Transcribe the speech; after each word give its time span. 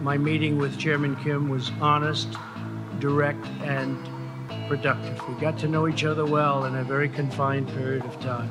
My 0.00 0.16
meeting 0.16 0.56
with 0.56 0.78
Chairman 0.78 1.14
Kim 1.16 1.50
was 1.50 1.70
honest, 1.78 2.28
direct, 3.00 3.44
and 3.62 3.98
productive. 4.66 5.20
We 5.28 5.34
got 5.34 5.58
to 5.58 5.68
know 5.68 5.88
each 5.88 6.04
other 6.04 6.24
well 6.24 6.64
in 6.64 6.74
a 6.76 6.84
very 6.84 7.08
confined 7.08 7.68
period 7.68 8.04
of 8.06 8.18
time, 8.18 8.48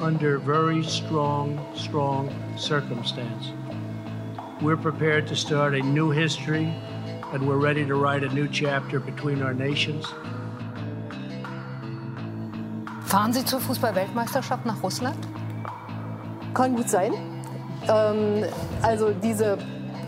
under 0.00 0.38
very 0.38 0.82
strong, 0.82 1.64
strong 1.76 2.28
circumstance. 2.58 3.52
We're 4.60 4.76
prepared 4.76 5.28
to 5.28 5.36
start 5.36 5.74
a 5.74 5.80
new 5.80 6.10
history, 6.10 6.74
and 7.32 7.46
we're 7.46 7.58
ready 7.58 7.86
to 7.86 7.94
write 7.94 8.24
a 8.24 8.28
new 8.34 8.48
chapter 8.48 8.98
between 8.98 9.42
our 9.42 9.54
nations. 9.54 10.06
Fahren 13.06 13.32
Sie 13.32 13.44
zur 13.44 13.60
Fußball-Weltmeisterschaft 13.60 14.66
nach 14.66 14.82
Russland? 14.82 15.24
Kann 16.52 16.74
gut 16.74 16.88
sein. 16.90 17.12
Ähm, 17.86 18.44
also 18.82 19.12
diese, 19.12 19.58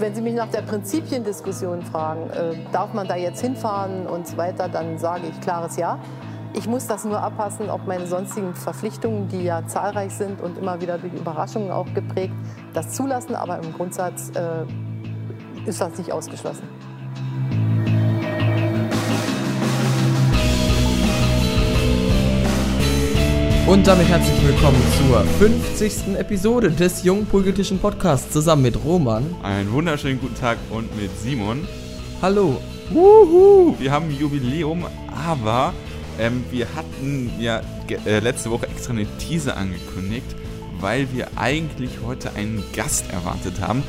wenn 0.00 0.14
Sie 0.14 0.20
mich 0.20 0.34
nach 0.34 0.50
der 0.50 0.62
Prinzipiendiskussion 0.62 1.82
fragen, 1.82 2.30
äh, 2.30 2.54
darf 2.72 2.92
man 2.92 3.06
da 3.06 3.16
jetzt 3.16 3.40
hinfahren 3.40 4.06
und 4.06 4.26
so 4.26 4.36
weiter, 4.36 4.68
dann 4.68 4.98
sage 4.98 5.28
ich 5.28 5.40
klares 5.40 5.76
Ja. 5.76 5.98
Ich 6.54 6.66
muss 6.66 6.86
das 6.86 7.04
nur 7.04 7.20
abpassen, 7.20 7.68
ob 7.68 7.86
meine 7.86 8.06
sonstigen 8.06 8.54
Verpflichtungen, 8.54 9.28
die 9.28 9.42
ja 9.42 9.66
zahlreich 9.66 10.12
sind 10.12 10.40
und 10.40 10.56
immer 10.56 10.80
wieder 10.80 10.96
durch 10.96 11.12
Überraschungen 11.12 11.70
auch 11.70 11.86
geprägt, 11.92 12.34
das 12.72 12.94
zulassen. 12.94 13.34
Aber 13.34 13.58
im 13.58 13.74
Grundsatz 13.74 14.30
äh, 14.30 15.68
ist 15.68 15.80
das 15.80 15.98
nicht 15.98 16.12
ausgeschlossen. 16.12 16.66
Und 23.66 23.84
damit 23.88 24.06
herzlich 24.06 24.46
willkommen 24.46 24.80
zur 24.96 25.24
50. 25.24 26.16
Episode 26.16 26.70
des 26.70 27.02
Jungen 27.02 27.26
Politischen 27.26 27.80
Podcasts 27.80 28.32
zusammen 28.32 28.62
mit 28.62 28.84
Roman. 28.84 29.34
Einen 29.42 29.72
wunderschönen 29.72 30.20
guten 30.20 30.36
Tag 30.36 30.56
und 30.70 30.96
mit 30.96 31.10
Simon. 31.18 31.66
Hallo. 32.22 32.62
Wuhu! 32.90 33.74
Wir 33.80 33.90
haben 33.90 34.12
Jubiläum, 34.12 34.86
aber 35.08 35.74
ähm, 36.16 36.44
wir 36.52 36.68
hatten 36.76 37.32
ja 37.40 37.60
äh, 38.04 38.20
letzte 38.20 38.52
Woche 38.52 38.68
extra 38.68 38.92
eine 38.92 39.04
Teaser 39.18 39.56
angekündigt, 39.56 40.36
weil 40.78 41.08
wir 41.12 41.26
eigentlich 41.34 41.90
heute 42.06 42.34
einen 42.34 42.62
Gast 42.72 43.10
erwartet 43.10 43.60
haben. 43.60 43.82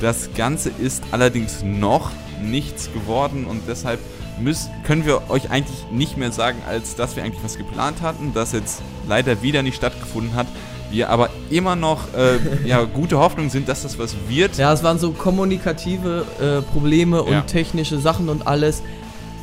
Das 0.00 0.30
Ganze 0.34 0.70
ist 0.70 1.04
allerdings 1.12 1.62
noch 1.62 2.10
nichts 2.42 2.92
geworden 2.92 3.46
und 3.46 3.62
deshalb 3.68 4.00
müssen, 4.40 4.70
können 4.84 5.06
wir 5.06 5.30
euch 5.30 5.50
eigentlich 5.50 5.86
nicht 5.90 6.16
mehr 6.16 6.32
sagen, 6.32 6.58
als 6.68 6.96
dass 6.96 7.16
wir 7.16 7.22
eigentlich 7.22 7.44
was 7.44 7.56
geplant 7.56 8.02
hatten, 8.02 8.32
das 8.34 8.52
jetzt 8.52 8.82
leider 9.08 9.42
wieder 9.42 9.62
nicht 9.62 9.76
stattgefunden 9.76 10.34
hat. 10.34 10.46
Wir 10.90 11.08
aber 11.08 11.30
immer 11.50 11.76
noch 11.76 12.12
äh, 12.14 12.38
ja, 12.66 12.82
gute 12.84 13.18
Hoffnung 13.18 13.48
sind, 13.50 13.68
dass 13.68 13.82
das 13.82 13.98
was 13.98 14.14
wird. 14.28 14.56
Ja, 14.56 14.72
es 14.72 14.82
waren 14.82 14.98
so 14.98 15.12
kommunikative 15.12 16.24
äh, 16.40 16.62
Probleme 16.72 17.22
und 17.22 17.32
ja. 17.32 17.40
technische 17.42 17.98
Sachen 17.98 18.28
und 18.28 18.46
alles. 18.46 18.82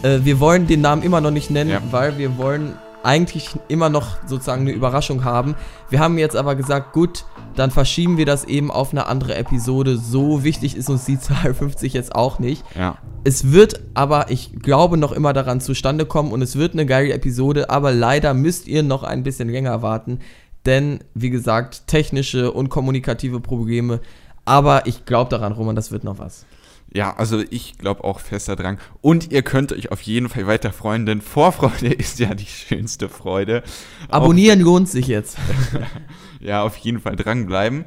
Äh, 0.03 0.19
wir 0.23 0.39
wollen 0.39 0.67
den 0.67 0.81
Namen 0.81 1.03
immer 1.03 1.21
noch 1.21 1.31
nicht 1.31 1.49
nennen, 1.49 1.71
ja. 1.71 1.81
weil 1.91 2.17
wir 2.17 2.37
wollen 2.37 2.77
eigentlich 3.03 3.49
immer 3.67 3.89
noch 3.89 4.17
sozusagen 4.25 4.61
eine 4.61 4.71
Überraschung 4.71 5.23
haben. 5.23 5.55
Wir 5.89 5.99
haben 5.99 6.17
jetzt 6.17 6.35
aber 6.35 6.55
gesagt, 6.55 6.93
gut, 6.93 7.25
dann 7.55 7.71
verschieben 7.71 8.17
wir 8.17 8.25
das 8.25 8.43
eben 8.43 8.71
auf 8.71 8.91
eine 8.91 9.05
andere 9.07 9.35
Episode. 9.35 9.97
So 9.97 10.43
wichtig 10.43 10.75
ist 10.75 10.89
uns 10.89 11.05
die 11.05 11.19
Zahl 11.19 11.53
50 11.53 11.93
jetzt 11.93 12.15
auch 12.15 12.39
nicht. 12.39 12.63
Ja. 12.77 12.97
Es 13.23 13.51
wird 13.51 13.81
aber, 13.93 14.29
ich 14.31 14.59
glaube, 14.59 14.97
noch 14.97 15.11
immer 15.11 15.33
daran 15.33 15.61
zustande 15.61 16.05
kommen 16.05 16.31
und 16.31 16.41
es 16.41 16.55
wird 16.55 16.73
eine 16.73 16.85
geile 16.85 17.13
Episode, 17.13 17.69
aber 17.69 17.91
leider 17.91 18.33
müsst 18.33 18.67
ihr 18.67 18.83
noch 18.83 19.03
ein 19.03 19.23
bisschen 19.23 19.49
länger 19.49 19.81
warten, 19.81 20.19
denn 20.65 20.99
wie 21.13 21.29
gesagt, 21.29 21.87
technische 21.87 22.51
und 22.51 22.69
kommunikative 22.69 23.39
Probleme. 23.39 24.01
Aber 24.45 24.85
ich 24.85 25.05
glaube 25.05 25.29
daran, 25.29 25.51
Roman, 25.51 25.75
das 25.75 25.91
wird 25.91 26.03
noch 26.03 26.19
was. 26.19 26.45
Ja, 26.93 27.15
also 27.15 27.43
ich 27.49 27.77
glaube 27.77 28.03
auch 28.03 28.19
fester 28.19 28.55
Drang. 28.55 28.79
Und 29.01 29.31
ihr 29.31 29.41
könnt 29.41 29.73
euch 29.73 29.91
auf 29.91 30.01
jeden 30.01 30.29
Fall 30.29 30.47
weiter 30.47 30.71
freuen, 30.71 31.05
denn 31.05 31.21
Vorfreude 31.21 31.87
ist 31.93 32.19
ja 32.19 32.33
die 32.33 32.45
schönste 32.45 33.09
Freude. 33.09 33.63
Abonnieren 34.09 34.61
auch, 34.61 34.65
lohnt 34.65 34.89
sich 34.89 35.07
jetzt. 35.07 35.37
ja, 36.39 36.63
auf 36.63 36.77
jeden 36.77 36.99
Fall 36.99 37.15
dranbleiben. 37.15 37.85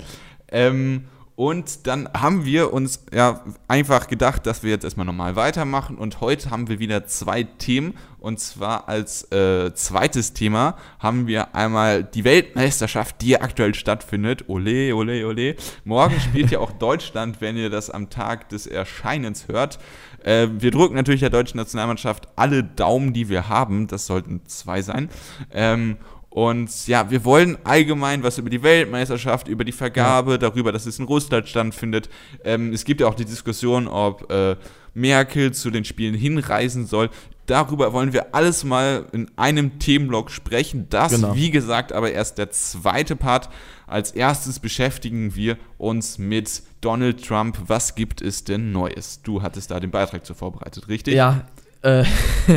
Ähm, 0.49 1.05
und 1.41 1.87
dann 1.87 2.07
haben 2.13 2.45
wir 2.45 2.71
uns 2.71 3.07
ja 3.15 3.43
einfach 3.67 4.09
gedacht, 4.09 4.45
dass 4.45 4.63
wir 4.63 4.69
jetzt 4.69 4.85
erstmal 4.85 5.07
normal 5.07 5.37
weitermachen. 5.37 5.97
Und 5.97 6.21
heute 6.21 6.51
haben 6.51 6.69
wir 6.69 6.81
wieder 6.81 7.07
zwei 7.07 7.45
Themen. 7.45 7.95
Und 8.19 8.39
zwar 8.41 8.91
als 8.91 9.33
äh, 9.33 9.73
zweites 9.73 10.35
Thema 10.35 10.77
haben 10.99 11.27
wir 11.27 11.55
einmal 11.55 12.05
die 12.05 12.25
Weltmeisterschaft, 12.25 13.23
die 13.23 13.41
aktuell 13.41 13.73
stattfindet. 13.73 14.51
Ole, 14.51 14.95
ole, 14.95 15.27
ole. 15.27 15.57
Morgen 15.85 16.21
spielt 16.21 16.51
ja 16.51 16.59
auch 16.59 16.73
Deutschland, 16.79 17.41
wenn 17.41 17.57
ihr 17.57 17.71
das 17.71 17.89
am 17.89 18.11
Tag 18.11 18.51
des 18.51 18.67
Erscheinens 18.67 19.49
hört. 19.49 19.79
Äh, 20.23 20.49
wir 20.59 20.71
drücken 20.71 20.95
natürlich 20.95 21.21
der 21.21 21.31
deutschen 21.31 21.57
Nationalmannschaft 21.57 22.29
alle 22.37 22.65
Daumen, 22.65 23.15
die 23.15 23.31
wir 23.31 23.49
haben. 23.49 23.87
Das 23.87 24.05
sollten 24.05 24.43
zwei 24.45 24.83
sein. 24.83 25.09
Ähm, 25.55 25.97
und 26.31 26.87
ja, 26.87 27.11
wir 27.11 27.25
wollen 27.25 27.59
allgemein 27.65 28.23
was 28.23 28.39
über 28.39 28.51
die 28.51 28.63
Weltmeisterschaft, 28.63 29.49
über 29.49 29.65
die 29.65 29.73
Vergabe, 29.73 30.33
ja. 30.33 30.39
darüber, 30.39 30.71
dass 30.71 30.87
es 30.87 30.99
in 31.01 31.05
Russland 31.05 31.49
stattfindet. 31.49 32.09
Ähm, 32.45 32.73
es 32.73 32.85
gibt 32.85 33.01
ja 33.01 33.09
auch 33.09 33.17
die 33.17 33.25
Diskussion, 33.25 33.89
ob 33.89 34.31
äh, 34.31 34.55
Merkel 34.95 35.53
zu 35.53 35.71
den 35.71 35.85
Spielen 35.85 36.15
hinreisen 36.15 36.87
soll. 36.87 37.11
Darüber 37.47 37.93
wollen 37.93 38.13
wir 38.13 38.33
alles 38.33 38.63
mal 38.63 39.07
in 39.11 39.29
einem 39.35 39.81
Themenblock 39.81 40.31
sprechen. 40.31 40.87
Das, 40.89 41.13
genau. 41.13 41.35
wie 41.35 41.51
gesagt, 41.51 41.93
aber 41.93 42.13
erst 42.13 42.39
der 42.39 42.51
zweite 42.53 43.17
Part. 43.17 43.49
Als 43.89 44.13
erstes 44.13 44.61
beschäftigen 44.61 45.35
wir 45.35 45.59
uns 45.77 46.19
mit 46.19 46.63
Donald 46.81 47.27
Trump. 47.27 47.59
Was 47.67 47.97
gibt 47.97 48.23
es 48.23 48.45
denn 48.45 48.71
Neues? 48.71 49.21
Du 49.23 49.43
hattest 49.43 49.73
da 49.73 49.81
den 49.81 49.91
Beitrag 49.91 50.25
zu 50.25 50.35
vorbereitet, 50.35 50.87
richtig? 50.87 51.15
Ja, 51.15 51.45
äh, 51.83 52.05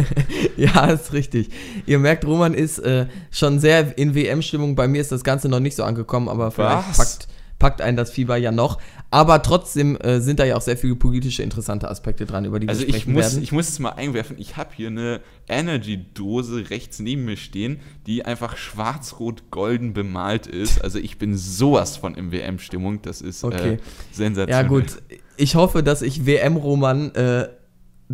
ja, 0.58 0.86
ist 0.88 1.14
richtig. 1.14 1.50
Ihr 1.86 2.00
merkt, 2.00 2.26
Roman 2.26 2.54
ist 2.54 2.80
äh, 2.80 3.08
schon 3.32 3.60
sehr 3.60 3.98
in 3.98 4.16
WM-Stimmung. 4.16 4.76
Bei 4.76 4.88
mir 4.88 5.02
ist 5.02 5.12
das 5.12 5.24
Ganze 5.24 5.50
noch 5.50 5.60
nicht 5.60 5.76
so 5.76 5.84
angekommen, 5.84 6.28
aber 6.28 6.52
vielleicht 6.52 6.98
packt, 6.98 7.28
packt 7.58 7.82
einen 7.82 7.96
das 7.96 8.12
Fieber 8.12 8.36
ja 8.36 8.52
noch. 8.52 8.80
Aber 9.12 9.42
trotzdem 9.44 9.96
äh, 9.98 10.20
sind 10.20 10.40
da 10.40 10.44
ja 10.44 10.56
auch 10.56 10.62
sehr 10.62 10.76
viele 10.76 10.96
politische 10.96 11.44
interessante 11.44 11.90
Aspekte 11.90 12.26
dran, 12.26 12.46
über 12.46 12.60
die 12.60 12.68
also 12.68 12.82
wir 12.82 12.90
sprechen 12.90 13.12
ich 13.12 13.16
muss, 13.16 13.24
werden. 13.24 13.44
Ich 13.44 13.52
muss 13.52 13.70
es 13.70 13.80
mal 13.80 13.92
einwerfen. 13.92 14.38
Ich 14.40 14.58
habe 14.58 14.72
hier 14.76 14.88
eine 14.88 15.22
Energy-Dose 15.48 16.70
rechts 16.70 17.00
neben 17.00 17.24
mir 17.26 17.38
stehen, 17.38 17.80
die 18.08 18.26
einfach 18.26 18.58
schwarz-rot-golden 18.58 19.94
bemalt 19.94 20.48
ist. 20.48 20.84
Also 20.84 21.00
ich 21.00 21.18
bin 21.18 21.38
sowas 21.38 21.96
von 21.96 22.16
im 22.16 22.32
WM-Stimmung. 22.32 23.04
Das 23.04 23.22
ist 23.22 23.44
äh, 23.44 23.48
okay. 23.48 23.78
sensationell. 24.12 24.64
Ja 24.64 24.68
gut, 24.68 25.02
ich 25.38 25.56
hoffe, 25.56 25.84
dass 25.84 26.02
ich 26.02 26.26
WM-Roman 26.26 27.14
äh, 27.16 27.48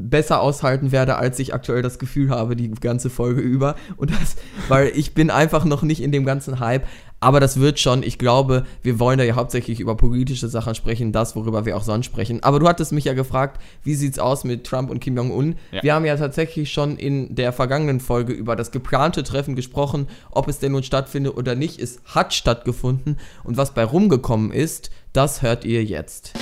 besser 0.07 0.41
aushalten 0.41 0.91
werde, 0.91 1.17
als 1.17 1.39
ich 1.39 1.53
aktuell 1.53 1.81
das 1.81 1.99
Gefühl 1.99 2.29
habe, 2.29 2.55
die 2.55 2.69
ganze 2.71 3.09
Folge 3.09 3.41
über. 3.41 3.75
Und 3.97 4.11
das, 4.11 4.35
weil 4.67 4.91
ich 4.95 5.13
bin 5.13 5.29
einfach 5.29 5.65
noch 5.65 5.81
nicht 5.81 6.01
in 6.01 6.11
dem 6.11 6.25
ganzen 6.25 6.59
Hype. 6.59 6.85
Aber 7.21 7.39
das 7.39 7.59
wird 7.59 7.79
schon, 7.79 8.01
ich 8.01 8.17
glaube, 8.17 8.65
wir 8.81 8.99
wollen 8.99 9.17
da 9.17 9.25
ja 9.25 9.35
hauptsächlich 9.35 9.79
über 9.79 9.95
politische 9.95 10.47
Sachen 10.47 10.73
sprechen, 10.73 11.11
das, 11.11 11.35
worüber 11.35 11.65
wir 11.65 11.75
auch 11.75 11.83
sonst 11.83 12.05
sprechen. 12.05 12.43
Aber 12.43 12.59
du 12.59 12.67
hattest 12.67 12.93
mich 12.93 13.03
ja 13.05 13.13
gefragt, 13.13 13.61
wie 13.83 13.95
sieht's 13.95 14.19
aus 14.19 14.45
mit 14.45 14.65
Trump 14.65 14.89
und 14.89 15.01
Kim 15.01 15.17
Jong-un? 15.17 15.55
Ja. 15.71 15.83
Wir 15.83 15.93
haben 15.95 16.05
ja 16.05 16.15
tatsächlich 16.15 16.71
schon 16.71 16.95
in 16.95 17.35
der 17.35 17.51
vergangenen 17.51 17.99
Folge 17.99 18.31
über 18.31 18.55
das 18.55 18.71
geplante 18.71 19.23
Treffen 19.23 19.55
gesprochen, 19.55 20.07
ob 20.31 20.47
es 20.47 20.59
denn 20.59 20.71
nun 20.71 20.83
stattfindet 20.83 21.35
oder 21.35 21.55
nicht. 21.55 21.81
Es 21.81 21.99
hat 22.05 22.33
stattgefunden. 22.33 23.17
Und 23.43 23.57
was 23.57 23.73
bei 23.73 23.83
rumgekommen 23.83 24.51
ist, 24.51 24.89
das 25.11 25.41
hört 25.41 25.65
ihr 25.65 25.83
jetzt. 25.83 26.33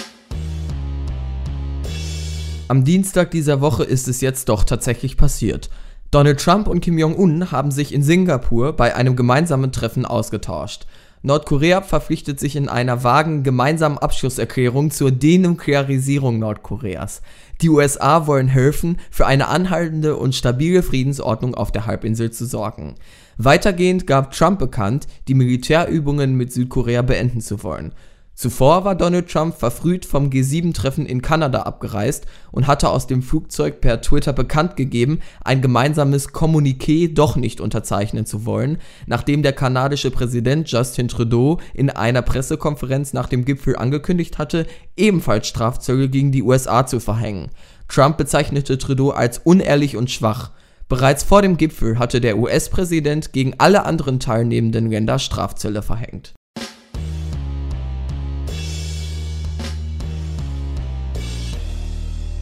Am 2.69 2.83
Dienstag 2.83 3.31
dieser 3.31 3.61
Woche 3.61 3.85
ist 3.85 4.09
es 4.09 4.19
jetzt 4.19 4.50
doch 4.50 4.66
tatsächlich 4.66 5.16
passiert. 5.16 5.69
Donald 6.11 6.41
Trump 6.41 6.67
und 6.67 6.81
Kim 6.81 6.97
Jong-un 6.97 7.50
haben 7.51 7.72
sich 7.72 7.94
in 7.94 8.03
Singapur 8.03 8.73
bei 8.73 8.94
einem 8.94 9.16
gemeinsamen 9.16 9.72
Treffen 9.72 10.05
ausgetauscht. 10.05 10.85
Nordkorea 11.22 11.81
verpflichtet 11.81 12.41
sich 12.41 12.57
in 12.57 12.67
einer 12.67 13.05
vagen 13.05 13.44
gemeinsamen 13.44 13.97
Abschlusserklärung 13.97 14.91
zur 14.91 15.11
Denuklearisierung 15.11 16.39
Nordkoreas. 16.39 17.22
Die 17.61 17.69
USA 17.69 18.28
wollen 18.28 18.49
helfen, 18.49 18.97
für 19.11 19.25
eine 19.25 19.47
anhaltende 19.47 20.17
und 20.17 20.35
stabile 20.35 20.84
Friedensordnung 20.84 21.55
auf 21.55 21.72
der 21.72 21.85
Halbinsel 21.85 22.31
zu 22.31 22.46
sorgen. 22.46 22.96
Weitergehend 23.37 24.08
gab 24.08 24.31
Trump 24.31 24.59
bekannt, 24.59 25.08
die 25.29 25.35
Militärübungen 25.35 26.35
mit 26.35 26.52
Südkorea 26.52 27.02
beenden 27.02 27.40
zu 27.40 27.64
wollen. 27.64 27.93
Zuvor 28.39 28.85
war 28.85 28.93
Donald 28.93 29.31
Trump 29.31 29.55
verfrüht 29.55 30.05
vom 30.05 30.29
G7-Treffen 30.29 31.07
in 31.07 31.23
Kanada 31.23 31.63
abgereist 31.63 32.28
und 32.51 32.67
hatte 32.67 32.89
aus 32.89 33.07
dem 33.07 33.23
Flugzeug 33.23 33.81
per 33.81 33.99
Twitter 33.99 34.31
bekannt 34.31 34.75
gegeben, 34.75 35.22
ein 35.43 35.59
gemeinsames 35.59 36.35
Kommuniqué 36.35 37.11
doch 37.11 37.35
nicht 37.35 37.59
unterzeichnen 37.59 38.28
zu 38.28 38.45
wollen, 38.45 38.78
nachdem 39.07 39.41
der 39.41 39.53
kanadische 39.53 40.11
Präsident 40.11 40.69
Justin 40.69 41.07
Trudeau 41.07 41.59
in 41.73 41.89
einer 41.89 42.22
Pressekonferenz 42.22 43.11
nach 43.11 43.28
dem 43.28 43.43
Gipfel 43.43 43.75
angekündigt 43.75 44.37
hatte, 44.37 44.67
ebenfalls 44.95 45.47
Strafzölle 45.47 46.07
gegen 46.07 46.31
die 46.31 46.43
USA 46.43 46.85
zu 46.85 46.99
verhängen. 46.99 47.49
Trump 47.87 48.17
bezeichnete 48.17 48.78
Trudeau 48.78 49.09
als 49.09 49.40
unehrlich 49.40 49.97
und 49.97 50.11
schwach. 50.11 50.51
Bereits 50.87 51.23
vor 51.23 51.41
dem 51.41 51.57
Gipfel 51.57 51.97
hatte 51.97 52.22
der 52.22 52.37
US-Präsident 52.37 53.33
gegen 53.33 53.55
alle 53.57 53.83
anderen 53.83 54.19
teilnehmenden 54.19 54.91
Länder 54.91 55.17
Strafzölle 55.17 55.81
verhängt. 55.81 56.36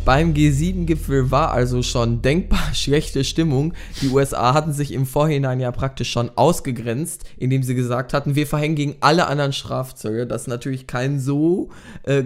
Beim 0.06 0.36
G7-Gipfel 0.36 1.32
war 1.32 1.52
also 1.52 1.82
schon 1.82 2.22
denkbar 2.22 2.60
schlechte 2.74 3.24
Stimmung. 3.24 3.74
Die 4.04 4.10
USA 4.10 4.54
hatten 4.54 4.72
sich 4.72 4.94
im 4.94 5.08
Vorhinein 5.08 5.60
ja 5.60 5.72
praktisch 5.72 6.12
schon 6.12 6.30
ausgegrenzt, 6.36 7.24
indem 7.38 7.64
sie 7.64 7.74
gesagt 7.74 8.14
hatten, 8.14 8.36
wir 8.36 8.46
verhängen 8.46 8.76
gegen 8.76 8.96
alle 9.00 9.26
anderen 9.26 9.52
Strafzölle. 9.52 10.28
Das 10.28 10.44
ist 10.44 10.48
natürlich 10.48 10.86
kein 10.86 11.20
so, 11.20 11.70
äh, 12.04 12.24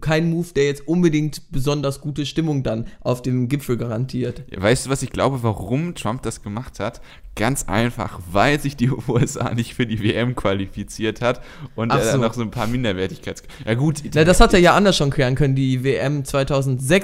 kein 0.00 0.30
Move, 0.30 0.48
der 0.56 0.64
jetzt 0.64 0.88
unbedingt 0.88 1.52
besonders 1.52 2.00
gute 2.00 2.26
Stimmung 2.26 2.64
dann 2.64 2.88
auf 3.00 3.22
dem 3.22 3.46
Gipfel 3.46 3.76
garantiert. 3.76 4.42
Weißt 4.56 4.86
du, 4.86 4.90
was 4.90 5.04
ich 5.04 5.10
glaube, 5.10 5.44
warum 5.44 5.94
Trump 5.94 6.22
das 6.22 6.42
gemacht 6.42 6.80
hat? 6.80 7.00
Ganz 7.34 7.64
einfach, 7.66 8.20
weil 8.30 8.60
sich 8.60 8.76
die 8.76 8.90
USA 9.08 9.54
nicht 9.54 9.74
für 9.74 9.86
die 9.86 10.02
WM 10.02 10.34
qualifiziert 10.34 11.22
hat 11.22 11.40
und 11.76 11.90
Ach 11.90 11.98
er 11.98 12.04
dann 12.04 12.20
so. 12.20 12.26
noch 12.26 12.34
so 12.34 12.42
ein 12.42 12.50
paar 12.50 12.66
Minderwertigkeits... 12.66 13.44
Ja 13.64 13.74
gut, 13.74 14.02
Na, 14.12 14.24
das 14.24 14.40
hat 14.40 14.52
er 14.52 14.60
ja 14.60 14.74
anders 14.74 14.96
schon 14.96 15.10
klären 15.10 15.34
können. 15.34 15.54
Die 15.54 15.82
WM 15.82 16.24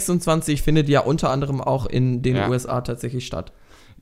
2026 0.09 0.63
findet 0.63 0.89
ja 0.89 1.01
unter 1.01 1.31
anderem 1.31 1.61
auch 1.61 1.87
in 1.87 2.23
den 2.23 2.37
Ja. 2.37 2.49
USA 2.49 2.81
tatsächlich 2.81 3.27
statt. 3.27 3.53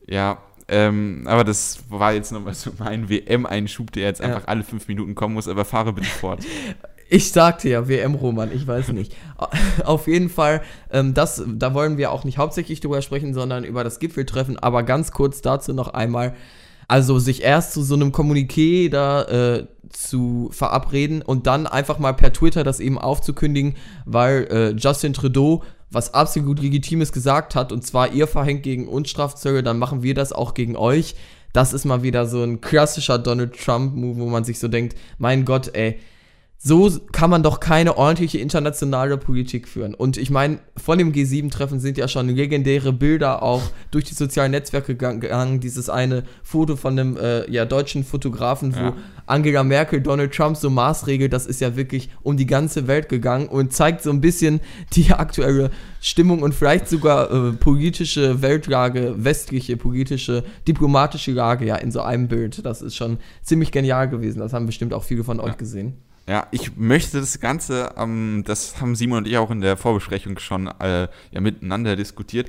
Ja, 0.06 0.38
ähm, 0.68 1.22
aber 1.26 1.44
das 1.44 1.78
war 1.90 2.12
jetzt 2.12 2.32
nochmal 2.32 2.54
so 2.54 2.70
mein 2.78 3.08
WM-Einschub, 3.08 3.92
der 3.92 4.04
jetzt 4.04 4.20
Ja. 4.20 4.26
einfach 4.26 4.46
alle 4.46 4.64
fünf 4.64 4.88
Minuten 4.88 5.14
kommen 5.14 5.34
muss, 5.34 5.46
aber 5.48 5.64
fahre 5.64 5.92
bitte 5.92 6.08
fort. 6.08 6.40
Ich 7.08 7.30
sagte 7.30 7.68
ja 7.68 7.86
WM-Roman, 7.86 8.50
ich 8.52 8.66
weiß 8.66 8.88
nicht. 8.88 9.14
Auf 9.84 10.08
jeden 10.08 10.28
Fall, 10.28 10.60
ähm, 10.90 11.14
das, 11.14 11.40
da 11.46 11.72
wollen 11.72 11.98
wir 11.98 12.10
auch 12.10 12.24
nicht 12.24 12.36
hauptsächlich 12.36 12.80
drüber 12.80 13.00
sprechen, 13.00 13.32
sondern 13.32 13.62
über 13.62 13.84
das 13.84 14.00
Gipfeltreffen. 14.00 14.58
Aber 14.58 14.82
ganz 14.82 15.12
kurz 15.12 15.40
dazu 15.40 15.72
noch 15.72 15.94
einmal. 15.94 16.34
Also 16.88 17.20
sich 17.20 17.42
erst 17.44 17.74
zu 17.74 17.82
so 17.84 17.94
einem 17.94 18.10
Kommuniqué 18.10 18.90
da 18.90 19.22
äh, 19.22 19.66
zu 19.88 20.50
verabreden 20.52 21.22
und 21.22 21.46
dann 21.46 21.68
einfach 21.68 22.00
mal 22.00 22.12
per 22.12 22.32
Twitter 22.32 22.64
das 22.64 22.80
eben 22.80 22.98
aufzukündigen, 22.98 23.76
weil 24.04 24.48
äh, 24.50 24.70
Justin 24.76 25.12
Trudeau 25.12 25.62
was 25.90 26.14
absolut 26.14 26.60
Legitimes 26.60 27.12
gesagt 27.12 27.54
hat, 27.54 27.72
und 27.72 27.86
zwar 27.86 28.12
ihr 28.12 28.26
verhängt 28.26 28.62
gegen 28.62 28.88
uns 28.88 29.10
Strafzölle, 29.10 29.62
dann 29.62 29.78
machen 29.78 30.02
wir 30.02 30.14
das 30.14 30.32
auch 30.32 30.54
gegen 30.54 30.76
euch. 30.76 31.14
Das 31.52 31.72
ist 31.72 31.84
mal 31.84 32.02
wieder 32.02 32.26
so 32.26 32.42
ein 32.42 32.60
klassischer 32.60 33.18
Donald 33.18 33.58
Trump-Move, 33.58 34.18
wo 34.18 34.26
man 34.26 34.44
sich 34.44 34.58
so 34.58 34.68
denkt, 34.68 34.96
mein 35.18 35.44
Gott, 35.44 35.70
ey, 35.74 35.98
so 36.58 36.90
kann 37.12 37.30
man 37.30 37.42
doch 37.42 37.60
keine 37.60 37.96
ordentliche 37.96 38.38
internationale 38.38 39.18
Politik 39.18 39.68
führen. 39.68 39.94
Und 39.94 40.16
ich 40.16 40.30
meine, 40.30 40.58
von 40.76 40.98
dem 40.98 41.12
G7-Treffen 41.12 41.80
sind 41.80 41.98
ja 41.98 42.08
schon 42.08 42.28
legendäre 42.28 42.92
Bilder 42.92 43.42
auch 43.42 43.62
durch 43.90 44.04
die 44.04 44.14
sozialen 44.14 44.52
Netzwerke 44.52 44.96
gegangen. 44.96 45.60
Dieses 45.60 45.90
eine 45.90 46.24
Foto 46.42 46.76
von 46.76 46.98
einem 46.98 47.16
äh, 47.18 47.50
ja, 47.50 47.66
deutschen 47.66 48.04
Fotografen, 48.04 48.74
wo 48.74 48.80
Ja. 48.80 48.94
Angela 49.26 49.64
Merkel 49.64 50.00
Donald 50.00 50.32
Trump 50.32 50.56
so 50.56 50.70
maßregelt, 50.70 51.32
das 51.32 51.46
ist 51.46 51.60
ja 51.60 51.74
wirklich 51.76 52.10
um 52.22 52.36
die 52.36 52.46
ganze 52.46 52.86
Welt 52.86 53.08
gegangen 53.08 53.48
und 53.48 53.72
zeigt 53.72 54.02
so 54.02 54.10
ein 54.10 54.20
bisschen 54.20 54.60
die 54.92 55.12
aktuelle 55.12 55.70
Stimmung 56.00 56.42
und 56.42 56.54
vielleicht 56.54 56.88
sogar 56.88 57.30
äh, 57.30 57.52
politische 57.52 58.40
Weltlage, 58.40 59.14
westliche 59.18 59.76
politische, 59.76 60.44
diplomatische 60.66 61.32
Lage 61.32 61.66
ja 61.66 61.76
in 61.76 61.90
so 61.90 62.02
einem 62.02 62.28
Bild. 62.28 62.64
Das 62.64 62.82
ist 62.82 62.94
schon 62.94 63.18
ziemlich 63.42 63.72
genial 63.72 64.08
gewesen. 64.08 64.38
Das 64.38 64.52
haben 64.52 64.66
bestimmt 64.66 64.94
auch 64.94 65.04
viele 65.04 65.24
von 65.24 65.40
euch 65.40 65.56
gesehen. 65.56 65.94
Ja, 66.28 66.46
ich 66.50 66.76
möchte 66.76 67.20
das 67.20 67.38
Ganze, 67.40 67.94
ähm, 67.96 68.42
das 68.44 68.80
haben 68.80 68.96
Simon 68.96 69.18
und 69.18 69.28
ich 69.28 69.38
auch 69.38 69.50
in 69.50 69.60
der 69.60 69.76
Vorbesprechung 69.76 70.38
schon 70.38 70.66
äh, 70.80 71.08
ja, 71.30 71.40
miteinander 71.40 71.94
diskutiert. 71.94 72.48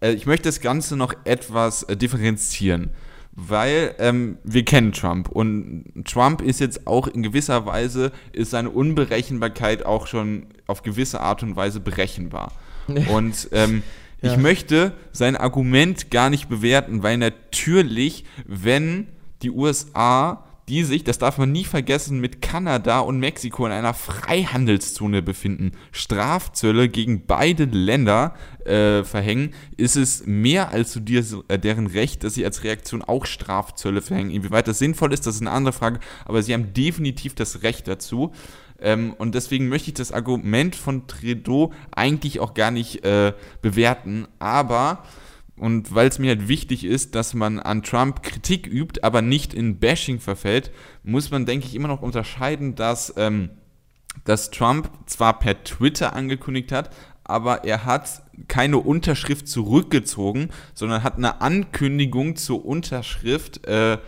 Äh, 0.00 0.12
ich 0.12 0.24
möchte 0.26 0.48
das 0.48 0.60
Ganze 0.60 0.96
noch 0.96 1.12
etwas 1.24 1.82
äh, 1.82 1.96
differenzieren, 1.96 2.90
weil 3.32 3.94
ähm, 3.98 4.38
wir 4.44 4.64
kennen 4.64 4.92
Trump 4.92 5.28
und 5.28 5.84
Trump 6.06 6.40
ist 6.40 6.58
jetzt 6.60 6.86
auch 6.86 7.06
in 7.06 7.22
gewisser 7.22 7.66
Weise, 7.66 8.12
ist 8.32 8.50
seine 8.50 8.70
Unberechenbarkeit 8.70 9.84
auch 9.84 10.06
schon 10.06 10.46
auf 10.66 10.82
gewisse 10.82 11.20
Art 11.20 11.42
und 11.42 11.54
Weise 11.54 11.80
berechenbar. 11.80 12.52
Und 13.12 13.48
ähm, 13.52 13.82
Ja. 14.22 14.32
ich 14.32 14.38
möchte 14.38 14.92
sein 15.12 15.36
Argument 15.36 16.10
gar 16.10 16.30
nicht 16.30 16.48
bewerten, 16.48 17.02
weil 17.02 17.18
natürlich, 17.18 18.24
wenn 18.46 19.06
die 19.42 19.50
USA 19.50 20.42
die 20.68 20.84
sich, 20.84 21.02
das 21.02 21.18
darf 21.18 21.38
man 21.38 21.50
nie 21.50 21.64
vergessen, 21.64 22.20
mit 22.20 22.42
Kanada 22.42 23.00
und 23.00 23.18
Mexiko 23.18 23.66
in 23.66 23.72
einer 23.72 23.94
Freihandelszone 23.94 25.22
befinden, 25.22 25.72
Strafzölle 25.92 26.88
gegen 26.88 27.26
beide 27.26 27.64
Länder 27.64 28.34
äh, 28.64 29.02
verhängen, 29.02 29.54
ist 29.76 29.96
es 29.96 30.26
mehr 30.26 30.70
als 30.70 30.92
zu 30.92 31.00
dir, 31.00 31.24
äh, 31.48 31.58
deren 31.58 31.86
Recht, 31.86 32.22
dass 32.22 32.34
sie 32.34 32.44
als 32.44 32.64
Reaktion 32.64 33.02
auch 33.02 33.24
Strafzölle 33.26 34.02
verhängen. 34.02 34.30
Inwieweit 34.30 34.68
das 34.68 34.78
sinnvoll 34.78 35.12
ist, 35.12 35.26
das 35.26 35.36
ist 35.36 35.40
eine 35.40 35.50
andere 35.50 35.72
Frage, 35.72 36.00
aber 36.26 36.42
sie 36.42 36.52
haben 36.52 36.74
definitiv 36.74 37.34
das 37.34 37.62
Recht 37.62 37.88
dazu. 37.88 38.32
Ähm, 38.80 39.14
und 39.18 39.34
deswegen 39.34 39.68
möchte 39.68 39.88
ich 39.88 39.94
das 39.94 40.12
Argument 40.12 40.76
von 40.76 41.06
Trudeau 41.06 41.72
eigentlich 41.90 42.40
auch 42.40 42.54
gar 42.54 42.70
nicht 42.70 43.04
äh, 43.04 43.32
bewerten, 43.62 44.28
aber 44.38 45.02
und 45.58 45.94
weil 45.94 46.08
es 46.08 46.18
mir 46.18 46.28
halt 46.30 46.48
wichtig 46.48 46.84
ist, 46.84 47.14
dass 47.14 47.34
man 47.34 47.58
an 47.58 47.82
Trump 47.82 48.22
Kritik 48.22 48.66
übt, 48.66 49.02
aber 49.02 49.22
nicht 49.22 49.54
in 49.54 49.78
Bashing 49.78 50.20
verfällt, 50.20 50.70
muss 51.02 51.30
man, 51.30 51.46
denke 51.46 51.66
ich, 51.66 51.74
immer 51.74 51.88
noch 51.88 52.02
unterscheiden, 52.02 52.74
dass, 52.74 53.12
ähm, 53.16 53.50
dass 54.24 54.50
Trump 54.50 54.90
zwar 55.06 55.38
per 55.38 55.64
Twitter 55.64 56.14
angekündigt 56.14 56.72
hat, 56.72 56.90
aber 57.24 57.64
er 57.64 57.84
hat 57.84 58.22
keine 58.48 58.78
Unterschrift 58.78 59.48
zurückgezogen, 59.48 60.50
sondern 60.74 61.02
hat 61.02 61.16
eine 61.16 61.40
Ankündigung 61.40 62.36
zur 62.36 62.64
Unterschrift 62.64 63.66
äh, 63.66 63.98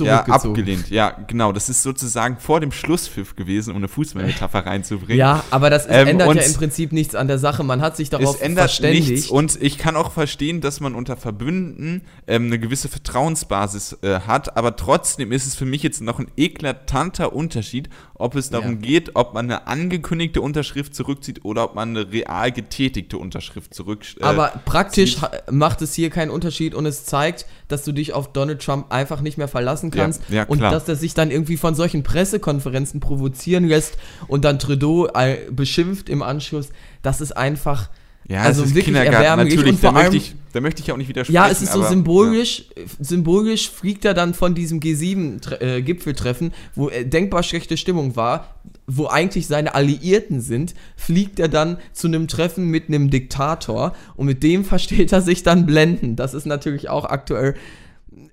ja, 0.00 0.22
abgelehnt. 0.24 0.90
Ja, 0.90 1.16
genau. 1.26 1.52
Das 1.52 1.68
ist 1.68 1.82
sozusagen 1.82 2.38
vor 2.38 2.60
dem 2.60 2.72
Schlusspfiff 2.72 3.36
gewesen, 3.36 3.70
um 3.70 3.76
eine 3.76 3.88
Fußballmetapher 3.88 4.60
reinzubringen. 4.66 5.18
Ja, 5.18 5.44
aber 5.50 5.70
das 5.70 5.86
ist, 5.86 5.92
Ähm, 5.92 6.08
ändert 6.08 6.34
ja 6.34 6.42
im 6.42 6.54
Prinzip 6.54 6.92
nichts 6.92 7.14
an 7.14 7.28
der 7.28 7.38
Sache. 7.38 7.64
Man 7.64 7.80
hat 7.80 7.96
sich 7.96 8.10
darauf 8.10 8.36
es 8.36 8.40
ändert 8.40 8.64
verständigt. 8.70 9.08
nichts 9.08 9.28
und 9.28 9.60
ich 9.60 9.78
kann 9.78 9.96
auch 9.96 10.12
verstehen, 10.12 10.60
dass 10.60 10.80
man 10.80 10.94
unter 10.94 11.16
Verbündeten 11.16 12.02
ähm, 12.26 12.46
eine 12.46 12.58
gewisse 12.58 12.88
Vertrauensbasis 12.88 13.98
äh, 14.02 14.20
hat, 14.20 14.56
aber 14.56 14.76
trotzdem 14.76 15.32
ist 15.32 15.46
es 15.46 15.54
für 15.54 15.66
mich 15.66 15.82
jetzt 15.82 16.00
noch 16.00 16.18
ein 16.18 16.28
eklatanter 16.36 17.32
Unterschied, 17.32 17.88
ob 18.22 18.36
es 18.36 18.50
darum 18.50 18.74
Ja. 18.74 18.76
geht, 18.76 19.16
ob 19.16 19.34
man 19.34 19.46
eine 19.46 19.66
angekündigte 19.66 20.40
Unterschrift 20.40 20.94
zurückzieht 20.94 21.44
oder 21.44 21.64
ob 21.64 21.74
man 21.74 21.90
eine 21.90 22.12
real 22.12 22.52
getätigte 22.52 23.18
Unterschrift 23.18 23.74
zurück. 23.74 24.04
Äh, 24.20 24.24
Aber 24.24 24.52
praktisch 24.64 25.16
macht 25.50 25.82
es 25.82 25.94
hier 25.94 26.10
keinen 26.10 26.30
Unterschied 26.30 26.74
und 26.74 26.86
es 26.86 27.04
zeigt, 27.04 27.46
dass 27.68 27.84
du 27.84 27.92
dich 27.92 28.12
auf 28.12 28.32
Donald 28.32 28.62
Trump 28.62 28.92
einfach 28.92 29.20
nicht 29.20 29.38
mehr 29.38 29.48
verlassen 29.48 29.90
kannst 29.90 30.22
Ja, 30.28 30.36
ja, 30.36 30.44
und 30.44 30.60
dass 30.60 30.88
er 30.88 30.96
sich 30.96 31.14
dann 31.14 31.30
irgendwie 31.30 31.56
von 31.56 31.74
solchen 31.74 32.02
Pressekonferenzen 32.02 33.00
provozieren 33.00 33.66
lässt 33.66 33.98
und 34.28 34.44
dann 34.44 34.58
Trudeau 34.58 35.08
äh, 35.08 35.38
beschimpft 35.50 36.08
im 36.08 36.22
Anschluss. 36.22 36.68
Das 37.02 37.20
ist 37.20 37.36
einfach 37.36 37.88
ja, 38.32 38.42
also 38.42 38.62
ist 38.62 38.74
wirklich 38.74 38.94
Kindergarten. 38.96 39.42
Natürlich, 39.42 39.72
und 39.72 39.78
vor 39.80 39.90
da 39.90 39.92
möchte, 39.92 40.08
allem 40.10 40.16
ich, 40.16 40.34
da 40.52 40.60
möchte 40.60 40.82
ich 40.82 40.90
auch 40.90 40.96
nicht 40.96 41.08
widersprechen. 41.08 41.34
Ja, 41.34 41.48
es 41.48 41.60
ist 41.60 41.72
so 41.72 41.80
aber- 41.80 41.88
symbolisch, 41.88 42.64
symbolisch 42.98 43.70
fliegt 43.70 44.04
er 44.04 44.14
dann 44.14 44.32
von 44.32 44.54
diesem 44.54 44.80
G7-Gipfeltreffen, 44.80 46.52
wo 46.74 46.88
äh, 46.88 47.04
denkbar 47.04 47.42
schlechte 47.42 47.76
Stimmung 47.76 48.16
war, 48.16 48.56
wo 48.86 49.06
eigentlich 49.06 49.46
seine 49.46 49.74
Alliierten 49.74 50.40
sind, 50.40 50.74
fliegt 50.96 51.38
er 51.40 51.48
dann 51.48 51.76
zu 51.92 52.06
einem 52.06 52.26
Treffen 52.26 52.68
mit 52.68 52.88
einem 52.88 53.10
Diktator 53.10 53.94
und 54.16 54.26
mit 54.26 54.42
dem 54.42 54.64
versteht 54.72 55.12
er 55.12 55.20
sich 55.20 55.42
dann 55.42 55.66
blenden. 55.66 56.16
Das 56.16 56.32
ist 56.32 56.46
natürlich 56.46 56.88
auch 56.88 57.04
aktuell 57.04 57.54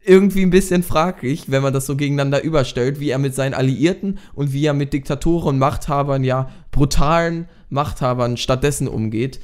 irgendwie 0.06 0.44
ein 0.44 0.50
bisschen 0.50 0.82
fraglich, 0.82 1.52
wenn 1.52 1.62
man 1.62 1.74
das 1.74 1.86
so 1.86 1.96
gegeneinander 1.96 2.42
überstellt, 2.44 3.00
wie 3.00 3.10
er 3.10 3.18
mit 3.18 3.36
seinen 3.36 3.54
Alliierten 3.54 4.18
und 4.34 4.54
wie 4.54 4.66
er 4.66 4.74
mit 4.74 4.94
Diktatoren 4.94 5.50
und 5.50 5.60
Machthabern, 5.60 6.24
ja, 6.24 6.50
brutalen 6.72 7.48
Machthabern 7.70 8.38
stattdessen 8.38 8.88
umgeht. 8.88 9.40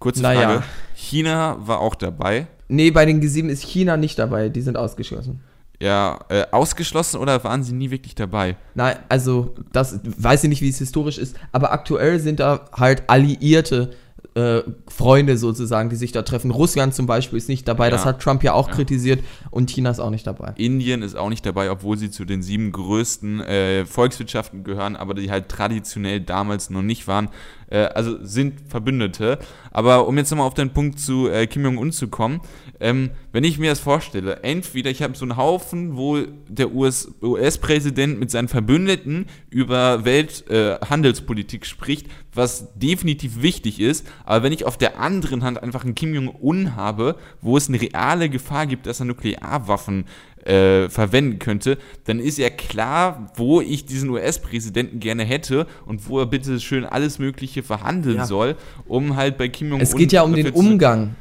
Kurze 0.00 0.22
Naja. 0.22 0.40
Frage. 0.40 0.62
China 0.96 1.56
war 1.60 1.80
auch 1.80 1.94
dabei. 1.94 2.48
Nee, 2.68 2.90
bei 2.90 3.04
den 3.06 3.22
G7 3.22 3.48
ist 3.48 3.62
China 3.62 3.96
nicht 3.96 4.18
dabei, 4.18 4.48
die 4.48 4.62
sind 4.62 4.76
ausgeschlossen. 4.76 5.40
Ja, 5.82 6.18
äh, 6.28 6.44
ausgeschlossen 6.50 7.18
oder 7.20 7.42
waren 7.42 7.62
sie 7.62 7.72
nie 7.72 7.90
wirklich 7.90 8.14
dabei? 8.14 8.56
Nein, 8.74 8.96
also 9.08 9.54
das 9.72 9.98
weiß 10.04 10.44
ich 10.44 10.50
nicht, 10.50 10.60
wie 10.62 10.68
es 10.68 10.78
historisch 10.78 11.16
ist, 11.16 11.36
aber 11.52 11.72
aktuell 11.72 12.18
sind 12.20 12.40
da 12.40 12.66
halt 12.76 13.04
alliierte 13.08 13.90
äh, 14.34 14.60
Freunde 14.86 15.36
sozusagen, 15.36 15.90
die 15.90 15.96
sich 15.96 16.12
da 16.12 16.22
treffen. 16.22 16.50
Russland 16.50 16.94
zum 16.94 17.06
Beispiel 17.06 17.36
ist 17.36 17.48
nicht 17.48 17.66
dabei, 17.66 17.90
das 17.90 18.02
Ja. 18.02 18.08
hat 18.10 18.22
Trump 18.22 18.42
ja 18.44 18.52
auch 18.52 18.68
Ja. 18.68 18.74
kritisiert 18.74 19.24
und 19.50 19.70
China 19.70 19.90
ist 19.90 19.98
auch 20.00 20.10
nicht 20.10 20.26
dabei. 20.26 20.52
Indien 20.56 21.02
ist 21.02 21.16
auch 21.16 21.28
nicht 21.30 21.44
dabei, 21.44 21.70
obwohl 21.70 21.96
sie 21.98 22.10
zu 22.10 22.24
den 22.24 22.42
sieben 22.42 22.70
größten 22.72 23.40
äh, 23.40 23.86
Volkswirtschaften 23.86 24.62
gehören, 24.64 24.94
aber 24.96 25.14
die 25.14 25.30
halt 25.30 25.48
traditionell 25.48 26.20
damals 26.20 26.70
noch 26.70 26.82
nicht 26.82 27.08
waren. 27.08 27.28
Äh, 27.70 27.78
also 27.86 28.24
sind 28.24 28.60
Verbündete. 28.68 29.38
Aber 29.72 30.06
um 30.06 30.16
jetzt 30.16 30.30
nochmal 30.30 30.46
auf 30.46 30.54
den 30.54 30.70
Punkt 30.70 31.00
zu 31.00 31.28
äh, 31.28 31.46
Kim 31.46 31.64
Jong-un 31.64 31.92
zu 31.92 32.08
kommen, 32.08 32.40
ähm, 32.80 33.10
wenn 33.32 33.44
ich 33.44 33.58
mir 33.58 33.70
das 33.70 33.80
vorstelle, 33.80 34.42
entweder 34.42 34.90
ich 34.90 35.02
habe 35.02 35.14
so 35.16 35.24
einen 35.24 35.36
Haufen, 35.36 35.96
wo 35.96 36.18
der 36.48 36.72
US 36.74 37.12
US-Präsident 37.22 38.18
mit 38.18 38.30
seinen 38.30 38.48
Verbündeten 38.48 39.26
über 39.50 40.04
Welthandelspolitik 40.04 41.62
äh, 41.62 41.66
spricht, 41.66 42.06
was 42.34 42.72
definitiv 42.74 43.42
wichtig 43.42 43.80
ist, 43.80 44.06
aber 44.24 44.44
wenn 44.44 44.52
ich 44.52 44.64
auf 44.64 44.78
der 44.78 44.98
anderen 44.98 45.44
Hand 45.44 45.62
einfach 45.62 45.84
einen 45.84 45.94
Kim 45.94 46.14
Jong-un 46.14 46.74
habe, 46.74 47.16
wo 47.40 47.56
es 47.56 47.68
eine 47.68 47.80
reale 47.80 48.28
Gefahr 48.30 48.66
gibt, 48.66 48.86
dass 48.86 49.00
er 49.00 49.06
Nuklearwaffen 49.06 50.06
äh, 50.44 50.88
verwenden 50.88 51.38
könnte, 51.38 51.76
dann 52.04 52.18
ist 52.18 52.38
ja 52.38 52.48
klar, 52.48 53.30
wo 53.36 53.60
ich 53.60 53.84
diesen 53.84 54.08
US-Präsidenten 54.10 55.00
gerne 55.00 55.24
hätte 55.24 55.66
und 55.84 56.08
wo 56.08 56.18
er 56.18 56.26
bitte 56.26 56.60
schön 56.60 56.84
alles 56.86 57.18
Mögliche 57.18 57.62
verhandeln 57.62 58.16
Ja. 58.16 58.26
soll, 58.26 58.56
um 58.86 59.16
halt 59.16 59.36
bei 59.36 59.48
Kim 59.48 59.68
Jong-un. 59.68 59.82
Es 59.82 59.94
geht 59.94 60.12
ja 60.12 60.22
um 60.22 60.32
den 60.32 60.50
Umgang. 60.50 61.14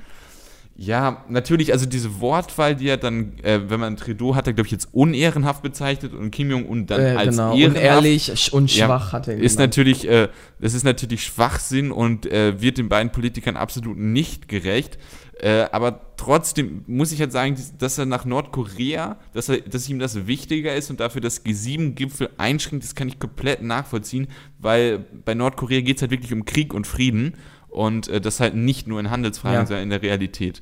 Ja, 0.81 1.25
natürlich, 1.27 1.74
also 1.74 1.86
diese 1.86 2.21
Wortwahl, 2.21 2.74
die 2.74 2.88
er 2.88 2.95
dann, 2.95 3.38
äh, 3.43 3.59
wenn 3.69 3.81
man 3.81 3.98
Trudeau 3.98 4.36
hat 4.36 4.48
er, 4.48 4.53
glaube 4.53 4.67
ich, 4.67 4.71
jetzt 4.71 4.88
unehrenhaft 4.93 5.62
bezeichnet 5.62 6.13
und 6.13 6.31
Kim 6.31 6.50
Jong-un 6.50 6.86
dann 6.86 7.01
Äh, 7.01 7.15
als 7.17 7.36
genau. 7.36 7.53
ehrenhaft. 7.53 7.77
Unehrlich 7.86 8.53
und 8.53 8.74
Ja, 8.74 8.86
schwach 8.86 9.12
hat 9.12 9.27
er 9.27 9.33
ist 9.36 9.57
genannt. 9.57 9.71
natürlich, 9.71 10.07
äh, 10.07 10.29
das 10.62 10.74
ist 10.74 10.86
natürlich 10.86 11.25
Schwachsinn 11.25 11.91
und 11.91 12.27
äh, 12.27 12.62
wird 12.62 12.77
den 12.77 12.88
beiden 12.88 13.12
Politikern 13.12 13.57
absolut 13.57 13.98
nicht 13.98 14.48
gerecht. 14.48 14.98
Äh, 15.41 15.65
aber 15.74 16.00
trotzdem 16.15 16.83
muss 16.88 17.12
ich 17.12 17.19
halt 17.19 17.33
sagen, 17.33 17.57
dass 17.77 17.98
er 17.98 18.05
nach 18.05 18.24
Nordkorea, 18.24 19.17
dass, 19.33 19.50
er, 19.50 19.57
dass 19.59 19.89
ihm 19.89 20.00
das 20.00 20.27
wichtiger 20.27 20.74
ist 20.75 20.89
und 20.89 21.01
dafür 21.01 21.19
das 21.19 21.45
G7-Gipfel 21.45 22.29
einschränkt, 22.38 22.86
das 22.86 22.95
kann 22.95 23.09
ich 23.09 23.19
komplett 23.19 23.62
nachvollziehen, 23.62 24.27
weil 24.59 25.00
bei 25.25 25.33
Nordkorea 25.33 25.81
geht 25.81 25.98
es 25.98 26.01
halt 26.03 26.12
wirklich 26.12 26.31
um 26.31 26.45
Krieg 26.45 26.74
und 26.74 26.88
Frieden 26.88 27.33
und 27.69 28.07
äh, 28.07 28.19
das 28.21 28.39
halt 28.39 28.55
nicht 28.55 28.88
nur 28.88 28.99
in 28.99 29.09
Handelsfragen, 29.11 29.59
Ja. 29.59 29.65
sondern 29.65 29.83
in 29.83 29.89
der 29.89 30.01
Realität. 30.01 30.61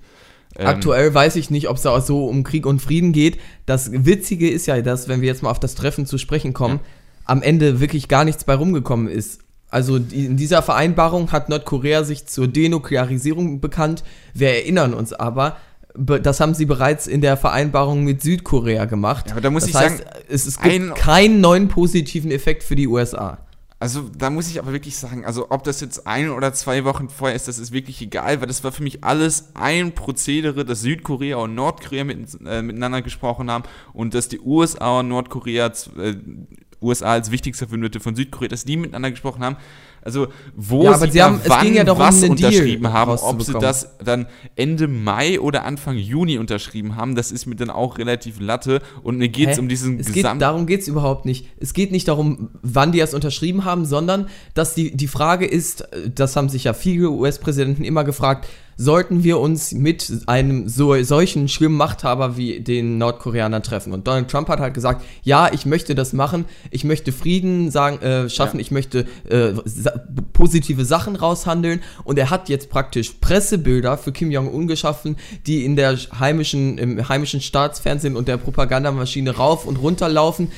Ähm, 0.57 0.67
Aktuell 0.67 1.13
weiß 1.13 1.35
ich 1.35 1.49
nicht, 1.49 1.67
ob 1.69 1.77
es 1.77 1.83
da 1.83 1.91
auch 1.91 2.01
so 2.01 2.25
um 2.27 2.43
Krieg 2.43 2.65
und 2.65 2.81
Frieden 2.81 3.11
geht. 3.11 3.37
Das 3.65 3.91
Witzige 3.91 4.49
ist 4.49 4.65
ja, 4.65 4.81
dass, 4.81 5.07
wenn 5.07 5.21
wir 5.21 5.27
jetzt 5.27 5.43
mal 5.43 5.51
auf 5.51 5.59
das 5.59 5.75
Treffen 5.75 6.05
zu 6.05 6.17
sprechen 6.17 6.53
kommen, 6.53 6.79
am 7.25 7.41
Ende 7.41 7.79
wirklich 7.79 8.07
gar 8.07 8.23
nichts 8.23 8.43
bei 8.45 8.55
rumgekommen 8.55 9.07
ist. 9.09 9.41
Also 9.69 9.99
die, 9.99 10.25
in 10.25 10.37
dieser 10.37 10.61
Vereinbarung 10.61 11.31
hat 11.33 11.49
Nordkorea 11.49 12.03
sich 12.05 12.25
zur 12.27 12.47
Denuklearisierung 12.47 13.59
bekannt. 13.59 14.03
Wir 14.33 14.49
erinnern 14.49 14.93
uns 14.93 15.11
aber, 15.11 15.57
be- 15.93 16.21
das 16.21 16.39
haben 16.39 16.53
sie 16.53 16.65
bereits 16.65 17.05
in 17.05 17.19
der 17.21 17.35
Vereinbarung 17.35 18.05
mit 18.05 18.21
Südkorea 18.21 18.85
gemacht. 18.85 19.25
Ja, 19.27 19.33
aber 19.33 19.41
da 19.41 19.49
muss 19.49 19.63
das 19.63 19.69
ich 19.71 19.75
heißt, 19.75 19.97
sagen, 19.97 20.09
es, 20.29 20.45
es 20.47 20.59
gibt 20.61 20.73
ein- 20.73 20.93
keinen 20.93 21.41
neuen 21.41 21.67
positiven 21.67 22.31
Effekt 22.31 22.63
für 22.63 22.77
die 22.77 22.87
USA. 22.87 23.39
Also 23.79 24.09
da 24.09 24.31
muss 24.31 24.49
ich 24.49 24.57
aber 24.59 24.73
wirklich 24.73 24.97
sagen, 24.97 25.23
also 25.23 25.51
ob 25.51 25.63
das 25.63 25.81
jetzt 25.81 26.07
ein 26.07 26.31
oder 26.31 26.51
zwei 26.51 26.83
Wochen 26.83 27.09
vorher 27.09 27.35
ist, 27.35 27.47
das 27.47 27.59
ist 27.59 27.71
wirklich 27.71 28.01
egal, 28.01 28.41
weil 28.41 28.47
das 28.47 28.63
war 28.63 28.71
für 28.71 28.81
mich 28.81 29.03
alles 29.03 29.51
ein 29.53 29.93
Prozedere, 29.93 30.65
dass 30.65 30.81
Südkorea 30.81 31.37
und 31.37 31.53
Nordkorea 31.53 32.03
mit, 32.03 32.37
äh, 32.43 32.63
miteinander 32.63 33.03
gesprochen 33.03 33.51
haben 33.51 33.65
und 33.93 34.15
dass 34.15 34.29
die 34.29 34.39
USA 34.39 35.01
und 35.01 35.09
Nordkorea, 35.09 35.71
äh, 35.99 36.15
USA 36.81 37.11
als 37.13 37.29
wichtigster 37.29 37.67
Verbündete 37.67 37.99
von 37.99 38.15
Südkorea, 38.15 38.49
dass 38.49 38.65
die 38.65 38.77
miteinander 38.77 39.11
gesprochen 39.11 39.43
haben. 39.43 39.57
Also 40.01 40.27
wo 40.55 40.83
Ja, 40.83 40.93
aber 40.93 41.09
sie, 41.09 41.21
haben- 41.21 41.39
es 41.43 41.49
wann 41.49 41.65
ging 41.65 41.75
ja 41.75 41.83
darum, 41.83 42.01
was 42.01 42.19
Deal 42.19 42.31
unterschrieben 42.31 42.93
haben, 42.93 43.11
ob 43.11 43.41
sie 43.41 43.53
das 43.53 43.97
dann 44.03 44.27
Ende 44.55 44.87
Mai 44.87 45.39
oder 45.39 45.65
Anfang 45.65 45.97
Juni 45.97 46.37
unterschrieben 46.37 46.95
haben, 46.95 47.15
das 47.15 47.31
ist 47.31 47.45
mir 47.45 47.55
dann 47.55 47.69
auch 47.69 47.97
relativ 47.97 48.39
latte 48.39 48.81
und 49.03 49.17
mir 49.17 49.29
geht 49.29 49.49
es 49.49 49.57
Hä? 49.57 49.61
um 49.61 49.67
diesen 49.69 49.99
es 49.99 50.07
geht, 50.07 50.15
gesamten... 50.15 50.39
Darum 50.39 50.65
geht 50.65 50.81
es 50.81 50.87
überhaupt 50.87 51.25
nicht. 51.25 51.47
Es 51.59 51.73
geht 51.73 51.91
nicht 51.91 52.07
darum, 52.07 52.49
wann 52.61 52.91
die 52.91 52.99
es 52.99 53.13
unterschrieben 53.13 53.65
haben, 53.65 53.85
sondern 53.85 54.27
dass 54.53 54.73
die, 54.75 54.95
die 54.95 55.07
Frage 55.07 55.45
ist, 55.45 55.81
äh, 55.93 56.09
das 56.13 56.35
haben 56.35 56.49
sich 56.49 56.65
ja 56.65 56.73
viele 56.73 57.09
US-Präsidenten 57.09 57.83
immer 57.83 58.03
gefragt, 58.03 58.47
sollten 58.77 59.23
wir 59.23 59.39
uns 59.39 59.73
mit 59.73 60.11
einem 60.27 60.69
so, 60.69 61.01
solchen 61.03 61.47
schlimmen 61.47 61.77
Machthaber 61.77 62.37
wie 62.37 62.59
den 62.59 62.97
Nordkoreanern 62.99 63.63
treffen? 63.63 63.91
Und 63.91 64.07
Donald 64.07 64.29
Trump 64.29 64.47
hat 64.49 64.59
halt 64.59 64.73
gesagt, 64.75 65.03
ja, 65.23 65.51
ich 65.51 65.65
möchte 65.65 65.95
das 65.95 66.13
machen, 66.13 66.45
ich 66.69 66.83
möchte 66.83 67.11
Frieden 67.11 67.71
sagen, 67.71 67.99
äh, 68.01 68.29
schaffen, 68.29 68.57
Ja. 68.57 68.61
ich 68.61 68.71
möchte 68.71 69.05
äh, 69.29 69.53
sa 69.65 69.91
positive 70.33 70.85
Sachen 70.85 71.15
raushandeln 71.15 71.81
und 72.03 72.19
er 72.19 72.29
hat 72.29 72.49
jetzt 72.49 72.69
praktisch 72.69 73.13
Pressebilder 73.19 73.97
für 73.97 74.11
Kim 74.11 74.29
Jong-un 74.29 74.67
geschaffen, 74.67 75.17
die 75.47 75.65
in 75.65 75.75
der 75.75 75.97
heimischen, 76.19 76.77
im 76.77 77.09
heimischen 77.09 77.41
Staatsfernsehen 77.41 78.15
und 78.15 78.27
der 78.27 78.37
Propagandamaschine 78.37 79.35
rauf 79.35 79.65
und 79.65 79.77
runter 79.77 80.07
laufen 80.07 80.51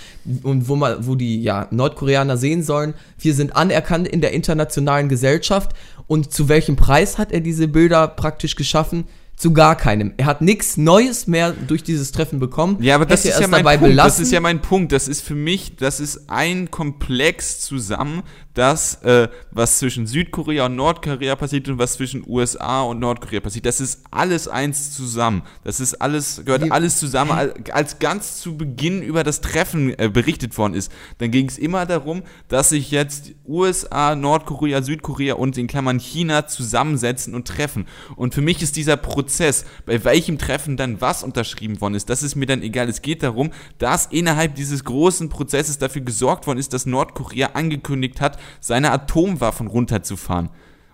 und 0.44 0.68
wo 0.68 0.76
man, 0.76 1.08
wo 1.08 1.16
die 1.16 1.42
ja, 1.42 1.68
Nordkoreaner 1.72 2.36
sehen 2.36 2.64
sollen, 2.64 2.94
wir 3.18 3.34
sind 3.34 3.56
anerkannt 3.56 4.08
in 4.08 4.20
der 4.20 4.34
internationalen 4.34 5.08
Gesellschaft 5.08 5.72
und 6.10 6.34
zu 6.34 6.50
welchem 6.50 6.75
Preis 6.75 7.20
hat 7.20 7.32
er 7.32 7.39
diese 7.39 7.68
Bilder 7.68 8.08
praktisch 8.08 8.56
geschaffen? 8.56 9.06
Zu 9.38 9.54
gar 9.54 9.75
keinem. 9.75 10.13
Er 10.18 10.25
hat 10.25 10.42
nichts 10.42 10.75
Neues 10.75 11.28
mehr 11.28 11.51
durch 11.54 11.84
dieses 11.84 12.12
Treffen 12.12 12.39
bekommen. 12.39 12.78
Ja, 12.82 12.96
aber 12.96 13.06
das 13.06 13.24
Hätte 13.24 13.36
ist 13.36 13.42
ja 13.42 13.48
mein 13.48 13.63
Punkt. 13.63 13.80
Das 13.80 13.89
belassen. 13.89 14.24
ist 14.24 14.32
ja 14.32 14.39
mein 14.42 14.62
Punkt. 14.62 14.92
Das 14.92 15.08
ist 15.08 15.22
für 15.22 15.36
mich, 15.36 15.78
das 15.78 16.00
ist 16.01 16.30
ein 16.30 16.72
Komplex 16.72 17.62
zusammen, 17.62 18.24
das, 18.56 18.96
äh, 19.03 19.29
was 19.51 19.77
zwischen 19.79 20.08
Südkorea 20.08 20.65
und 20.65 20.75
Nordkorea 20.75 21.36
passiert 21.36 21.70
und 21.70 21.77
was 21.77 21.94
zwischen 21.94 22.24
USA 22.27 22.82
und 22.82 23.00
Nordkorea 23.00 23.39
passiert. 23.41 23.65
Das 23.65 23.79
ist 23.79 24.01
alles 24.12 24.48
eins 24.48 24.91
zusammen. 24.96 25.44
Das 25.63 25.79
ist 25.79 25.94
alles, 25.96 26.41
gehört 26.44 26.65
Wie- 26.65 26.72
alles 26.72 26.98
zusammen. 26.98 27.32
Al- 27.32 27.53
Als 27.72 28.00
ganz 28.00 28.41
zu 28.41 28.58
Beginn 28.58 29.01
über 29.01 29.24
das 29.24 29.41
Treffen 29.41 29.98
äh, 30.00 30.10
berichtet 30.10 30.58
worden 30.58 30.74
ist, 30.74 30.91
dann 31.20 31.32
ging 31.32 31.48
es 31.48 31.58
immer 31.58 31.86
darum, 31.86 32.24
dass 32.48 32.70
sich 32.70 32.91
jetzt 32.91 33.32
USA, 33.48 34.15
Nordkorea, 34.15 34.82
Südkorea 34.82 35.36
und 35.36 35.58
in 35.58 35.68
Klammern 35.68 36.00
China 36.00 36.48
zusammensetzen 36.48 37.36
und 37.36 37.48
treffen. 37.48 37.86
Und 38.15 38.34
für 38.34 38.41
mich 38.41 38.62
ist 38.62 38.75
dieser 38.75 38.98
Prozess, 38.98 39.65
bei 39.86 40.03
welchem 40.03 40.38
Treffen 40.38 40.75
dann 40.75 41.01
was 41.01 41.24
unterschrieben 41.24 41.79
worden 41.82 41.96
ist, 41.96 42.10
das 42.10 42.24
ist 42.24 42.36
mir 42.36 42.46
dann 42.48 42.62
egal. 42.63 42.89
Es 42.89 43.01
geht 43.01 43.22
darum, 43.24 43.51
dass 43.77 44.08
innerhalb 44.08 44.56
dieses 44.56 44.84
großen 44.84 45.29
Prozesses 45.29 45.77
dafür 45.77 46.01
gesorgt 46.01 46.48
worden 46.48 46.58
ist, 46.60 46.74
dass 46.74 46.86
Nordkorea 46.86 47.51
angekündigt 47.53 48.22
hat, 48.22 48.38
seine 48.60 48.91
Atomwaffen 48.91 49.67
runterzufahren. 49.67 50.50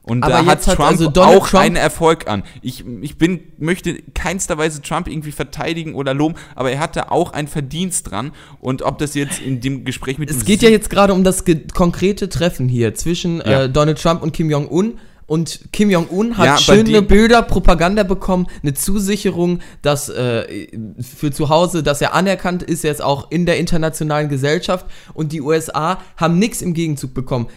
Und 0.08 0.24
Aber 0.24 0.34
da 0.34 0.46
hat 0.46 0.64
Trump 0.64 0.82
also 0.82 1.10
auch 1.16 1.48
Trump- 1.48 1.64
einen 1.64 1.76
Erfolg 1.78 2.28
an. 2.28 2.44
Ich, 2.62 2.86
ich 3.02 3.18
bin, 3.18 3.40
möchte 3.58 3.96
keinster 4.14 4.56
Weise 4.56 4.84
Trump 4.84 5.08
irgendwie 5.08 5.32
verteidigen 5.32 5.96
oder 5.96 6.14
loben, 6.14 6.36
aber 6.54 6.70
er 6.72 6.80
hatte 6.80 7.12
auch 7.12 7.34
einen 7.34 7.48
Verdienst 7.48 8.12
dran. 8.12 8.32
Und 8.60 8.84
ob 8.84 9.00
das 9.00 9.16
jetzt 9.16 9.42
in 9.42 9.62
dem 9.62 9.84
Gespräch 9.84 10.20
mit 10.20 10.30
Es 10.30 10.46
geht 10.46 10.62
ja 10.62 10.70
jetzt 10.70 10.92
gerade 10.92 11.12
um 11.14 11.24
das 11.24 11.44
konkrete 11.74 12.30
Treffen 12.30 12.70
hier 12.70 12.94
zwischen 12.94 13.38
Ja. 13.38 13.64
äh, 13.64 13.70
Donald 13.70 14.00
Trump 14.00 14.22
und 14.22 14.32
Kim 14.32 14.52
Jong-un. 14.52 15.00
Und 15.28 15.72
Kim 15.72 15.90
Jong-un 15.90 16.38
hat 16.38 16.46
Ja, 16.46 16.58
schöne 16.58 17.02
Bilder, 17.02 17.42
Propaganda 17.42 18.04
bekommen, 18.04 18.46
eine 18.62 18.76
Zusicherung, 18.76 19.60
dass 19.82 20.08
äh, 20.10 20.68
für 21.00 21.32
zu 21.32 21.50
Hause, 21.50 21.82
dass 21.82 22.00
er 22.02 22.14
anerkannt 22.14 22.62
ist 22.62 22.84
jetzt 22.84 23.02
auch 23.02 23.32
in 23.32 23.48
der 23.48 23.58
internationalen 23.58 24.30
Gesellschaft. 24.30 24.86
Und 25.14 25.32
die 25.32 25.42
USA 25.42 26.00
haben 26.16 26.38
nichts 26.38 26.62
im 26.62 26.76
Gegenzug 26.76 27.16
bekommen. 27.16 27.48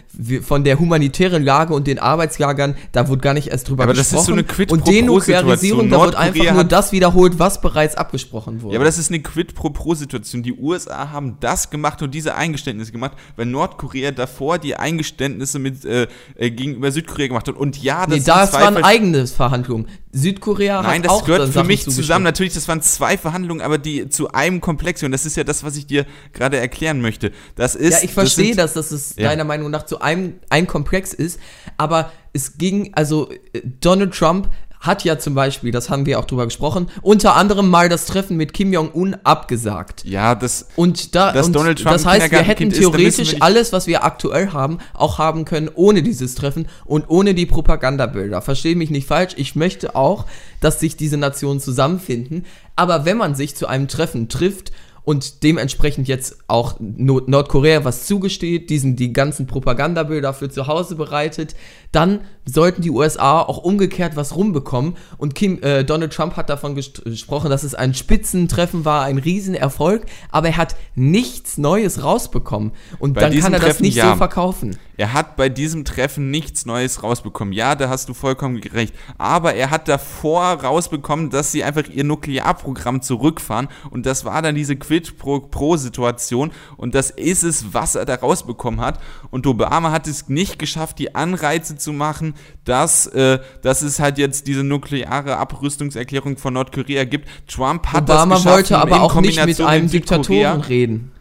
Von 0.42 0.64
der 0.64 0.78
humanitären 0.78 1.44
Lage 1.44 1.74
und 1.74 1.86
den 1.86 1.98
Arbeitslagern, 1.98 2.74
da 2.92 3.08
wurde 3.08 3.20
gar 3.20 3.34
nicht 3.34 3.48
erst 3.48 3.68
drüber 3.68 3.84
Aber 3.84 3.92
das 3.92 4.10
gesprochen. 4.10 4.20
ist 4.20 4.26
so 4.26 4.32
eine 4.32 4.44
Quid 4.44 4.72
und 4.72 4.80
pro 4.80 4.84
quo 4.86 4.92
Denuklearisierung, 4.92 5.90
da 5.90 6.00
wird 6.00 6.14
einfach 6.14 6.54
nur 6.54 6.64
das 6.64 6.92
wiederholt, 6.92 7.38
was 7.38 7.60
bereits 7.60 7.96
abgesprochen 7.96 8.62
wurde. 8.62 8.74
Ja, 8.74 8.78
aber 8.78 8.86
das 8.86 8.96
ist 8.96 9.10
eine 9.10 9.20
Quid 9.20 9.54
pro 9.54 9.68
pro 9.68 9.94
Situation. 9.94 10.42
Die 10.42 10.54
USA 10.54 11.10
haben 11.10 11.36
das 11.40 11.68
gemacht 11.68 12.00
und 12.00 12.14
diese 12.14 12.34
Eingeständnisse 12.34 12.92
gemacht, 12.92 13.12
weil 13.36 13.44
Nordkorea 13.44 14.10
davor 14.10 14.58
die 14.58 14.74
Eingeständnisse 14.74 15.58
mit 15.58 15.84
äh, 15.84 16.06
äh, 16.36 16.50
gegenüber 16.50 16.90
Südkorea 16.90 17.28
gemacht 17.28 17.46
hat. 17.48 17.57
Und 17.58 17.82
ja, 17.82 18.06
das 18.06 18.18
nee, 18.18 18.22
das 18.24 18.52
waren 18.52 18.82
eigene 18.82 19.26
Verhandlungen. 19.26 19.86
Südkorea 20.12 20.82
Nein, 20.82 20.98
hat 20.98 21.04
das 21.06 21.12
auch 21.12 21.24
gehört 21.24 21.52
für 21.52 21.64
mich 21.64 21.84
zusammen. 21.84 22.24
Natürlich, 22.24 22.54
das 22.54 22.66
waren 22.68 22.80
zwei 22.82 23.18
Verhandlungen, 23.18 23.60
aber 23.60 23.78
die 23.78 24.08
zu 24.08 24.32
einem 24.32 24.60
Komplex. 24.60 25.02
Und 25.02 25.12
das 25.12 25.26
ist 25.26 25.36
ja 25.36 25.44
das, 25.44 25.64
was 25.64 25.76
ich 25.76 25.86
dir 25.86 26.06
gerade 26.32 26.56
erklären 26.56 27.00
möchte. 27.00 27.32
Das 27.54 27.74
ist. 27.74 27.92
Ja, 27.92 27.98
ich 28.02 28.14
verstehe 28.14 28.54
das, 28.56 28.72
dass 28.74 28.90
es 28.90 29.14
Ja. 29.16 29.28
deiner 29.28 29.44
Meinung 29.44 29.70
nach 29.70 29.84
zu 29.84 30.00
einem 30.00 30.34
ein 30.50 30.66
Komplex 30.66 31.12
ist, 31.12 31.38
aber 31.76 32.12
es 32.32 32.58
ging, 32.58 32.92
also 32.94 33.30
äh, 33.52 33.62
Donald 33.80 34.14
Trump 34.14 34.48
hat 34.80 35.04
ja 35.04 35.18
zum 35.18 35.34
Beispiel, 35.34 35.72
das 35.72 35.90
haben 35.90 36.06
wir 36.06 36.18
auch 36.18 36.24
drüber 36.24 36.44
gesprochen, 36.44 36.88
unter 37.02 37.34
anderem 37.36 37.68
mal 37.68 37.88
das 37.88 38.06
Treffen 38.06 38.36
mit 38.36 38.52
Kim 38.52 38.72
Jong-un 38.72 39.16
abgesagt. 39.24 40.04
Ja, 40.04 40.34
das. 40.34 40.68
Und 40.76 41.14
da, 41.14 41.32
Dass 41.32 41.46
und 41.46 41.52
Donald 41.54 41.78
Trump 41.78 41.94
das 41.94 42.06
heißt, 42.06 42.30
wir 42.30 42.38
hätten 42.40 42.70
wir 42.70 42.78
theoretisch 42.78 43.32
nicht- 43.32 43.42
alles, 43.42 43.72
was 43.72 43.86
wir 43.86 44.04
aktuell 44.04 44.52
haben, 44.52 44.78
auch 44.94 45.18
haben 45.18 45.44
können 45.44 45.68
ohne 45.74 46.02
dieses 46.02 46.34
Treffen 46.36 46.68
und 46.84 47.08
ohne 47.08 47.34
die 47.34 47.46
Propagandabilder. 47.46 48.40
Verstehe 48.40 48.76
mich 48.76 48.90
nicht 48.90 49.06
falsch. 49.08 49.32
Ich 49.36 49.56
möchte 49.56 49.96
auch, 49.96 50.26
dass 50.60 50.80
sich 50.80 50.96
diese 50.96 51.16
Nationen 51.16 51.60
zusammenfinden. 51.60 52.46
Aber 52.76 53.04
wenn 53.04 53.16
man 53.16 53.34
sich 53.34 53.56
zu 53.56 53.66
einem 53.66 53.88
Treffen 53.88 54.28
trifft 54.28 54.70
und 55.02 55.42
dementsprechend 55.42 56.06
jetzt 56.06 56.36
auch 56.48 56.76
No- 56.78 57.22
Nordkorea 57.26 57.82
was 57.84 58.06
zugesteht, 58.06 58.68
diesen 58.70 58.94
die 58.94 59.12
ganzen 59.14 59.46
Propagandabilder 59.46 60.34
für 60.34 60.50
zu 60.50 60.66
Hause 60.66 60.96
bereitet, 60.96 61.56
dann 61.92 62.20
sollten 62.48 62.82
die 62.82 62.90
USA 62.90 63.40
auch 63.42 63.58
umgekehrt 63.58 64.16
was 64.16 64.34
rumbekommen. 64.34 64.96
Und 65.18 65.34
Kim, 65.34 65.62
äh, 65.62 65.84
Donald 65.84 66.12
Trump 66.12 66.36
hat 66.36 66.48
davon 66.50 66.74
gest- 66.76 67.04
gesprochen, 67.04 67.50
dass 67.50 67.62
es 67.62 67.74
ein 67.74 67.94
Spitzentreffen 67.94 68.84
war, 68.84 69.04
ein 69.04 69.18
Riesenerfolg, 69.18 70.06
aber 70.30 70.48
er 70.48 70.56
hat 70.56 70.76
nichts 70.94 71.58
Neues 71.58 72.02
rausbekommen. 72.02 72.72
Und 72.98 73.14
Bei 73.14 73.22
dann 73.22 73.38
kann 73.38 73.52
er 73.52 73.58
das 73.58 73.68
Treffen 73.68 73.82
nicht 73.82 73.96
ja. 73.96 74.10
so 74.12 74.16
verkaufen. 74.16 74.76
Er 74.96 75.12
hat 75.12 75.36
bei 75.36 75.48
diesem 75.48 75.84
Treffen 75.84 76.32
nichts 76.32 76.66
Neues 76.66 77.04
rausbekommen. 77.04 77.54
Ja, 77.54 77.76
da 77.76 77.88
hast 77.88 78.08
du 78.08 78.14
vollkommen 78.14 78.60
recht. 78.74 78.92
Aber 79.16 79.54
er 79.54 79.70
hat 79.70 79.86
davor 79.86 80.44
rausbekommen, 80.60 81.30
dass 81.30 81.52
sie 81.52 81.62
einfach 81.62 81.88
ihr 81.88 82.02
Nuklearprogramm 82.02 83.00
zurückfahren. 83.00 83.68
Und 83.90 84.06
das 84.06 84.24
war 84.24 84.42
dann 84.42 84.56
diese 84.56 84.74
Quid-Pro-Situation. 84.74 86.50
Und 86.76 86.94
das 86.96 87.10
ist 87.10 87.44
es, 87.44 87.72
was 87.72 87.94
er 87.94 88.06
da 88.06 88.16
rausbekommen 88.16 88.80
hat. 88.80 88.98
Und 89.30 89.46
Obama 89.46 89.92
hat 89.92 90.08
es 90.08 90.28
nicht 90.28 90.58
geschafft, 90.58 90.98
die 90.98 91.14
Anreize 91.14 91.76
zu 91.76 91.92
machen, 91.92 92.34
dass, 92.64 93.06
äh, 93.06 93.38
dass 93.62 93.82
es 93.82 93.98
halt 93.98 94.18
jetzt 94.18 94.46
diese 94.46 94.62
nukleare 94.62 95.36
Abrüstungserklärung 95.36 96.36
von 96.36 96.54
Nordkorea 96.54 97.04
gibt. 97.04 97.28
Trump 97.46 97.86
hat 97.86 98.02
Obama 98.02 98.34
das 98.34 98.42
geschaffen 98.42 98.56
wollte 98.56 98.78
aber 98.78 99.02
auch 99.02 99.20
nicht 99.20 99.44
mit 99.44 99.60
einem 99.60 99.84
mit. 99.84 99.92
Diktatoren 99.92 100.60
reden. 100.60 101.12